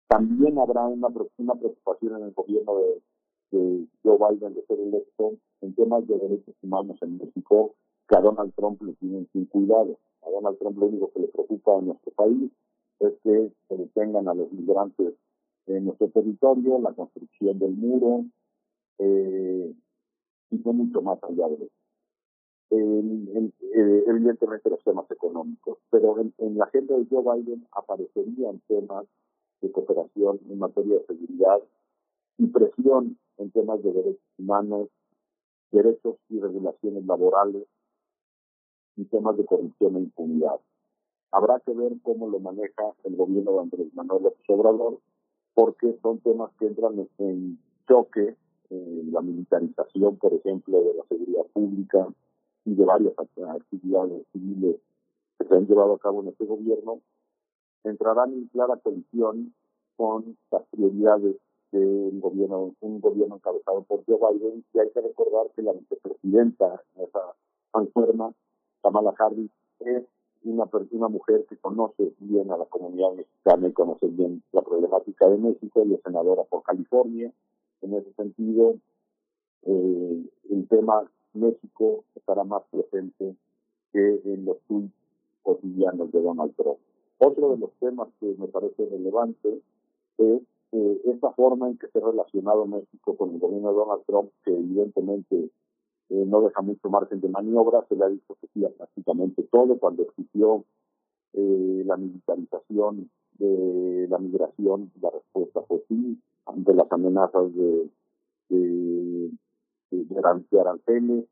[0.08, 3.02] También habrá una, una preocupación en el gobierno de,
[3.50, 7.74] de Joe Biden de ser electo en temas de derechos humanos en México
[8.08, 9.98] que a Donald Trump le tienen sin cuidado.
[10.22, 12.50] A Donald Trump lo único que le preocupa en nuestro país
[13.00, 15.14] es que se detengan a los migrantes
[15.66, 18.24] en nuestro territorio, la construcción del muro,
[18.98, 19.74] eh,
[20.50, 21.72] y no mucho más allá de eso.
[22.70, 23.52] En, en,
[24.06, 29.06] evidentemente los temas económicos, pero en, en, la agenda de Joe Biden aparecerían temas
[29.60, 31.60] de cooperación en materia de seguridad
[32.38, 34.88] y presión en temas de derechos humanos,
[35.70, 37.66] derechos y regulaciones laborales
[38.96, 40.58] y temas de corrupción e impunidad.
[41.30, 45.00] Habrá que ver cómo lo maneja el gobierno de Andrés Manuel López Obrador,
[45.54, 48.36] porque son temas que entran en, en choque
[48.70, 52.08] eh, la militarización, por ejemplo, de la seguridad pública
[52.64, 54.76] y de varias actividades civiles
[55.38, 57.00] que se han llevado a cabo en este gobierno,
[57.84, 59.54] entrarán en clara colisión
[59.96, 61.36] con las prioridades
[61.72, 66.82] del gobierno, un gobierno encabezado por Joe Biden, y hay que recordar que la vicepresidenta
[66.96, 67.34] en esa
[67.74, 68.32] enferma,
[68.82, 70.04] Kamala Harris es
[70.44, 75.28] una, una mujer que conoce bien a la comunidad mexicana y conoce bien la problemática
[75.28, 77.32] de México, y es senadora por California.
[77.82, 78.76] En ese sentido,
[79.62, 83.36] eh, el tema México estará más presente
[83.92, 84.92] que en los tweets
[85.42, 86.78] cotidianos de Donald Trump.
[87.18, 89.60] Otro de los temas que me parece relevante
[90.18, 94.02] es eh, esta forma en que se ha relacionado México con el gobierno de Donald
[94.06, 95.50] Trump, que evidentemente
[96.10, 99.42] eh, no deja mucho margen de maniobra, se le ha dicho que sí a prácticamente
[99.44, 100.64] todo, cuando exigió
[101.32, 107.90] eh, la militarización de la migración, la respuesta fue sí, ante las amenazas de,
[108.48, 109.30] de,
[109.90, 111.24] de, de de aranceles.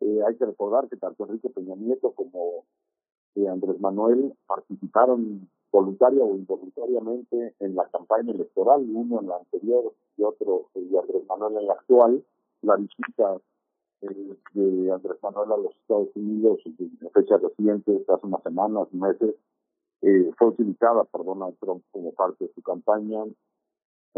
[0.00, 2.64] Eh, hay que recordar que tanto Enrique Peña Nieto como
[3.34, 9.92] eh, Andrés Manuel participaron voluntaria o involuntariamente en la campaña electoral, uno en la anterior
[10.16, 12.24] y otro, eh, y Andrés Manuel en la actual.
[12.62, 13.40] La visita
[14.02, 19.34] eh, de Andrés Manuel a los Estados Unidos en fechas recientes, hace unas semanas, meses,
[20.02, 23.24] eh, fue utilizada por Donald Trump como parte de su campaña.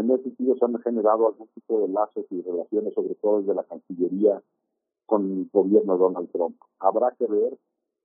[0.00, 3.54] En ese sentido se han generado algún tipo de lazos y relaciones, sobre todo desde
[3.54, 4.42] la Cancillería,
[5.04, 6.56] con el gobierno de Donald Trump.
[6.78, 7.58] Habrá que ver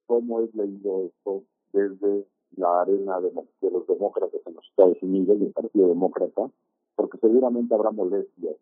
[0.06, 3.32] cómo es leído esto desde la arena de,
[3.72, 6.52] los demócratas en los Estados Unidos, del Partido Demócrata,
[6.98, 8.58] porque seguramente habrá molestias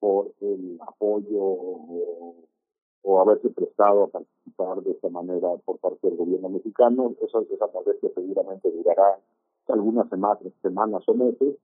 [0.00, 6.48] por el apoyo o, haberse prestado a participar de esta manera por parte del gobierno
[6.48, 7.14] mexicano.
[7.20, 9.18] Esa, esa molestia seguramente durará
[9.68, 11.56] algunas semanas, semanas o meses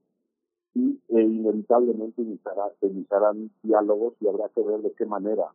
[0.78, 5.52] y e inevitablemente iniciará, iniciarán diálogos y habrá que ver de qué manera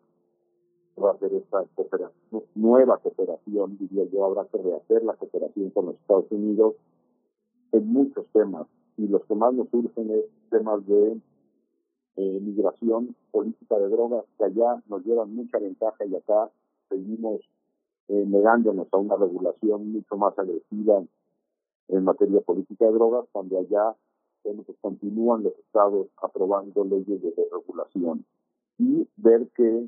[1.01, 5.87] va a hacer esta cooperación, nueva cooperación, diría yo, habrá que rehacer la cooperación con
[5.87, 6.75] los Estados Unidos
[7.71, 8.67] en muchos temas.
[8.97, 11.19] Y los que más nos surgen es temas de
[12.17, 16.51] eh, migración, política de drogas, que allá nos llevan mucha ventaja y acá
[16.89, 17.41] seguimos
[18.09, 21.03] eh, negándonos a una regulación mucho más agresiva
[21.87, 23.95] en materia política de drogas, cuando allá
[24.43, 28.25] bueno, pues continúan los estados aprobando leyes de regulación.
[28.77, 29.87] Y ver qué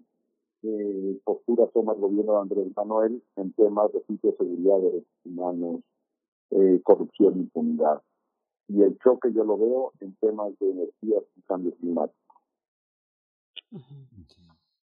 [0.63, 5.81] eh, postura toma el gobierno de Andrés Manuel en temas de seguridad, derechos humanos,
[6.51, 8.01] eh, corrupción, impunidad.
[8.67, 12.15] Y el choque yo lo veo en temas de energía y cambio climático.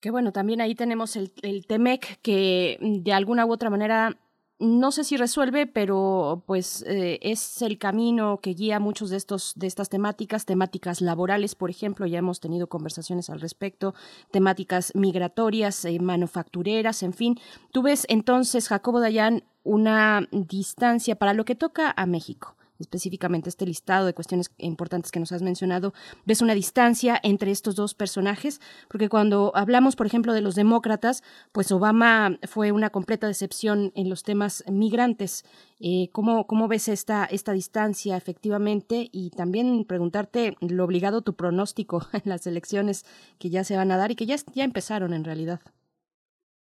[0.01, 4.17] Que bueno, también ahí tenemos el, el TEMEC que mm, de alguna u otra manera
[4.59, 9.53] no sé si resuelve, pero pues eh, es el camino que guía muchos de estos
[9.55, 13.95] de estas temáticas, temáticas laborales, por ejemplo, ya hemos tenido conversaciones al respecto,
[14.31, 17.39] temáticas migratorias, eh, manufactureras, en fin.
[17.71, 23.65] Tú ves entonces, Jacobo Dayan, una distancia para lo que toca a México específicamente este
[23.65, 25.93] listado de cuestiones importantes que nos has mencionado,
[26.25, 28.59] ves una distancia entre estos dos personajes,
[28.89, 34.09] porque cuando hablamos, por ejemplo, de los demócratas, pues Obama fue una completa decepción en
[34.09, 35.43] los temas migrantes.
[35.79, 39.09] Eh, ¿cómo, ¿Cómo ves esta, esta distancia efectivamente?
[39.11, 43.05] Y también preguntarte lo obligado tu pronóstico en las elecciones
[43.37, 45.59] que ya se van a dar y que ya, ya empezaron en realidad.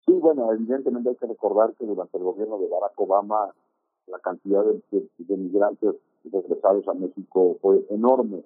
[0.05, 3.53] Sí, bueno, evidentemente hay que recordar que durante el gobierno de Barack Obama
[4.07, 5.95] la cantidad de, migrantes
[6.31, 8.43] regresados a México fue enorme.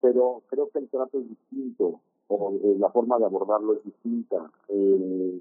[0.00, 4.50] Pero creo que el trato es distinto, o eh, la forma de abordarlo es distinta.
[4.68, 5.40] Eh,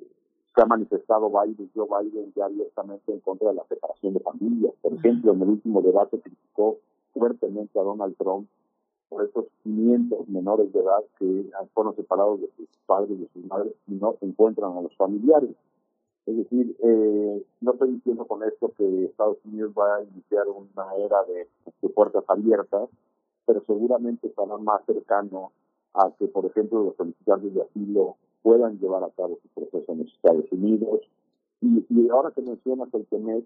[0.55, 4.73] se ha manifestado Biden, Joe Biden ya abiertamente en contra de la separación de familias.
[4.81, 6.77] Por ejemplo, en el último debate criticó
[7.11, 8.47] fuertemente a Donald Trump
[9.09, 13.45] por esos 500 menores de edad que fueron separados de sus padres y de sus
[13.45, 15.49] madres y no encuentran a los familiares.
[16.25, 20.95] Es decir, eh, no estoy diciendo con esto que Estados Unidos va a iniciar una
[20.95, 21.47] era de,
[21.89, 22.89] puertas abiertas,
[23.45, 25.51] pero seguramente estará más cercano
[25.93, 29.99] a que, por ejemplo, los solicitantes de asilo puedan llevar a cabo su proceso en
[29.99, 31.01] los Estados Unidos.
[31.61, 33.45] Y, y ahora que mencionas el TEMEC,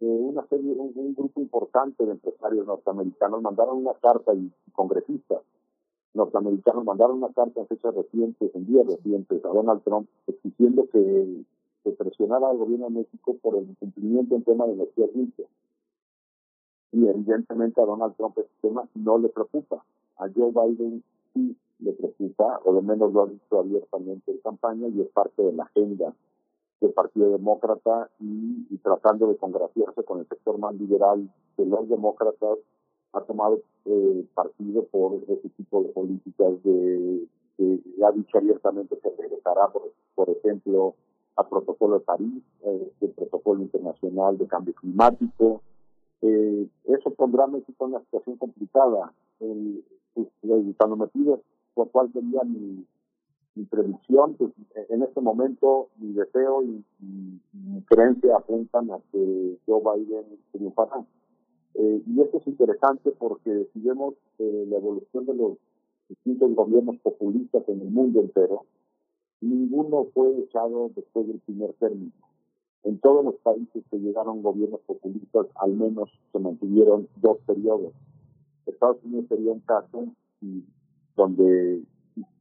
[0.00, 5.40] eh, una serie, un, un, grupo importante de empresarios norteamericanos mandaron una carta y congresistas
[6.16, 11.44] norteamericanos mandaron una carta en fechas recientes, en días recientes, a Donald Trump exigiendo que
[11.86, 15.46] se presionara al gobierno de México por el incumplimiento en tema de energía limpia.
[16.90, 19.84] Y evidentemente a Donald Trump este tema no le preocupa.
[20.18, 24.88] A Joe Biden sí le preocupa, o lo menos lo ha dicho abiertamente en campaña
[24.88, 26.12] y es parte de la agenda
[26.80, 31.88] del Partido Demócrata y, y tratando de congraciarse con el sector más liberal de los
[31.88, 32.58] demócratas,
[33.12, 37.26] ha tomado eh, partido por ese tipo de políticas de,
[37.58, 40.94] de ha dicho abiertamente que regresará, por, por ejemplo,
[41.36, 45.62] al protocolo de París, eh, el protocolo internacional de cambio climático.
[46.22, 49.12] Eh, eso pondrá a México en una situación complicada.
[49.38, 50.28] Pues,
[50.78, 51.38] cuando me pides
[51.74, 52.84] por cuál sería mi,
[53.54, 54.52] mi predicción, pues,
[54.88, 61.04] en este momento mi deseo y, y mi creencia apuntan a que Joe Biden triunfará.
[61.78, 65.58] Eh, y esto es interesante porque si vemos eh, la evolución de los
[66.08, 68.64] distintos gobiernos populistas en el mundo entero,
[69.40, 72.12] ninguno fue echado después del primer término.
[72.84, 77.92] En todos los países que llegaron gobiernos populistas, al menos se mantuvieron dos periodos.
[78.66, 80.04] Estados Unidos sería un caso
[81.16, 81.82] donde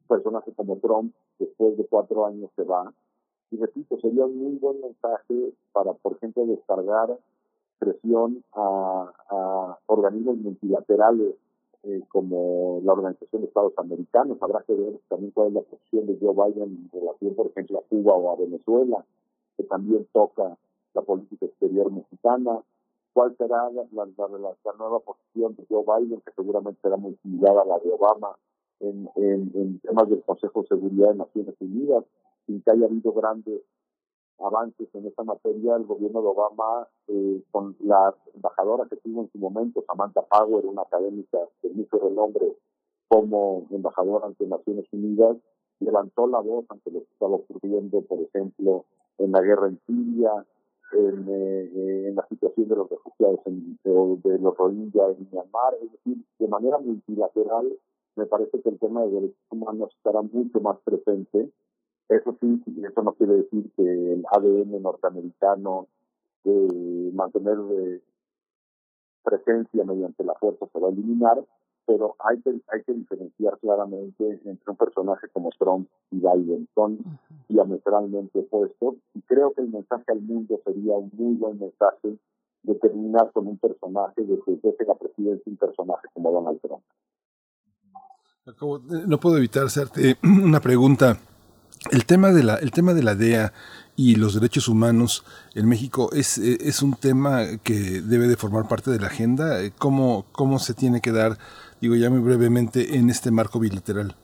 [0.08, 2.94] personaje como Trump, después de cuatro años, se va.
[3.52, 7.18] Y repito, sería un muy buen mensaje para, por ejemplo, descargar
[7.80, 11.36] presión a, a organismos multilaterales
[11.86, 14.38] eh, como la Organización de Estados Americanos.
[14.42, 17.80] Habrá que ver también cuál es la posición de Joe Biden en relación, por ejemplo,
[17.80, 19.06] a Cuba o a Venezuela,
[19.56, 20.58] que también toca
[20.94, 22.60] la política exterior mexicana.
[23.14, 23.86] ¿Cuál será la,
[24.78, 28.36] nueva posición de Joe Biden, que seguramente será muy similar a la de Obama
[28.80, 32.04] en, en, en temas del Consejo de Seguridad de Naciones Unidas,
[32.46, 33.62] sin que haya habido grandes
[34.40, 39.32] avances en esta materia, el gobierno de Obama, eh, con la embajadora que tuvo en
[39.32, 42.56] su momento, Samantha Power, una académica de mucho renombre
[43.08, 45.38] como embajadora ante Naciones Unidas,
[45.80, 48.86] levantó la voz ante lo que estaba ocurriendo, por ejemplo,
[49.18, 50.46] en la guerra en Siria,
[50.94, 55.76] en, eh, en la situación de los refugiados en, de, de los Rohingya en Myanmar,
[55.82, 57.78] es decir, de manera multilateral,
[58.16, 61.50] me parece que el tema de derechos humanos estará mucho más presente
[62.10, 65.88] eso sí, eso no quiere decir que el ADN norteamericano
[66.44, 68.02] de mantener de
[69.24, 71.44] presencia mediante la fuerza se va a eliminar,
[71.88, 76.68] pero hay que, hay que diferenciar claramente entre un personaje como Trump y Biden.
[76.76, 77.00] Son
[77.50, 82.18] diametralmente opuestos y creo que el mensaje al mundo sería un muy buen mensaje
[82.64, 86.84] de terminar con un personaje, de que deje la presidencia un personaje como Donald Trump.
[89.08, 91.18] No puedo evitar hacerte una pregunta
[91.92, 93.54] el tema de la, el tema de la DEA
[93.96, 95.24] y los derechos humanos
[95.56, 99.58] en México es, es un tema que debe de formar parte de la agenda.
[99.78, 101.38] ¿Cómo, ¿Cómo se tiene que dar,
[101.82, 104.16] digo ya muy brevemente, en este marco bilateral?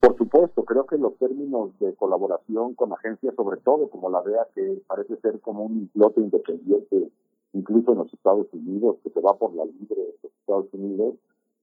[0.00, 4.46] Por supuesto, creo que los términos de colaboración con agencias, sobre todo como la DEA,
[4.54, 7.10] que parece ser como un islote independiente,
[7.52, 11.16] incluso en los Estados Unidos, que se va por la libre de los Estados Unidos,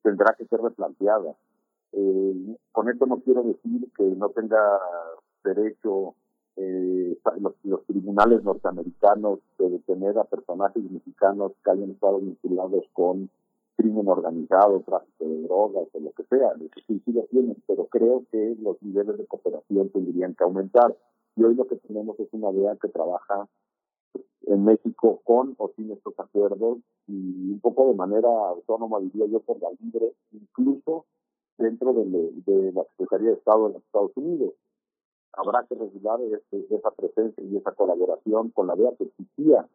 [0.04, 1.36] tendrá que ser replanteada.
[1.94, 4.60] Eh, con esto no quiero decir que no tenga
[5.44, 6.16] derecho
[6.58, 13.30] eh, los, los, tribunales norteamericanos de detener a personajes mexicanos que hayan estado vinculados con
[13.78, 16.54] crimen organizado, tráfico de drogas o lo que sea.
[16.88, 20.96] Sí, sí lo tienen, pero creo que los niveles de cooperación tendrían que aumentar.
[21.36, 23.48] Y hoy lo que tenemos es una DEA que trabaja
[24.48, 29.40] en México con o sin estos acuerdos y un poco de manera autónoma, diría yo,
[29.42, 31.06] por la libre, incluso
[31.58, 32.06] dentro de,
[32.46, 34.54] de, la Secretaría de Estado de los Estados Unidos.
[35.34, 39.68] Habrá que regular este, esa presencia y esa colaboración con la DEA que existía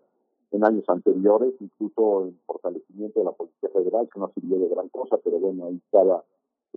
[0.50, 4.88] en años anteriores, incluso en fortalecimiento de la Policía Federal, que no sirvió de gran
[4.88, 6.24] cosa, pero bueno, ahí estaba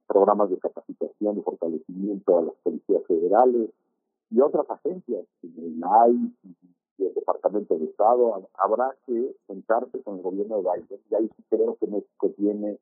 [0.07, 3.69] programas de capacitación y fortalecimiento a las policías federales
[4.29, 6.31] y otras agencias, el AI
[6.97, 8.47] y el Departamento de Estado.
[8.57, 12.79] Habrá que sentarse con el gobierno de Biden y ahí sí creo que México tiene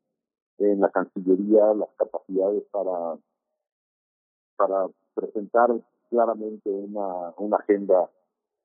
[0.60, 3.18] en la Cancillería las capacidades para,
[4.56, 5.70] para presentar
[6.10, 8.10] claramente una, una agenda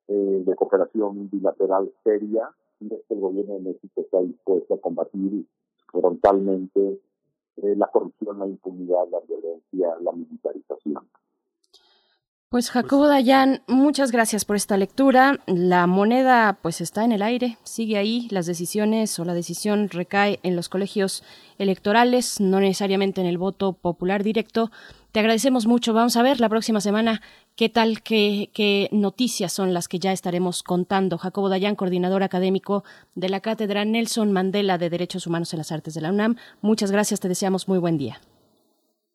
[0.07, 5.45] eh, de cooperación bilateral seria que el gobierno de México está dispuesto a combatir
[5.91, 6.99] frontalmente
[7.57, 11.07] eh, la corrupción, la impunidad, la violencia, la militarización.
[12.51, 15.37] Pues Jacobo Dayan, muchas gracias por esta lectura.
[15.45, 20.39] La moneda pues está en el aire, sigue ahí, las decisiones o la decisión recae
[20.41, 21.23] en los colegios
[21.59, 24.71] electorales, no necesariamente en el voto popular directo.
[25.11, 25.93] Te agradecemos mucho.
[25.93, 27.21] Vamos a ver la próxima semana
[27.55, 31.19] qué tal, qué, qué noticias son las que ya estaremos contando.
[31.19, 35.93] Jacobo Dayan, coordinador académico de la Cátedra Nelson Mandela de Derechos Humanos en las Artes
[35.93, 36.35] de la UNAM.
[36.61, 38.19] Muchas gracias, te deseamos muy buen día.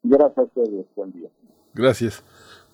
[0.04, 0.46] Gracias
[0.94, 1.28] buen día.
[1.74, 2.22] Gracias.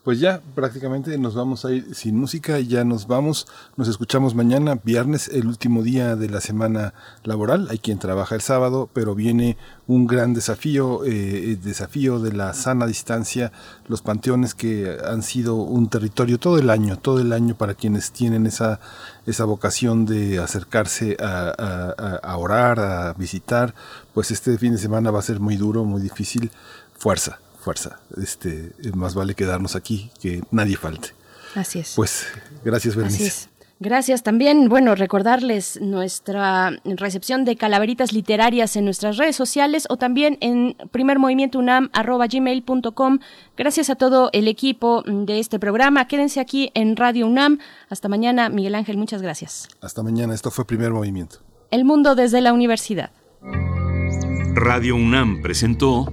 [0.03, 3.47] Pues ya prácticamente nos vamos a ir sin música, ya nos vamos,
[3.77, 8.41] nos escuchamos mañana, viernes, el último día de la semana laboral, hay quien trabaja el
[8.41, 13.53] sábado, pero viene un gran desafío, eh, el desafío de la sana distancia,
[13.89, 18.11] los panteones que han sido un territorio todo el año, todo el año para quienes
[18.11, 18.81] tienen esa,
[19.27, 23.75] esa vocación de acercarse a, orar, a visitar,
[24.15, 26.51] pues este fin de semana va a ser muy duro, muy difícil,
[26.97, 28.01] fuerza, fuerza.
[28.17, 31.11] Este, más vale quedarnos aquí, que nadie falte.
[31.55, 31.93] Así es.
[31.95, 32.27] Pues
[32.65, 33.27] gracias, Berenice.
[33.27, 33.51] Así es.
[33.83, 40.37] Gracias también, bueno, recordarles nuestra recepción de calaveritas literarias en nuestras redes sociales o también
[40.43, 43.19] en primermovimientounam.gmail.com.
[43.57, 46.07] Gracias a todo el equipo de este programa.
[46.09, 47.59] Quédense aquí en Radio UNAM.
[47.89, 49.67] Hasta mañana, Miguel Ángel, muchas gracias.
[49.81, 51.39] Hasta mañana, esto fue Primer Movimiento.
[51.71, 53.13] El mundo desde la universidad.
[54.57, 56.13] Radio UNAM presentó